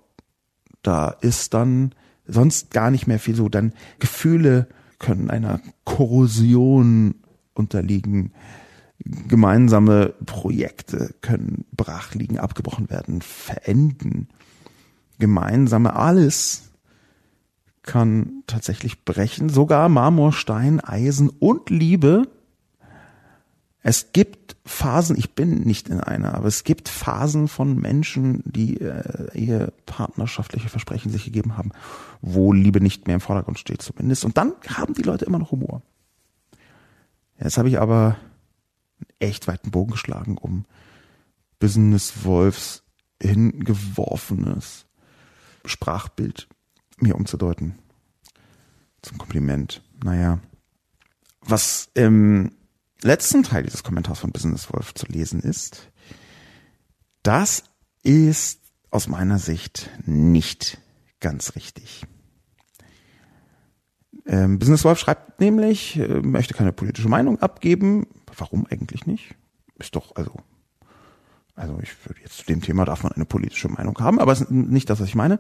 Da 0.83 1.09
ist 1.09 1.55
dann 1.55 1.95
sonst 2.27 2.71
gar 2.71 2.91
nicht 2.91 3.07
mehr 3.07 3.19
viel 3.19 3.35
so. 3.35 3.49
Dann 3.49 3.73
Gefühle 3.99 4.69
können 4.99 5.31
einer 5.31 5.61
Korrosion 5.85 7.15
unterliegen 7.55 8.33
gemeinsame 9.05 10.15
Projekte 10.27 11.15
können 11.21 11.65
brach 11.77 12.15
liegen, 12.15 12.39
abgebrochen 12.39 12.91
werden, 12.91 13.23
verenden. 13.23 14.29
Gemeinsame 15.19 15.95
alles 15.95 16.71
kann 17.83 18.43
tatsächlich 18.47 19.05
brechen, 19.05 19.49
sogar 19.49 19.89
Marmor, 19.89 20.33
Stein, 20.33 20.81
Eisen 20.81 21.31
und 21.31 21.71
Liebe. 21.71 22.29
Es 23.83 24.13
gibt 24.13 24.57
Phasen, 24.67 25.17
ich 25.17 25.35
bin 25.35 25.61
nicht 25.63 25.89
in 25.89 26.01
einer, 26.01 26.35
aber 26.35 26.47
es 26.47 26.65
gibt 26.65 26.91
Phasen 26.91 27.49
von 27.49 27.77
Menschen, 27.77 28.43
die 28.45 28.79
äh, 28.81 29.31
ihr 29.33 29.73
partnerschaftliche 29.87 30.69
Versprechen 30.69 31.11
sich 31.11 31.25
gegeben 31.25 31.57
haben, 31.57 31.71
wo 32.21 32.53
Liebe 32.53 32.83
nicht 32.83 33.07
mehr 33.07 33.15
im 33.15 33.21
Vordergrund 33.23 33.59
steht 33.59 33.81
zumindest. 33.81 34.27
Und 34.27 34.37
dann 34.37 34.53
haben 34.67 34.93
die 34.93 35.03
Leute 35.03 35.25
immer 35.25 35.39
noch 35.39 35.53
Humor. 35.53 35.81
Jetzt 37.41 37.57
habe 37.57 37.69
ich 37.71 37.81
aber 37.81 38.17
echt 39.19 39.49
weiten 39.49 39.71
Bogen 39.71 39.93
geschlagen, 39.93 40.39
um 40.39 40.65
Business 41.59 42.25
Wolfs 42.25 42.83
hingeworfenes 43.21 44.87
Sprachbild 45.65 46.49
mir 46.99 47.17
umzudeuten. 47.17 47.79
Zum 49.03 49.19
Kompliment. 49.19 49.83
Naja. 50.03 50.41
Was 51.41 51.91
im 51.95 52.53
letzten 53.03 53.43
Teil 53.43 53.63
dieses 53.63 53.83
Kommentars 53.83 54.19
von 54.21 54.33
Business 54.33 54.73
Wolf 54.73 54.95
zu 54.95 55.07
lesen 55.07 55.41
ist, 55.41 55.91
das 57.23 57.65
ist 58.03 58.61
aus 58.91 59.09
meiner 59.09 59.39
Sicht 59.39 59.91
nicht 60.05 60.79
ganz 61.21 61.55
richtig. 61.57 62.07
Ähm, 64.27 64.59
Business 64.59 64.85
Wolf 64.85 64.99
schreibt 64.99 65.41
nämlich, 65.41 65.97
äh, 65.97 66.21
möchte 66.21 66.55
keine 66.55 66.73
politische 66.73 67.09
Meinung 67.09 67.41
abgeben. 67.41 68.07
Warum 68.39 68.67
eigentlich 68.71 69.07
nicht? 69.07 69.35
Ist 69.79 69.95
doch, 69.95 70.17
also, 70.17 70.33
also 71.55 71.79
ich 71.83 71.91
würde 72.07 72.21
jetzt 72.23 72.39
zu 72.39 72.47
dem 72.47 72.63
Thema 72.63 72.85
darf 72.85 73.03
man 73.03 73.13
eine 73.13 73.25
politische 73.25 73.69
Meinung 73.69 73.99
haben, 73.99 74.19
aber 74.19 74.33
es 74.33 74.41
ist 74.41 74.51
nicht 74.51 74.89
das, 74.91 75.01
was 75.01 75.09
ich 75.09 75.15
meine. 75.15 75.39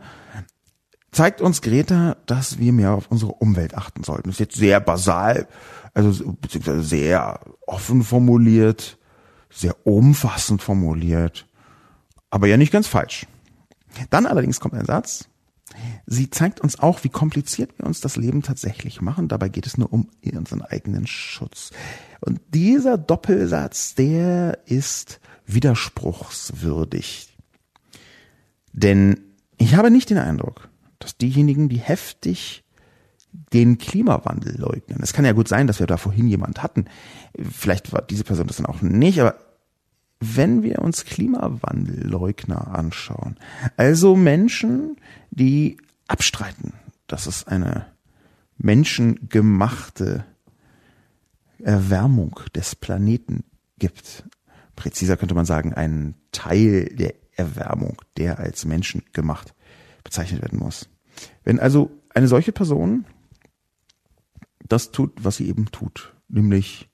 Zeigt 1.10 1.40
uns 1.40 1.62
Greta, 1.62 2.16
dass 2.26 2.58
wir 2.58 2.72
mehr 2.72 2.92
auf 2.92 3.10
unsere 3.10 3.32
Umwelt 3.32 3.74
achten 3.74 4.04
sollten. 4.04 4.24
Das 4.24 4.34
ist 4.34 4.40
jetzt 4.40 4.56
sehr 4.56 4.80
basal, 4.80 5.48
also 5.94 6.32
beziehungsweise 6.40 6.82
sehr 6.82 7.40
offen 7.66 8.02
formuliert, 8.02 8.98
sehr 9.50 9.86
umfassend 9.86 10.62
formuliert, 10.62 11.46
aber 12.30 12.46
ja 12.46 12.56
nicht 12.56 12.72
ganz 12.72 12.86
falsch. 12.86 13.26
Dann 14.10 14.26
allerdings 14.26 14.60
kommt 14.60 14.74
ein 14.74 14.84
Satz, 14.84 15.28
Sie 16.06 16.30
zeigt 16.30 16.60
uns 16.60 16.78
auch, 16.78 17.04
wie 17.04 17.08
kompliziert 17.08 17.78
wir 17.78 17.86
uns 17.86 18.00
das 18.00 18.16
Leben 18.16 18.42
tatsächlich 18.42 19.00
machen. 19.00 19.28
Dabei 19.28 19.48
geht 19.48 19.66
es 19.66 19.78
nur 19.78 19.92
um 19.92 20.08
unseren 20.34 20.62
eigenen 20.62 21.06
Schutz. 21.06 21.70
Und 22.20 22.40
dieser 22.54 22.98
Doppelsatz, 22.98 23.94
der 23.94 24.58
ist 24.66 25.20
widerspruchswürdig. 25.46 27.36
Denn 28.72 29.20
ich 29.58 29.74
habe 29.74 29.90
nicht 29.90 30.10
den 30.10 30.18
Eindruck, 30.18 30.68
dass 30.98 31.16
diejenigen, 31.16 31.68
die 31.68 31.78
heftig 31.78 32.64
den 33.52 33.78
Klimawandel 33.78 34.58
leugnen. 34.58 35.00
Es 35.02 35.12
kann 35.12 35.24
ja 35.24 35.32
gut 35.32 35.48
sein, 35.48 35.66
dass 35.66 35.80
wir 35.80 35.86
da 35.86 35.96
vorhin 35.96 36.28
jemand 36.28 36.62
hatten. 36.62 36.86
Vielleicht 37.38 37.92
war 37.92 38.02
diese 38.02 38.24
Person 38.24 38.46
das 38.46 38.56
dann 38.56 38.66
auch 38.66 38.82
nicht, 38.82 39.20
aber 39.20 39.36
wenn 40.20 40.62
wir 40.62 40.80
uns 40.80 41.04
Klimawandelleugner 41.04 42.74
anschauen, 42.74 43.36
also 43.76 44.16
Menschen, 44.16 44.96
die 45.30 45.76
abstreiten, 46.08 46.72
dass 47.06 47.26
es 47.26 47.46
eine 47.46 47.86
menschengemachte 48.56 50.24
Erwärmung 51.60 52.40
des 52.54 52.74
Planeten 52.74 53.44
gibt. 53.78 54.24
Präziser 54.76 55.16
könnte 55.16 55.34
man 55.34 55.44
sagen, 55.44 55.74
einen 55.74 56.14
Teil 56.32 56.86
der 56.86 57.14
Erwärmung, 57.36 58.00
der 58.16 58.38
als 58.38 58.64
menschengemacht 58.64 59.54
bezeichnet 60.04 60.42
werden 60.42 60.58
muss. 60.58 60.88
Wenn 61.44 61.60
also 61.60 61.90
eine 62.14 62.28
solche 62.28 62.52
Person 62.52 63.04
das 64.68 64.90
tut, 64.90 65.12
was 65.24 65.36
sie 65.36 65.48
eben 65.48 65.66
tut, 65.66 66.14
nämlich 66.28 66.88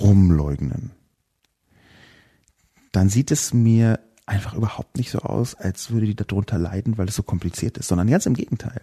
rumleugnen, 0.00 0.92
dann 2.98 3.10
sieht 3.10 3.30
es 3.30 3.54
mir 3.54 4.00
einfach 4.26 4.54
überhaupt 4.54 4.98
nicht 4.98 5.12
so 5.12 5.20
aus, 5.20 5.54
als 5.54 5.92
würde 5.92 6.06
die 6.06 6.16
darunter 6.16 6.58
leiden, 6.58 6.98
weil 6.98 7.06
es 7.06 7.14
so 7.14 7.22
kompliziert 7.22 7.78
ist, 7.78 7.86
sondern 7.86 8.10
ganz 8.10 8.26
im 8.26 8.34
Gegenteil. 8.34 8.80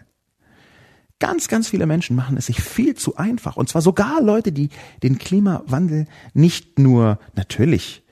Ganz, 1.20 1.50
ganz 1.50 1.68
viele 1.68 1.86
Menschen 1.86 2.16
machen 2.16 2.38
es 2.38 2.46
sich 2.46 2.62
viel 2.62 2.96
zu 2.96 3.18
einfach. 3.18 3.58
Und 3.58 3.68
zwar 3.68 3.82
sogar 3.82 4.22
Leute, 4.22 4.54
die 4.54 4.70
den 5.04 5.18
Klimawandel 5.18 6.08
nicht 6.34 6.80
nur 6.80 7.20
natürlich 7.36 8.04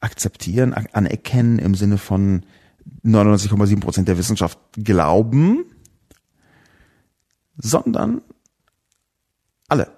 akzeptieren, 0.00 0.72
anerkennen 0.72 1.58
im 1.58 1.74
Sinne 1.74 1.98
von 1.98 2.46
99,7 3.04 3.80
Prozent 3.80 4.08
der 4.08 4.16
Wissenschaft 4.16 4.58
glauben, 4.72 5.66
sondern 7.58 8.22
alle. 9.68 9.92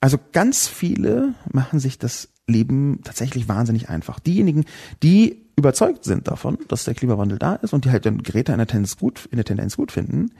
Also 0.00 0.18
ganz 0.32 0.66
viele 0.66 1.34
machen 1.52 1.78
sich 1.78 1.98
das 1.98 2.30
Leben 2.46 3.00
tatsächlich 3.02 3.48
wahnsinnig 3.48 3.88
einfach. 3.88 4.20
Diejenigen, 4.20 4.64
die 5.02 5.46
überzeugt 5.56 6.04
sind 6.04 6.28
davon, 6.28 6.58
dass 6.68 6.84
der 6.84 6.94
Klimawandel 6.94 7.38
da 7.38 7.54
ist 7.56 7.72
und 7.72 7.84
die 7.84 7.90
halt 7.90 8.06
dann 8.06 8.22
Greta 8.22 8.52
in 8.52 8.58
der 8.58 8.66
Tendenz 8.66 8.96
gut, 8.96 9.26
in 9.30 9.36
der 9.36 9.44
Tendenz 9.44 9.76
gut 9.76 9.90
finden, 9.90 10.30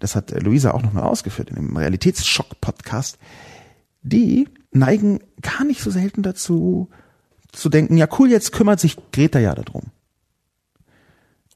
das 0.00 0.16
hat 0.16 0.30
Luisa 0.42 0.72
auch 0.72 0.82
nochmal 0.82 1.04
ausgeführt 1.04 1.50
in 1.50 1.56
dem 1.56 1.76
Realitätsschock-Podcast, 1.76 3.18
die 4.02 4.48
neigen 4.72 5.20
gar 5.40 5.64
nicht 5.64 5.82
so 5.82 5.90
selten 5.90 6.22
dazu, 6.22 6.90
zu 7.52 7.68
denken, 7.68 7.96
ja 7.96 8.08
cool, 8.18 8.30
jetzt 8.30 8.50
kümmert 8.52 8.80
sich 8.80 8.96
Greta 9.12 9.38
ja 9.38 9.54
darum. 9.54 9.84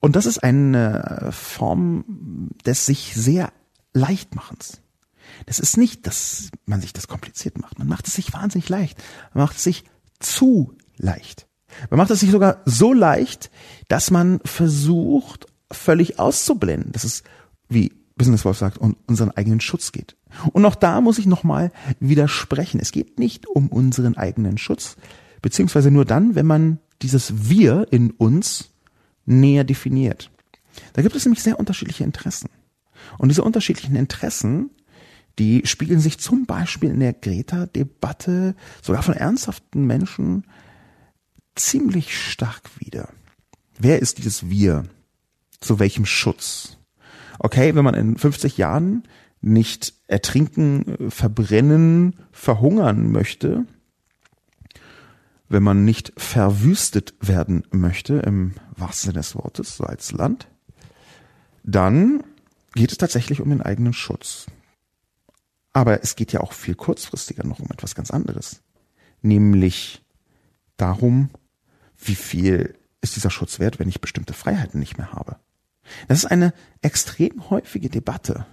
Und 0.01 0.15
das 0.15 0.27
ist 0.27 0.39
eine 0.39 1.31
Form 1.33 2.51
des 2.65 2.87
sich 2.87 3.15
sehr 3.15 3.53
Leichtmachens. 3.95 4.81
Das 5.47 5.59
ist 5.59 5.77
nicht, 5.77 6.07
dass 6.07 6.51
man 6.67 6.81
sich 6.81 6.93
das 6.93 7.09
kompliziert 7.09 7.59
macht. 7.59 7.79
Man 7.79 7.89
macht 7.89 8.07
es 8.07 8.15
sich 8.15 8.33
wahnsinnig 8.33 8.69
leicht. 8.69 9.03
Man 9.35 9.45
macht 9.45 9.57
es 9.57 9.65
sich 9.65 9.85
zu 10.19 10.75
leicht. 10.97 11.47
Man 11.91 11.99
macht 11.99 12.11
es 12.11 12.21
sich 12.21 12.31
sogar 12.31 12.63
so 12.65 12.93
leicht, 12.93 13.51
dass 13.89 14.11
man 14.11 14.41
versucht, 14.45 15.47
völlig 15.71 16.19
auszublenden, 16.19 16.93
dass 16.93 17.05
es, 17.05 17.23
wie 17.69 17.93
Business 18.17 18.45
Wolf 18.45 18.59
sagt, 18.59 18.79
um 18.79 18.97
unseren 19.07 19.31
eigenen 19.31 19.61
Schutz 19.61 19.93
geht. 19.93 20.17
Und 20.53 20.65
auch 20.65 20.75
da 20.75 21.01
muss 21.01 21.19
ich 21.19 21.27
nochmal 21.27 21.71
widersprechen. 22.01 22.81
Es 22.81 22.93
geht 22.93 23.19
nicht 23.19 23.47
um 23.47 23.69
unseren 23.69 24.17
eigenen 24.17 24.59
Schutz, 24.59 24.97
beziehungsweise 25.43 25.91
nur 25.91 26.05
dann, 26.05 26.35
wenn 26.35 26.47
man 26.47 26.79
dieses 27.03 27.51
Wir 27.51 27.87
in 27.91 28.11
uns 28.11 28.71
näher 29.27 29.65
definiert. 29.65 30.31
Da 30.93 31.03
gibt 31.03 31.15
es 31.15 31.25
nämlich 31.25 31.43
sehr 31.43 31.59
unterschiedliche 31.59 32.05
Interessen. 32.05 32.49
Und 33.19 33.29
diese 33.29 33.45
unterschiedlichen 33.45 33.97
Interessen 33.97 34.71
die 35.39 35.67
spiegeln 35.67 36.01
sich 36.01 36.19
zum 36.19 36.47
Beispiel 36.47 36.91
in 36.91 37.01
der 37.01 37.13
Greta-Debatte 37.13 38.55
sogar 38.83 39.03
von 39.03 39.15
ernsthaften 39.15 39.87
Menschen 39.87 40.45
ziemlich 41.55 42.19
stark 42.19 42.71
wieder. 42.79 43.09
Wer 43.79 44.01
ist 44.01 44.19
dieses 44.19 44.49
Wir? 44.49 44.85
Zu 45.61 45.79
welchem 45.79 46.07
Schutz? 46.07 46.79
Okay, 47.39 47.75
wenn 47.75 47.85
man 47.85 47.95
in 47.95 48.17
50 48.17 48.57
Jahren 48.57 49.03
nicht 49.41 49.95
ertrinken, 50.07 51.11
verbrennen, 51.11 52.17
verhungern 52.33 53.11
möchte, 53.11 53.67
wenn 55.49 55.63
man 55.63 55.85
nicht 55.85 56.13
verwüstet 56.17 57.15
werden 57.21 57.65
möchte, 57.71 58.15
im 58.15 58.55
wahrsten 58.77 59.11
Sinne 59.11 59.21
des 59.21 59.35
Wortes, 59.37 59.77
so 59.77 59.85
als 59.85 60.13
Land, 60.13 60.49
dann 61.63 62.23
geht 62.75 62.93
es 62.93 62.99
tatsächlich 62.99 63.41
um 63.41 63.51
den 63.51 63.63
eigenen 63.63 63.93
Schutz. 63.93 64.47
Aber 65.77 66.03
es 66.03 66.17
geht 66.17 66.33
ja 66.33 66.41
auch 66.41 66.55
viel 66.55 66.75
kurzfristiger 66.75 67.45
noch 67.45 67.59
um 67.61 67.67
etwas 67.71 67.95
ganz 67.95 68.11
anderes. 68.11 68.63
Nämlich 69.21 70.03
darum, 70.79 71.29
wie 71.99 72.15
viel 72.15 72.79
ist 73.03 73.15
dieser 73.15 73.29
Schutz 73.29 73.59
wert, 73.59 73.79
wenn 73.79 73.91
ich 73.91 74.01
bestimmte 74.01 74.33
Freiheiten 74.33 74.81
nicht 74.81 74.97
mehr 74.97 75.13
habe. 75.13 75.37
Das 76.09 76.17
ist 76.17 76.25
eine 76.25 76.55
extrem 76.81 77.51
häufige 77.51 77.91
Debatte, 77.91 78.47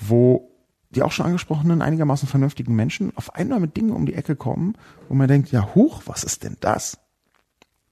wo 0.00 0.50
die 0.88 1.02
auch 1.02 1.12
schon 1.12 1.26
angesprochenen 1.26 1.82
einigermaßen 1.82 2.26
vernünftigen 2.26 2.74
Menschen 2.74 3.14
auf 3.18 3.34
einmal 3.34 3.60
mit 3.60 3.76
Dingen 3.76 3.92
um 3.92 4.06
die 4.06 4.14
Ecke 4.14 4.34
kommen, 4.34 4.78
wo 5.10 5.14
man 5.14 5.28
denkt, 5.28 5.52
ja, 5.52 5.74
huch, 5.74 6.04
was 6.06 6.24
ist 6.24 6.42
denn 6.42 6.56
das? 6.60 6.96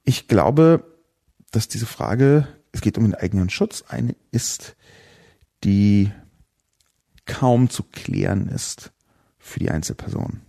Ich 0.04 0.26
glaube, 0.26 1.02
dass 1.50 1.68
diese 1.68 1.84
Frage, 1.84 2.48
es 2.72 2.80
geht 2.80 2.96
um 2.96 3.04
den 3.04 3.14
eigenen 3.14 3.50
Schutz, 3.50 3.84
eine 3.88 4.16
ist, 4.30 4.74
die 5.64 6.10
kaum 7.26 7.70
zu 7.70 7.82
klären 7.84 8.48
ist 8.48 8.92
für 9.38 9.58
die 9.58 9.70
Einzelperson. 9.70 10.42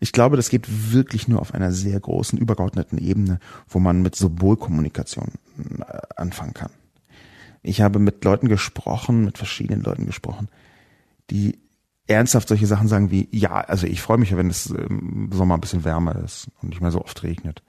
Ich 0.00 0.12
glaube, 0.12 0.36
das 0.36 0.48
geht 0.48 0.92
wirklich 0.92 1.28
nur 1.28 1.40
auf 1.40 1.54
einer 1.54 1.72
sehr 1.72 1.98
großen, 1.98 2.38
übergeordneten 2.38 2.98
Ebene, 2.98 3.38
wo 3.68 3.78
man 3.78 4.02
mit 4.02 4.16
Symbolkommunikation 4.16 5.32
äh, 5.80 5.98
anfangen 6.16 6.54
kann. 6.54 6.70
Ich 7.62 7.80
habe 7.80 7.98
mit 7.98 8.24
Leuten 8.24 8.48
gesprochen, 8.48 9.24
mit 9.24 9.38
verschiedenen 9.38 9.82
Leuten 9.82 10.06
gesprochen, 10.06 10.48
die 11.30 11.58
ernsthaft 12.06 12.48
solche 12.48 12.66
Sachen 12.66 12.88
sagen 12.88 13.10
wie, 13.10 13.28
ja, 13.30 13.52
also 13.52 13.86
ich 13.86 14.02
freue 14.02 14.18
mich 14.18 14.30
ja, 14.30 14.36
wenn 14.36 14.50
es 14.50 14.66
im 14.66 15.30
Sommer 15.32 15.54
ein 15.54 15.60
bisschen 15.60 15.84
wärmer 15.84 16.16
ist 16.16 16.48
und 16.60 16.70
nicht 16.70 16.82
mehr 16.82 16.90
so 16.90 17.00
oft 17.00 17.22
regnet. 17.22 17.62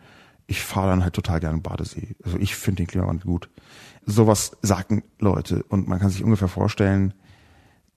Ich 0.48 0.62
fahre 0.62 0.90
dann 0.90 1.04
halt 1.04 1.14
total 1.14 1.40
gerne 1.40 1.60
Badesee. 1.60 2.16
Also 2.24 2.38
ich 2.38 2.56
finde 2.56 2.84
den 2.84 2.88
Klimawandel 2.88 3.26
gut. 3.26 3.50
Sowas 4.06 4.58
sagen 4.62 5.04
Leute 5.20 5.64
und 5.64 5.88
man 5.88 6.00
kann 6.00 6.10
sich 6.10 6.24
ungefähr 6.24 6.50
vorstellen, 6.50 7.14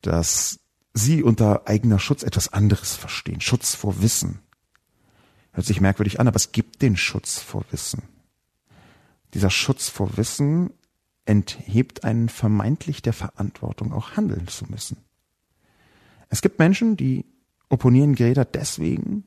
dass 0.02 0.60
sie 0.94 1.22
unter 1.22 1.68
eigener 1.68 1.98
Schutz 1.98 2.22
etwas 2.22 2.52
anderes 2.52 2.96
verstehen. 2.96 3.40
Schutz 3.40 3.74
vor 3.74 4.02
Wissen. 4.02 4.40
Hört 5.52 5.66
sich 5.66 5.80
merkwürdig 5.80 6.20
an, 6.20 6.28
aber 6.28 6.36
es 6.36 6.52
gibt 6.52 6.82
den 6.82 6.96
Schutz 6.96 7.38
vor 7.38 7.64
Wissen. 7.70 8.02
Dieser 9.34 9.50
Schutz 9.50 9.88
vor 9.88 10.16
Wissen 10.16 10.70
enthebt 11.24 12.04
einen 12.04 12.28
vermeintlich 12.28 13.02
der 13.02 13.12
Verantwortung, 13.12 13.92
auch 13.92 14.16
handeln 14.16 14.48
zu 14.48 14.64
müssen. 14.66 14.96
Es 16.30 16.40
gibt 16.40 16.58
Menschen, 16.58 16.96
die 16.96 17.26
opponieren 17.68 18.14
Greta 18.14 18.44
deswegen, 18.44 19.24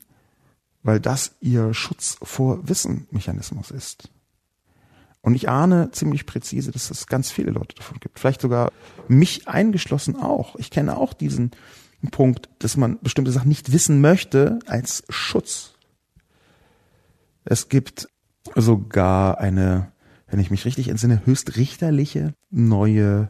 weil 0.84 1.00
das 1.00 1.36
ihr 1.42 1.74
Schutz 1.74 2.18
vor 2.22 2.68
Wissen 2.68 3.08
Mechanismus 3.12 3.70
ist. 3.72 4.10
Und 5.22 5.36
ich 5.36 5.50
ahne 5.50 5.92
ziemlich 5.92 6.26
präzise, 6.26 6.72
dass 6.72 6.90
es 6.90 7.06
ganz 7.06 7.30
viele 7.32 7.52
Leute 7.52 7.76
davon 7.76 8.00
gibt. 8.00 8.20
Vielleicht 8.20 8.42
sogar 8.42 8.72
mich 9.08 9.48
eingeschlossen 9.48 10.16
auch. 10.16 10.56
Ich 10.56 10.72
kenne 10.72 10.98
auch 10.98 11.14
diesen 11.14 11.52
Punkt, 12.10 12.50
dass 12.58 12.76
man 12.78 12.98
bestimmte 13.02 13.32
Sachen 13.32 13.50
nicht 13.50 13.72
wissen 13.72 14.02
möchte 14.02 14.58
als 14.66 15.04
Schutz. 15.10 15.76
Es 17.44 17.70
gibt 17.70 18.10
sogar 18.56 19.38
eine, 19.40 19.92
wenn 20.28 20.40
ich 20.40 20.50
mich 20.50 20.66
richtig 20.66 20.88
entsinne, 20.88 21.22
höchstrichterliche 21.26 22.34
neue 22.50 23.30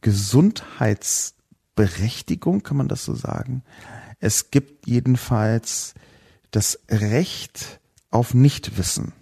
Gesundheitsberechtigung, 0.00 2.64
kann 2.64 2.76
man 2.76 2.88
das 2.88 3.04
so 3.04 3.14
sagen. 3.14 3.62
Es 4.18 4.50
gibt 4.50 4.88
jedenfalls 4.88 5.94
das 6.50 6.80
Recht 6.88 7.78
auf 8.10 8.34
Nichtwissen. 8.34 9.12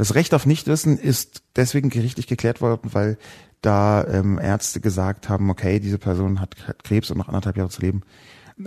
Das 0.00 0.14
Recht 0.14 0.32
auf 0.32 0.46
Nichtwissen 0.46 0.96
ist 0.96 1.42
deswegen 1.56 1.90
gerichtlich 1.90 2.26
geklärt 2.26 2.62
worden, 2.62 2.88
weil 2.94 3.18
da 3.60 4.02
ähm, 4.06 4.38
Ärzte 4.38 4.80
gesagt 4.80 5.28
haben, 5.28 5.50
okay, 5.50 5.78
diese 5.78 5.98
Person 5.98 6.40
hat, 6.40 6.56
Krebs 6.84 7.10
und 7.10 7.18
noch 7.18 7.28
anderthalb 7.28 7.58
Jahre 7.58 7.68
zu 7.68 7.82
leben. 7.82 8.00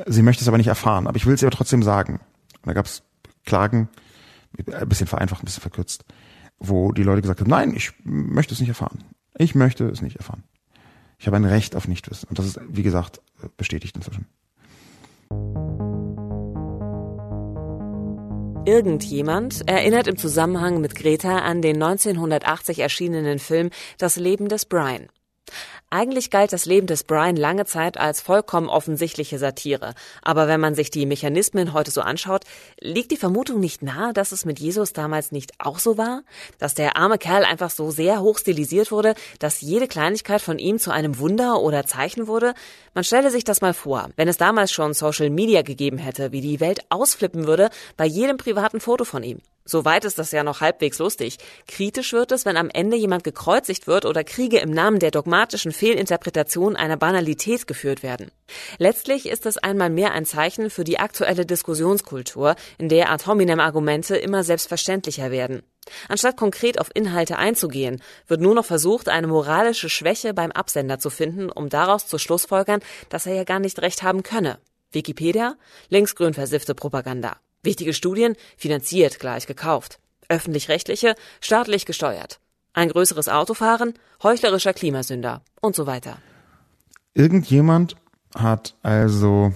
Sie 0.05 0.21
möchte 0.21 0.43
es 0.43 0.47
aber 0.47 0.59
nicht 0.59 0.67
erfahren, 0.67 1.07
aber 1.07 1.17
ich 1.17 1.25
will 1.25 1.34
es 1.34 1.41
ihr 1.41 1.49
trotzdem 1.49 1.81
sagen. 1.81 2.19
Und 2.57 2.67
da 2.67 2.73
gab 2.73 2.86
es 2.86 3.01
Klagen, 3.47 3.89
ein 4.71 4.88
bisschen 4.88 5.07
vereinfacht, 5.07 5.41
ein 5.41 5.45
bisschen 5.45 5.61
verkürzt, 5.61 6.05
wo 6.59 6.91
die 6.91 7.01
Leute 7.01 7.23
gesagt 7.23 7.41
haben, 7.41 7.49
nein, 7.49 7.73
ich 7.75 7.93
möchte 8.03 8.53
es 8.53 8.59
nicht 8.59 8.69
erfahren. 8.69 9.03
Ich 9.36 9.55
möchte 9.55 9.89
es 9.89 10.03
nicht 10.03 10.17
erfahren. 10.17 10.43
Ich 11.17 11.25
habe 11.25 11.38
ein 11.38 11.45
Recht 11.45 11.75
auf 11.75 11.88
Nichtwissen. 11.88 12.29
Und 12.29 12.38
das 12.38 12.45
ist, 12.45 12.59
wie 12.69 12.84
gesagt, 12.84 13.21
bestätigt 13.57 13.95
inzwischen. 13.95 14.27
Irgendjemand 18.66 19.68
erinnert 19.68 20.07
im 20.07 20.16
Zusammenhang 20.16 20.80
mit 20.80 20.95
Greta 20.95 21.39
an 21.39 21.61
den 21.61 21.84
1980 21.84 22.80
erschienenen 22.80 23.38
Film 23.39 23.72
Das 23.97 24.16
Leben 24.16 24.47
des 24.47 24.66
Brian. 24.66 25.09
Eigentlich 25.93 26.31
galt 26.31 26.51
das 26.51 26.65
Leben 26.65 26.87
des 26.87 27.03
Brian 27.03 27.35
lange 27.35 27.65
Zeit 27.65 27.99
als 27.99 28.19
vollkommen 28.19 28.67
offensichtliche 28.67 29.37
Satire. 29.37 29.93
Aber 30.23 30.47
wenn 30.47 30.59
man 30.59 30.73
sich 30.73 30.89
die 30.89 31.05
Mechanismen 31.05 31.71
heute 31.71 31.91
so 31.91 32.01
anschaut, 32.01 32.45
liegt 32.79 33.11
die 33.11 33.15
Vermutung 33.15 33.59
nicht 33.59 33.83
nahe, 33.83 34.11
dass 34.11 34.31
es 34.31 34.43
mit 34.43 34.57
Jesus 34.59 34.93
damals 34.93 35.31
nicht 35.31 35.51
auch 35.59 35.77
so 35.77 35.95
war? 35.95 36.23
Dass 36.57 36.73
der 36.73 36.97
arme 36.97 37.19
Kerl 37.19 37.45
einfach 37.45 37.69
so 37.69 37.91
sehr 37.91 38.21
hoch 38.21 38.39
stilisiert 38.39 38.91
wurde, 38.91 39.13
dass 39.37 39.61
jede 39.61 39.87
Kleinigkeit 39.87 40.41
von 40.41 40.57
ihm 40.57 40.79
zu 40.79 40.89
einem 40.89 41.19
Wunder 41.19 41.61
oder 41.61 41.85
Zeichen 41.85 42.25
wurde? 42.25 42.55
Man 42.95 43.03
stelle 43.03 43.29
sich 43.29 43.43
das 43.43 43.61
mal 43.61 43.75
vor, 43.75 44.09
wenn 44.15 44.27
es 44.27 44.37
damals 44.37 44.71
schon 44.71 44.95
Social 44.95 45.29
Media 45.29 45.61
gegeben 45.61 45.99
hätte, 45.99 46.31
wie 46.31 46.41
die 46.41 46.59
Welt 46.59 46.79
ausflippen 46.89 47.45
würde 47.45 47.69
bei 47.97 48.05
jedem 48.07 48.37
privaten 48.37 48.79
Foto 48.79 49.05
von 49.05 49.21
ihm. 49.21 49.41
Soweit 49.66 50.03
ist 50.03 50.20
das 50.20 50.32
ja 50.32 50.43
noch 50.43 50.59
halbwegs 50.59 50.99
lustig. 50.99 51.38
Kritisch 51.68 52.11
wird 52.11 52.34
es, 52.34 52.45
wenn 52.45 52.57
am 52.57 52.70
Ende 52.70 52.97
jemand 52.97 53.24
gekreuzigt 53.24 53.88
wird 53.88 54.05
oder 54.05 54.24
Kriege 54.24 54.59
im 54.59 54.72
Namen 54.72 54.99
der 54.99 55.11
dogmatischen 55.11 55.72
Fehlinterpretation 55.72 56.76
einer 56.76 56.97
Banalität 56.97 57.66
geführt 57.66 58.03
werden. 58.03 58.30
Letztlich 58.78 59.26
ist 59.26 59.45
es 59.45 59.57
einmal 59.57 59.89
mehr 59.89 60.11
ein 60.11 60.26
Zeichen 60.26 60.70
für 60.70 60.84
die 60.84 60.99
aktuelle 60.99 61.45
Diskussionskultur, 61.45 62.55
in 62.78 62.89
der 62.89 63.09
ad 63.11 63.26
hominem 63.26 63.61
Argumente 63.61 64.18
immer 64.18 64.43
selbstverständlicher 64.43 65.32
werden. 65.32 65.64
Anstatt 66.09 66.38
konkret 66.38 66.80
auf 66.80 66.89
Inhalte 66.93 67.38
einzugehen, 67.38 68.01
wird 68.28 68.41
nur 68.41 68.55
noch 68.55 68.66
versucht, 68.66 69.07
eine 69.09 69.28
moralische 69.28 69.89
Schwäche 69.89 70.34
beim 70.34 70.51
Absender 70.51 70.99
zu 70.99 71.09
finden, 71.09 71.49
um 71.49 71.70
daraus 71.70 72.07
zu 72.07 72.18
schlussfolgern, 72.18 72.82
dass 73.09 73.26
er 73.26 73.36
ja 73.36 73.43
gar 73.43 73.59
nicht 73.59 73.82
recht 73.82 74.03
haben 74.03 74.24
könne. 74.24 74.59
Wikipedia? 74.91 75.55
Linksgrün 75.89 76.34
versiffte 76.34 76.76
Propaganda. 76.76 77.38
Wichtige 77.64 77.93
Studien 77.93 78.36
finanziert 78.57 79.20
gleich 79.20 79.47
gekauft. 79.47 79.99
Öffentlich-rechtliche 80.28 81.16
staatlich 81.39 81.86
gesteuert. 81.86 82.39
Ein 82.74 82.89
größeres 82.89 83.30
Autofahren, 83.30 83.93
heuchlerischer 84.22 84.74
Klimasünder 84.74 85.41
und 85.61 85.76
so 85.76 85.88
weiter. 85.88 86.18
Irgendjemand 87.14 87.95
hat 88.36 88.76
also 88.82 89.53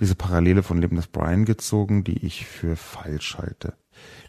diese 0.00 0.16
Parallele 0.16 0.64
von 0.64 0.80
Leben 0.80 0.96
des 0.96 1.06
Brian 1.06 1.44
gezogen, 1.44 2.02
die 2.02 2.26
ich 2.26 2.46
für 2.46 2.74
falsch 2.74 3.38
halte. 3.38 3.74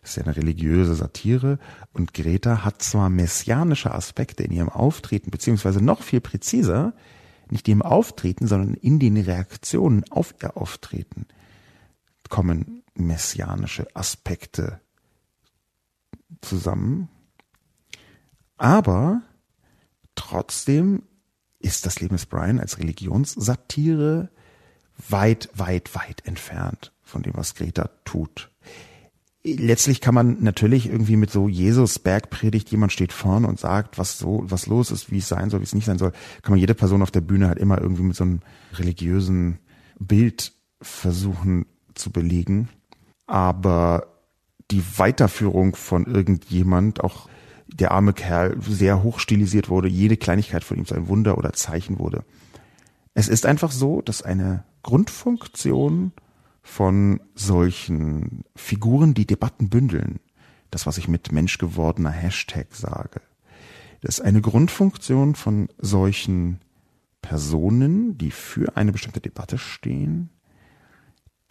Das 0.01 0.11
ist 0.11 0.17
ja 0.17 0.23
eine 0.23 0.35
religiöse 0.35 0.93
Satire 0.93 1.57
und 1.93 2.13
Greta 2.13 2.63
hat 2.63 2.83
zwar 2.83 3.09
messianische 3.09 3.91
Aspekte 3.91 4.43
in 4.43 4.51
ihrem 4.51 4.69
Auftreten, 4.69 5.31
beziehungsweise 5.31 5.83
noch 5.83 6.03
viel 6.03 6.21
präziser, 6.21 6.93
nicht 7.49 7.67
ihrem 7.67 7.81
Auftreten, 7.81 8.45
sondern 8.45 8.75
in 8.75 8.99
den 8.99 9.17
Reaktionen 9.17 10.03
auf 10.11 10.35
ihr 10.43 10.55
Auftreten 10.57 11.25
kommen 12.33 12.81
messianische 12.95 13.85
Aspekte 13.95 14.81
zusammen. 16.41 17.07
Aber 18.57 19.21
trotzdem 20.15 21.03
ist 21.59 21.85
das 21.85 21.99
Leben 22.01 22.15
des 22.15 22.25
Brian 22.25 22.59
als 22.59 22.79
Religionssatire 22.79 24.31
weit, 25.09 25.47
weit, 25.53 25.93
weit 25.93 26.25
entfernt 26.25 26.91
von 27.03 27.21
dem, 27.21 27.35
was 27.35 27.53
Greta 27.53 27.91
tut. 28.03 28.49
Letztlich 29.43 30.01
kann 30.01 30.15
man 30.15 30.41
natürlich 30.41 30.87
irgendwie 30.87 31.17
mit 31.17 31.29
so 31.29 31.47
Jesus 31.47 31.99
Bergpredigt, 31.99 32.71
jemand 32.71 32.91
steht 32.91 33.13
vorne 33.13 33.45
und 33.47 33.59
sagt, 33.59 33.99
was 33.99 34.17
so, 34.17 34.41
was 34.45 34.65
los 34.65 34.89
ist, 34.89 35.11
wie 35.11 35.19
es 35.19 35.27
sein 35.27 35.51
soll, 35.51 35.59
wie 35.59 35.65
es 35.65 35.75
nicht 35.75 35.85
sein 35.85 35.99
soll, 35.99 36.13
kann 36.41 36.53
man 36.53 36.59
jede 36.59 36.73
Person 36.73 37.03
auf 37.03 37.11
der 37.11 37.21
Bühne 37.21 37.47
halt 37.47 37.59
immer 37.59 37.79
irgendwie 37.79 38.01
mit 38.01 38.15
so 38.15 38.23
einem 38.23 38.39
religiösen 38.73 39.59
Bild 39.99 40.53
versuchen 40.81 41.67
zu 41.95 42.11
belegen. 42.11 42.69
Aber 43.27 44.07
die 44.71 44.83
Weiterführung 44.97 45.75
von 45.75 46.05
irgendjemand, 46.05 47.03
auch 47.03 47.27
der 47.67 47.91
arme 47.91 48.13
Kerl, 48.13 48.57
sehr 48.61 49.03
hoch 49.03 49.19
stilisiert 49.19 49.69
wurde, 49.69 49.87
jede 49.87 50.17
Kleinigkeit 50.17 50.63
von 50.63 50.77
ihm 50.77 50.85
einem 50.91 51.07
Wunder 51.07 51.37
oder 51.37 51.53
Zeichen 51.53 51.99
wurde. 51.99 52.23
Es 53.13 53.27
ist 53.27 53.45
einfach 53.45 53.71
so, 53.71 54.01
dass 54.01 54.21
eine 54.21 54.63
Grundfunktion 54.81 56.11
von 56.61 57.19
solchen 57.35 58.43
Figuren, 58.55 59.13
die 59.13 59.27
Debatten 59.27 59.69
bündeln, 59.69 60.19
das, 60.71 60.87
was 60.87 60.97
ich 60.97 61.07
mit 61.07 61.31
menschgewordener 61.31 62.09
Hashtag 62.09 62.67
sage, 62.71 63.21
das 64.01 64.19
ist 64.19 64.25
eine 64.25 64.41
Grundfunktion 64.41 65.35
von 65.35 65.69
solchen 65.77 66.59
Personen, 67.21 68.17
die 68.17 68.31
für 68.31 68.75
eine 68.75 68.91
bestimmte 68.91 69.21
Debatte 69.21 69.57
stehen, 69.57 70.29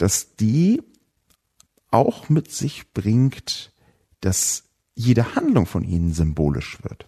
dass 0.03 0.34
die 0.34 0.82
auch 1.92 2.28
mit 2.28 2.50
sich 2.50 2.92
bringt, 2.92 3.70
dass 4.20 4.64
jede 4.96 5.36
Handlung 5.36 5.64
von 5.64 5.84
ihnen 5.84 6.12
symbolisch 6.12 6.82
wird. 6.82 7.07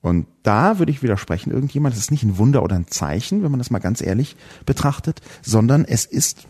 Und 0.00 0.28
da 0.44 0.78
würde 0.78 0.92
ich 0.92 1.02
widersprechen, 1.02 1.50
irgendjemand, 1.50 1.92
es 1.92 2.02
ist 2.02 2.12
nicht 2.12 2.22
ein 2.22 2.38
Wunder 2.38 2.62
oder 2.62 2.76
ein 2.76 2.86
Zeichen, 2.86 3.42
wenn 3.42 3.50
man 3.50 3.58
das 3.58 3.72
mal 3.72 3.80
ganz 3.80 4.00
ehrlich 4.00 4.36
betrachtet, 4.64 5.22
sondern 5.42 5.84
es 5.84 6.04
ist 6.04 6.46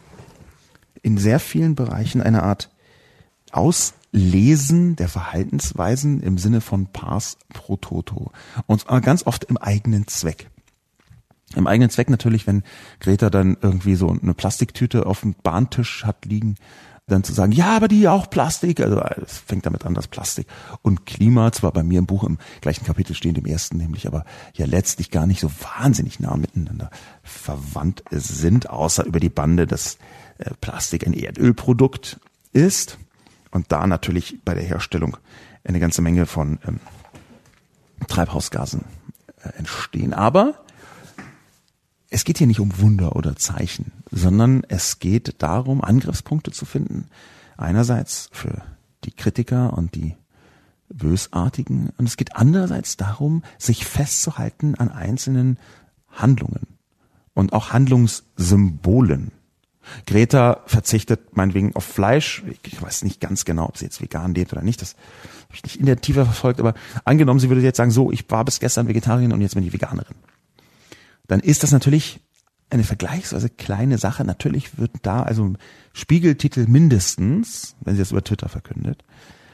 in 1.00 1.16
sehr 1.16 1.40
vielen 1.40 1.74
Bereichen 1.74 2.20
eine 2.20 2.42
Art 2.42 2.70
Auslesen 3.52 4.96
der 4.96 5.08
Verhaltensweisen 5.08 6.20
im 6.20 6.36
Sinne 6.36 6.60
von 6.60 6.88
Pars 6.88 7.38
pro 7.54 7.78
Toto. 7.78 8.32
Und 8.66 8.86
ganz 8.86 9.26
oft 9.26 9.44
im 9.44 9.56
eigenen 9.56 10.08
Zweck. 10.08 10.50
Im 11.54 11.66
eigenen 11.66 11.90
Zweck 11.90 12.10
natürlich, 12.10 12.46
wenn 12.46 12.62
Greta 13.00 13.30
dann 13.30 13.56
irgendwie 13.60 13.94
so 13.94 14.08
eine 14.10 14.34
Plastiktüte 14.34 15.06
auf 15.06 15.20
dem 15.20 15.34
Bahntisch 15.42 16.04
hat 16.04 16.24
liegen, 16.24 16.56
dann 17.06 17.22
zu 17.22 17.34
sagen, 17.34 17.52
ja, 17.52 17.76
aber 17.76 17.86
die 17.86 18.08
auch 18.08 18.30
Plastik, 18.30 18.80
also 18.80 18.98
es 19.22 19.38
fängt 19.38 19.66
damit 19.66 19.84
an, 19.84 19.92
das 19.92 20.08
Plastik 20.08 20.46
und 20.80 21.04
Klima, 21.04 21.52
zwar 21.52 21.72
bei 21.72 21.82
mir 21.82 21.98
im 21.98 22.06
Buch 22.06 22.24
im 22.24 22.38
gleichen 22.62 22.86
Kapitel 22.86 23.14
stehen, 23.14 23.34
dem 23.34 23.44
ersten 23.44 23.76
nämlich, 23.76 24.06
aber 24.06 24.24
ja 24.54 24.64
letztlich 24.64 25.10
gar 25.10 25.26
nicht 25.26 25.40
so 25.40 25.50
wahnsinnig 25.78 26.18
nah 26.18 26.36
miteinander 26.36 26.90
verwandt 27.22 28.02
sind, 28.10 28.70
außer 28.70 29.04
über 29.04 29.20
die 29.20 29.28
Bande, 29.28 29.66
dass 29.66 29.98
äh, 30.38 30.50
Plastik 30.60 31.06
ein 31.06 31.12
Erdölprodukt 31.12 32.20
ist 32.52 32.98
und 33.50 33.70
da 33.70 33.86
natürlich 33.86 34.38
bei 34.42 34.54
der 34.54 34.64
Herstellung 34.64 35.18
eine 35.62 35.80
ganze 35.80 36.00
Menge 36.00 36.24
von 36.24 36.58
ähm, 36.66 36.80
Treibhausgasen 38.08 38.84
äh, 39.42 39.50
entstehen. 39.58 40.14
Aber 40.14 40.54
es 42.14 42.24
geht 42.24 42.38
hier 42.38 42.46
nicht 42.46 42.60
um 42.60 42.78
Wunder 42.78 43.16
oder 43.16 43.34
Zeichen, 43.34 43.90
sondern 44.12 44.62
es 44.68 45.00
geht 45.00 45.42
darum, 45.42 45.82
Angriffspunkte 45.82 46.52
zu 46.52 46.64
finden. 46.64 47.08
Einerseits 47.56 48.28
für 48.30 48.62
die 49.02 49.10
Kritiker 49.10 49.76
und 49.76 49.96
die 49.96 50.14
Bösartigen. 50.88 51.90
Und 51.98 52.06
es 52.06 52.16
geht 52.16 52.36
andererseits 52.36 52.96
darum, 52.96 53.42
sich 53.58 53.84
festzuhalten 53.84 54.76
an 54.76 54.90
einzelnen 54.90 55.58
Handlungen 56.08 56.78
und 57.34 57.52
auch 57.52 57.72
Handlungssymbolen. 57.72 59.32
Greta 60.06 60.62
verzichtet 60.66 61.36
meinetwegen 61.36 61.74
auf 61.74 61.84
Fleisch. 61.84 62.44
Ich 62.62 62.80
weiß 62.80 63.02
nicht 63.02 63.20
ganz 63.20 63.44
genau, 63.44 63.66
ob 63.66 63.76
sie 63.76 63.86
jetzt 63.86 64.00
vegan 64.00 64.34
lebt 64.34 64.52
oder 64.52 64.62
nicht. 64.62 64.80
Das 64.80 64.94
habe 65.46 65.54
ich 65.56 65.64
nicht 65.64 65.80
in 65.80 65.86
der 65.86 66.00
Tiefe 66.00 66.24
verfolgt. 66.24 66.60
Aber 66.60 66.74
angenommen, 67.04 67.40
sie 67.40 67.48
würde 67.48 67.60
jetzt 67.60 67.76
sagen, 67.76 67.90
so, 67.90 68.12
ich 68.12 68.30
war 68.30 68.44
bis 68.44 68.60
gestern 68.60 68.86
Vegetarierin 68.86 69.32
und 69.32 69.40
jetzt 69.40 69.56
bin 69.56 69.64
ich 69.64 69.72
Veganerin 69.72 70.14
dann 71.26 71.40
ist 71.40 71.62
das 71.62 71.72
natürlich 71.72 72.20
eine 72.70 72.84
vergleichsweise 72.84 73.50
kleine 73.50 73.98
Sache. 73.98 74.24
Natürlich 74.24 74.78
wird 74.78 74.92
da 75.02 75.22
also 75.22 75.52
Spiegeltitel 75.92 76.66
mindestens, 76.66 77.76
wenn 77.80 77.94
sie 77.94 78.00
das 78.00 78.10
über 78.10 78.24
Twitter 78.24 78.48
verkündet. 78.48 79.04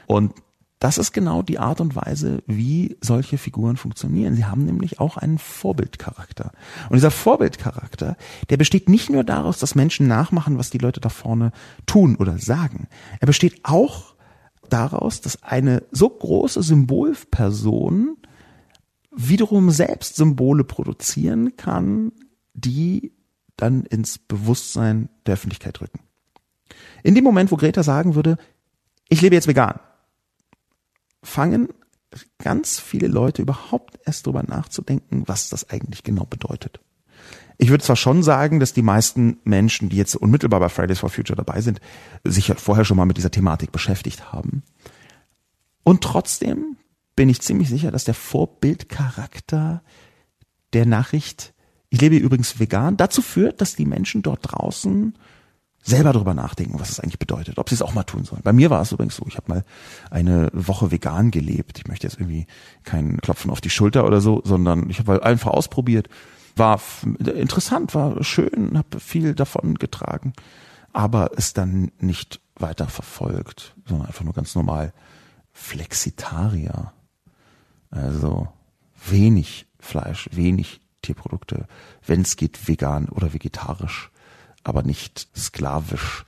Und 0.07 0.33
das 0.79 0.97
ist 0.97 1.11
genau 1.11 1.43
die 1.43 1.59
Art 1.59 1.79
und 1.79 1.95
Weise, 1.95 2.41
wie 2.47 2.97
solche 3.01 3.37
Figuren 3.37 3.77
funktionieren. 3.77 4.35
Sie 4.35 4.45
haben 4.45 4.65
nämlich 4.65 4.99
auch 4.99 5.15
einen 5.15 5.37
Vorbildcharakter. 5.37 6.51
Und 6.89 6.95
dieser 6.95 7.11
Vorbildcharakter, 7.11 8.17
der 8.49 8.57
besteht 8.57 8.89
nicht 8.89 9.11
nur 9.11 9.23
daraus, 9.23 9.59
dass 9.59 9.75
Menschen 9.75 10.07
nachmachen, 10.07 10.57
was 10.57 10.71
die 10.71 10.79
Leute 10.79 10.99
da 10.99 11.09
vorne 11.09 11.51
tun 11.85 12.15
oder 12.15 12.39
sagen. 12.39 12.87
Er 13.19 13.27
besteht 13.27 13.59
auch 13.61 14.15
daraus, 14.69 15.21
dass 15.21 15.43
eine 15.43 15.83
so 15.91 16.09
große 16.09 16.63
Symbolperson 16.63 18.17
wiederum 19.11 19.71
selbst 19.71 20.15
Symbole 20.15 20.63
produzieren 20.63 21.55
kann, 21.57 22.11
die 22.53 23.13
dann 23.57 23.83
ins 23.83 24.17
Bewusstsein 24.17 25.09
der 25.25 25.33
Öffentlichkeit 25.33 25.81
rücken. 25.81 25.99
In 27.03 27.15
dem 27.15 27.23
Moment, 27.23 27.51
wo 27.51 27.57
Greta 27.57 27.83
sagen 27.83 28.15
würde, 28.15 28.37
ich 29.09 29.21
lebe 29.21 29.35
jetzt 29.35 29.47
vegan, 29.47 29.79
fangen 31.21 31.69
ganz 32.39 32.79
viele 32.79 33.07
Leute 33.07 33.41
überhaupt 33.41 33.99
erst 34.05 34.25
drüber 34.25 34.43
nachzudenken, 34.43 35.23
was 35.27 35.49
das 35.49 35.69
eigentlich 35.69 36.03
genau 36.03 36.25
bedeutet. 36.25 36.79
Ich 37.57 37.69
würde 37.69 37.83
zwar 37.83 37.95
schon 37.95 38.23
sagen, 38.23 38.59
dass 38.59 38.73
die 38.73 38.81
meisten 38.81 39.37
Menschen, 39.43 39.89
die 39.89 39.97
jetzt 39.97 40.15
unmittelbar 40.15 40.59
bei 40.59 40.69
Fridays 40.69 40.99
for 40.99 41.09
Future 41.09 41.37
dabei 41.37 41.61
sind, 41.61 41.79
sich 42.23 42.51
vorher 42.57 42.85
schon 42.85 42.97
mal 42.97 43.05
mit 43.05 43.17
dieser 43.17 43.31
Thematik 43.31 43.71
beschäftigt 43.71 44.33
haben. 44.33 44.63
Und 45.83 46.03
trotzdem 46.03 46.77
bin 47.15 47.29
ich 47.29 47.41
ziemlich 47.41 47.69
sicher, 47.69 47.91
dass 47.91 48.03
der 48.03 48.13
Vorbildcharakter 48.13 49.81
der 50.73 50.85
Nachricht, 50.85 51.53
ich 51.89 52.01
lebe 52.01 52.15
übrigens 52.15 52.59
vegan, 52.59 52.97
dazu 52.97 53.21
führt, 53.21 53.61
dass 53.61 53.75
die 53.75 53.85
Menschen 53.85 54.21
dort 54.21 54.39
draußen 54.43 55.13
selber 55.83 56.13
darüber 56.13 56.33
nachdenken, 56.33 56.79
was 56.79 56.89
es 56.89 56.99
eigentlich 56.99 57.19
bedeutet, 57.19 57.57
ob 57.57 57.69
sie 57.69 57.75
es 57.75 57.81
auch 57.81 57.93
mal 57.93 58.03
tun 58.03 58.23
sollen. 58.23 58.43
Bei 58.43 58.53
mir 58.53 58.69
war 58.69 58.81
es 58.81 58.91
übrigens 58.91 59.15
so, 59.15 59.25
ich 59.27 59.37
habe 59.37 59.51
mal 59.51 59.65
eine 60.09 60.49
Woche 60.53 60.91
vegan 60.91 61.31
gelebt. 61.31 61.79
Ich 61.79 61.87
möchte 61.87 62.07
jetzt 62.07 62.19
irgendwie 62.19 62.45
keinen 62.83 63.17
Klopfen 63.17 63.49
auf 63.49 63.61
die 63.61 63.69
Schulter 63.69 64.05
oder 64.05 64.21
so, 64.21 64.41
sondern 64.45 64.89
ich 64.89 64.99
habe 64.99 65.23
einfach 65.23 65.51
ausprobiert. 65.51 66.07
War 66.55 66.79
interessant, 67.19 67.95
war 67.95 68.23
schön, 68.23 68.77
habe 68.77 68.99
viel 68.99 69.33
davon 69.33 69.75
getragen, 69.75 70.33
aber 70.93 71.31
es 71.37 71.53
dann 71.53 71.91
nicht 71.99 72.41
weiter 72.55 72.87
verfolgt, 72.87 73.75
sondern 73.85 74.07
einfach 74.07 74.23
nur 74.23 74.33
ganz 74.33 74.53
normal 74.53 74.93
Flexitarier. 75.51 76.93
Also 77.91 78.47
wenig 79.07 79.67
Fleisch, 79.79 80.29
wenig 80.31 80.81
Tierprodukte, 81.01 81.67
wenn 82.05 82.21
es 82.21 82.35
geht 82.35 82.67
vegan 82.67 83.09
oder 83.09 83.33
vegetarisch 83.33 84.11
aber 84.63 84.83
nicht 84.83 85.27
sklavisch, 85.35 86.25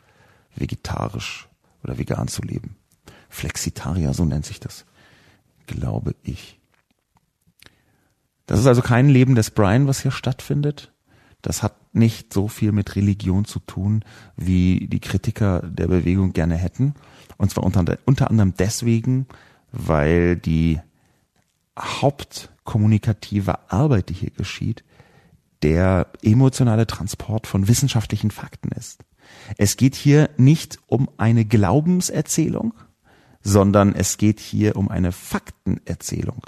vegetarisch 0.55 1.47
oder 1.83 1.97
vegan 1.97 2.27
zu 2.27 2.41
leben. 2.41 2.75
Flexitarier, 3.29 4.13
so 4.13 4.25
nennt 4.25 4.45
sich 4.45 4.59
das, 4.59 4.85
glaube 5.67 6.15
ich. 6.23 6.59
Das 8.45 8.59
ist 8.59 8.67
also 8.67 8.81
kein 8.81 9.09
Leben 9.09 9.35
des 9.35 9.51
Brian, 9.51 9.87
was 9.87 10.01
hier 10.01 10.11
stattfindet. 10.11 10.91
Das 11.41 11.63
hat 11.63 11.75
nicht 11.93 12.33
so 12.33 12.47
viel 12.47 12.71
mit 12.71 12.95
Religion 12.95 13.45
zu 13.45 13.59
tun, 13.59 14.03
wie 14.35 14.87
die 14.87 14.99
Kritiker 14.99 15.61
der 15.61 15.87
Bewegung 15.87 16.33
gerne 16.33 16.55
hätten. 16.55 16.95
Und 17.37 17.51
zwar 17.51 17.63
unter, 17.63 17.97
unter 18.05 18.29
anderem 18.29 18.53
deswegen, 18.57 19.27
weil 19.71 20.35
die 20.35 20.79
hauptkommunikative 21.77 23.71
Arbeit, 23.71 24.09
die 24.09 24.13
hier 24.13 24.31
geschieht, 24.31 24.83
der 25.63 26.07
emotionale 26.21 26.87
Transport 26.87 27.47
von 27.47 27.67
wissenschaftlichen 27.67 28.31
Fakten 28.31 28.69
ist. 28.71 29.03
Es 29.57 29.77
geht 29.77 29.95
hier 29.95 30.29
nicht 30.37 30.79
um 30.87 31.09
eine 31.17 31.45
Glaubenserzählung, 31.45 32.73
sondern 33.41 33.93
es 33.93 34.17
geht 34.17 34.39
hier 34.39 34.75
um 34.75 34.89
eine 34.89 35.11
Faktenerzählung. 35.11 36.45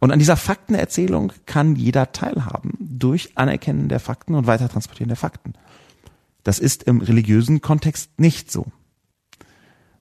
Und 0.00 0.10
an 0.10 0.18
dieser 0.18 0.36
Faktenerzählung 0.36 1.32
kann 1.46 1.76
jeder 1.76 2.12
teilhaben 2.12 2.76
durch 2.80 3.36
Anerkennen 3.36 3.88
der 3.88 4.00
Fakten 4.00 4.34
und 4.34 4.46
Weitertransportieren 4.46 5.08
der 5.08 5.16
Fakten. 5.16 5.54
Das 6.42 6.58
ist 6.58 6.82
im 6.84 7.00
religiösen 7.00 7.60
Kontext 7.60 8.18
nicht 8.18 8.50
so. 8.50 8.66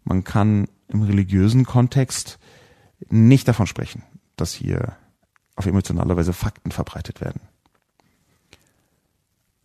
Man 0.04 0.24
kann 0.24 0.68
im 0.88 1.04
religiösen 1.04 1.66
Kontext 1.66 2.40
nicht 3.10 3.48
davon 3.48 3.68
sprechen, 3.68 4.04
dass 4.36 4.54
hier 4.54 4.98
auf 5.56 5.66
emotionale 5.66 6.16
Weise 6.16 6.34
Fakten 6.34 6.72
verbreitet 6.72 7.22
werden. 7.22 7.42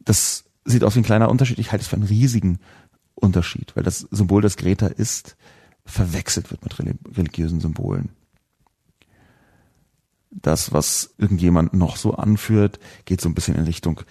Das 0.00 0.44
sieht 0.64 0.84
aus 0.84 0.94
wie 0.94 1.00
ein 1.00 1.04
kleiner 1.04 1.30
Unterschied. 1.30 1.58
Ich 1.58 1.72
halte 1.72 1.82
es 1.82 1.88
für 1.88 1.96
einen 1.96 2.06
riesigen 2.06 2.58
Unterschied, 3.14 3.74
weil 3.76 3.82
das 3.82 4.00
Symbol, 4.10 4.42
das 4.42 4.56
Greta 4.56 4.86
ist, 4.86 5.36
verwechselt 5.84 6.50
wird 6.50 6.62
mit 6.62 6.78
religiösen 7.16 7.60
Symbolen. 7.60 8.10
Das, 10.30 10.72
was 10.72 11.14
irgendjemand 11.16 11.72
noch 11.72 11.96
so 11.96 12.14
anführt, 12.14 12.78
geht 13.04 13.20
so 13.20 13.28
ein 13.28 13.34
bisschen 13.34 13.54
in 13.54 13.64
Richtung 13.64 14.02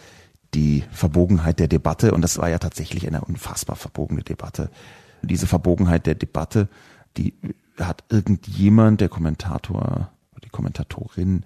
die 0.54 0.84
Verbogenheit 0.92 1.60
der 1.60 1.68
Debatte. 1.68 2.14
Und 2.14 2.22
das 2.22 2.38
war 2.38 2.50
ja 2.50 2.58
tatsächlich 2.58 3.06
eine 3.06 3.22
unfassbar 3.22 3.76
verbogene 3.76 4.24
Debatte. 4.24 4.72
Diese 5.22 5.48
Verbogenheit 5.48 6.08
der 6.08 6.16
Debatte, 6.16 6.70
die 7.18 7.34
hat 7.78 8.06
irgendjemand, 8.10 9.02
der 9.02 9.10
Kommentator, 9.10 10.12
die 10.42 10.50
Kommentatorin, 10.50 11.44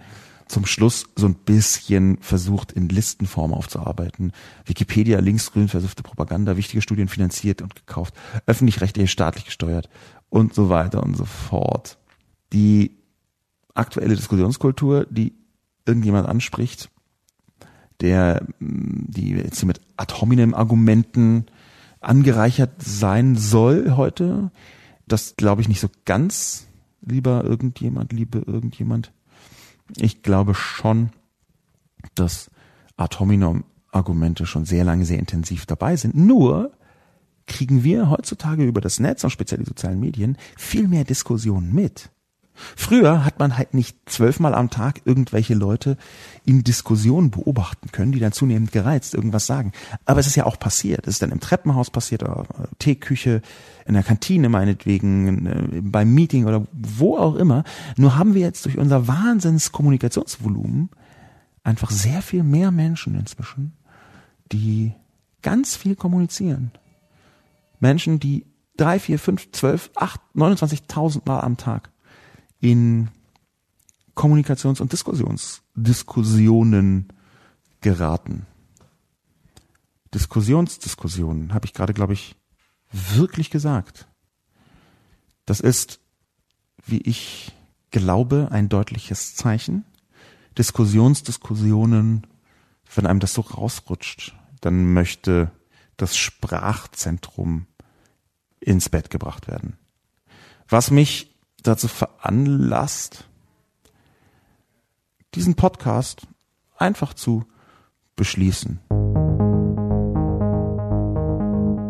zum 0.50 0.66
Schluss 0.66 1.06
so 1.16 1.28
ein 1.28 1.36
bisschen 1.36 2.18
versucht, 2.22 2.72
in 2.72 2.90
Listenform 2.90 3.54
aufzuarbeiten. 3.54 4.34
Wikipedia, 4.66 5.20
linksgrün 5.20 5.68
versuchte 5.68 6.02
Propaganda, 6.02 6.58
wichtige 6.58 6.82
Studien 6.82 7.08
finanziert 7.08 7.62
und 7.62 7.76
gekauft, 7.76 8.16
öffentlich-rechtlich, 8.48 9.12
staatlich 9.12 9.46
gesteuert 9.46 9.90
und 10.30 10.56
so 10.56 10.70
weiter 10.70 11.04
und 11.04 11.16
so 11.16 11.26
fort. 11.26 12.00
Die 12.52 12.98
aktuelle 13.76 14.16
Diskussionskultur, 14.16 15.06
die 15.10 15.34
irgendjemand 15.86 16.28
anspricht, 16.28 16.90
der 18.02 18.46
die 18.60 19.32
jetzt 19.32 19.60
hier 19.60 19.68
mit 19.68 19.82
ad 19.98 20.16
hominem 20.20 20.56
Argumenten 20.56 21.46
angereichert 22.02 22.82
sein 22.82 23.36
soll 23.36 23.92
heute, 23.92 24.52
das 25.08 25.36
glaube 25.36 25.62
ich 25.62 25.68
nicht 25.68 25.80
so 25.80 25.90
ganz, 26.06 26.69
lieber 27.02 27.44
irgendjemand, 27.44 28.14
liebe 28.14 28.40
irgendjemand. 28.40 29.12
Ich 29.98 30.22
glaube 30.22 30.54
schon, 30.54 31.10
dass 32.16 32.52
Atominom-Argumente 32.98 34.46
schon 34.46 34.66
sehr 34.66 34.84
lange 34.84 35.06
sehr 35.06 35.20
intensiv 35.20 35.66
dabei 35.66 35.96
sind. 35.96 36.16
Nur 36.16 36.72
kriegen 37.48 37.84
wir 37.84 38.10
heutzutage 38.10 38.64
über 38.66 38.82
das 38.82 39.00
Netz 39.00 39.24
und 39.24 39.32
speziell 39.32 39.60
die 39.60 39.66
sozialen 39.66 40.00
Medien 40.00 40.38
viel 40.56 40.88
mehr 40.88 41.04
Diskussionen 41.04 41.74
mit. 41.74 42.12
Früher 42.76 43.26
hat 43.26 43.40
man 43.40 43.58
halt 43.58 43.74
nicht 43.74 43.98
zwölfmal 44.06 44.54
am 44.54 44.70
Tag 44.70 45.02
irgendwelche 45.06 45.54
Leute 45.54 45.98
in 46.46 46.64
Diskussionen 46.64 47.32
beobachten 47.32 47.92
können, 47.92 48.12
die 48.12 48.20
dann 48.20 48.32
zunehmend 48.32 48.72
gereizt 48.72 49.14
irgendwas 49.14 49.46
sagen. 49.46 49.72
Aber 50.06 50.20
es 50.20 50.28
ist 50.28 50.36
ja 50.36 50.46
auch 50.46 50.60
passiert. 50.60 51.08
Es 51.08 51.16
ist 51.16 51.22
dann 51.22 51.32
im 51.32 51.40
Treppenhaus 51.40 51.90
passiert, 51.90 52.24
oder 52.24 52.46
Teeküche, 52.80 53.42
in 53.86 53.94
der 53.94 54.04
Kantine 54.04 54.50
meinetwegen, 54.50 55.46
äh, 55.46 55.82
beim 55.82 56.14
Meeting 56.14 56.46
oder 56.46 56.68
wo 56.72 57.18
auch 57.18 57.36
immer. 57.36 57.64
Nur 57.98 58.18
haben 58.18 58.34
wir 58.34 58.42
jetzt 58.42 58.66
durch 58.66 58.78
unser 58.78 59.08
Wahnsinnskommunikationsvolumen 59.08 60.90
einfach 61.64 61.92
sehr 61.92 62.22
viel 62.22 62.44
mehr 62.44 62.72
Menschen 62.72 63.16
inzwischen, 63.16 63.74
die 64.52 64.94
ganz 65.42 65.76
viel 65.76 65.96
kommunizieren. 65.96 66.72
Menschen, 67.80 68.20
die 68.20 68.46
drei, 68.78 69.00
vier, 69.00 69.20
fünf, 69.20 69.52
zwölf, 69.52 69.92
acht, 69.96 70.22
29.000 70.36 71.22
Mal 71.26 71.42
am 71.42 71.58
Tag 71.58 71.92
in 72.60 73.10
Kommunikations- 74.16 74.82
und 74.82 74.92
Diskussionsdiskussionen 74.92 77.14
geraten. 77.82 78.46
Diskussionsdiskussionen, 80.14 81.54
habe 81.54 81.66
ich 81.66 81.74
gerade, 81.74 81.94
glaube 81.94 82.14
ich, 82.14 82.36
wirklich 82.92 83.50
gesagt. 83.50 84.08
Das 85.46 85.60
ist, 85.60 86.00
wie 86.86 87.02
ich 87.02 87.52
glaube, 87.92 88.50
ein 88.52 88.70
deutliches 88.70 89.36
Zeichen. 89.36 89.86
Diskussionsdiskussionen, 90.58 92.28
wenn 92.94 93.06
einem 93.06 93.20
das 93.20 93.34
so 93.34 93.42
rausrutscht, 93.42 94.36
dann 94.62 94.94
möchte 94.94 95.52
das 95.98 96.18
Sprachzentrum 96.18 97.68
ins 98.60 98.90
Bett 98.90 99.10
gebracht 99.10 99.48
werden. 99.48 99.78
Was 100.68 100.92
mich 100.92 101.29
dazu 101.64 101.88
veranlasst, 101.88 103.30
diesen 105.36 105.54
Podcast 105.56 106.28
einfach 106.78 107.14
zu 107.14 107.44
beschließen. 108.16 108.80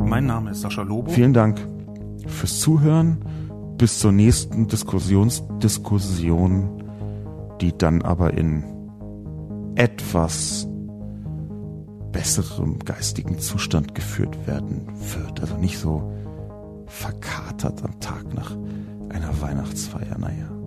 Mein 0.05 0.25
Name 0.25 0.51
ist 0.51 0.59
Sascha 0.61 0.81
Lobo. 0.81 1.11
Vielen 1.11 1.33
Dank 1.33 1.59
fürs 2.27 2.59
Zuhören. 2.59 3.23
Bis 3.77 3.99
zur 3.99 4.11
nächsten 4.11 4.67
Diskussionsdiskussion, 4.67 6.83
die 7.61 7.77
dann 7.77 8.01
aber 8.01 8.33
in 8.33 8.65
etwas 9.75 10.67
besserem 12.11 12.79
geistigen 12.79 13.39
Zustand 13.39 13.95
geführt 13.95 14.47
werden 14.47 14.85
wird. 15.15 15.39
Also 15.39 15.55
nicht 15.55 15.77
so 15.77 16.11
verkatert 16.87 17.81
am 17.83 17.97
Tag 18.01 18.33
nach 18.33 18.57
einer 19.09 19.41
Weihnachtsfeier, 19.41 20.17
naja. 20.17 20.58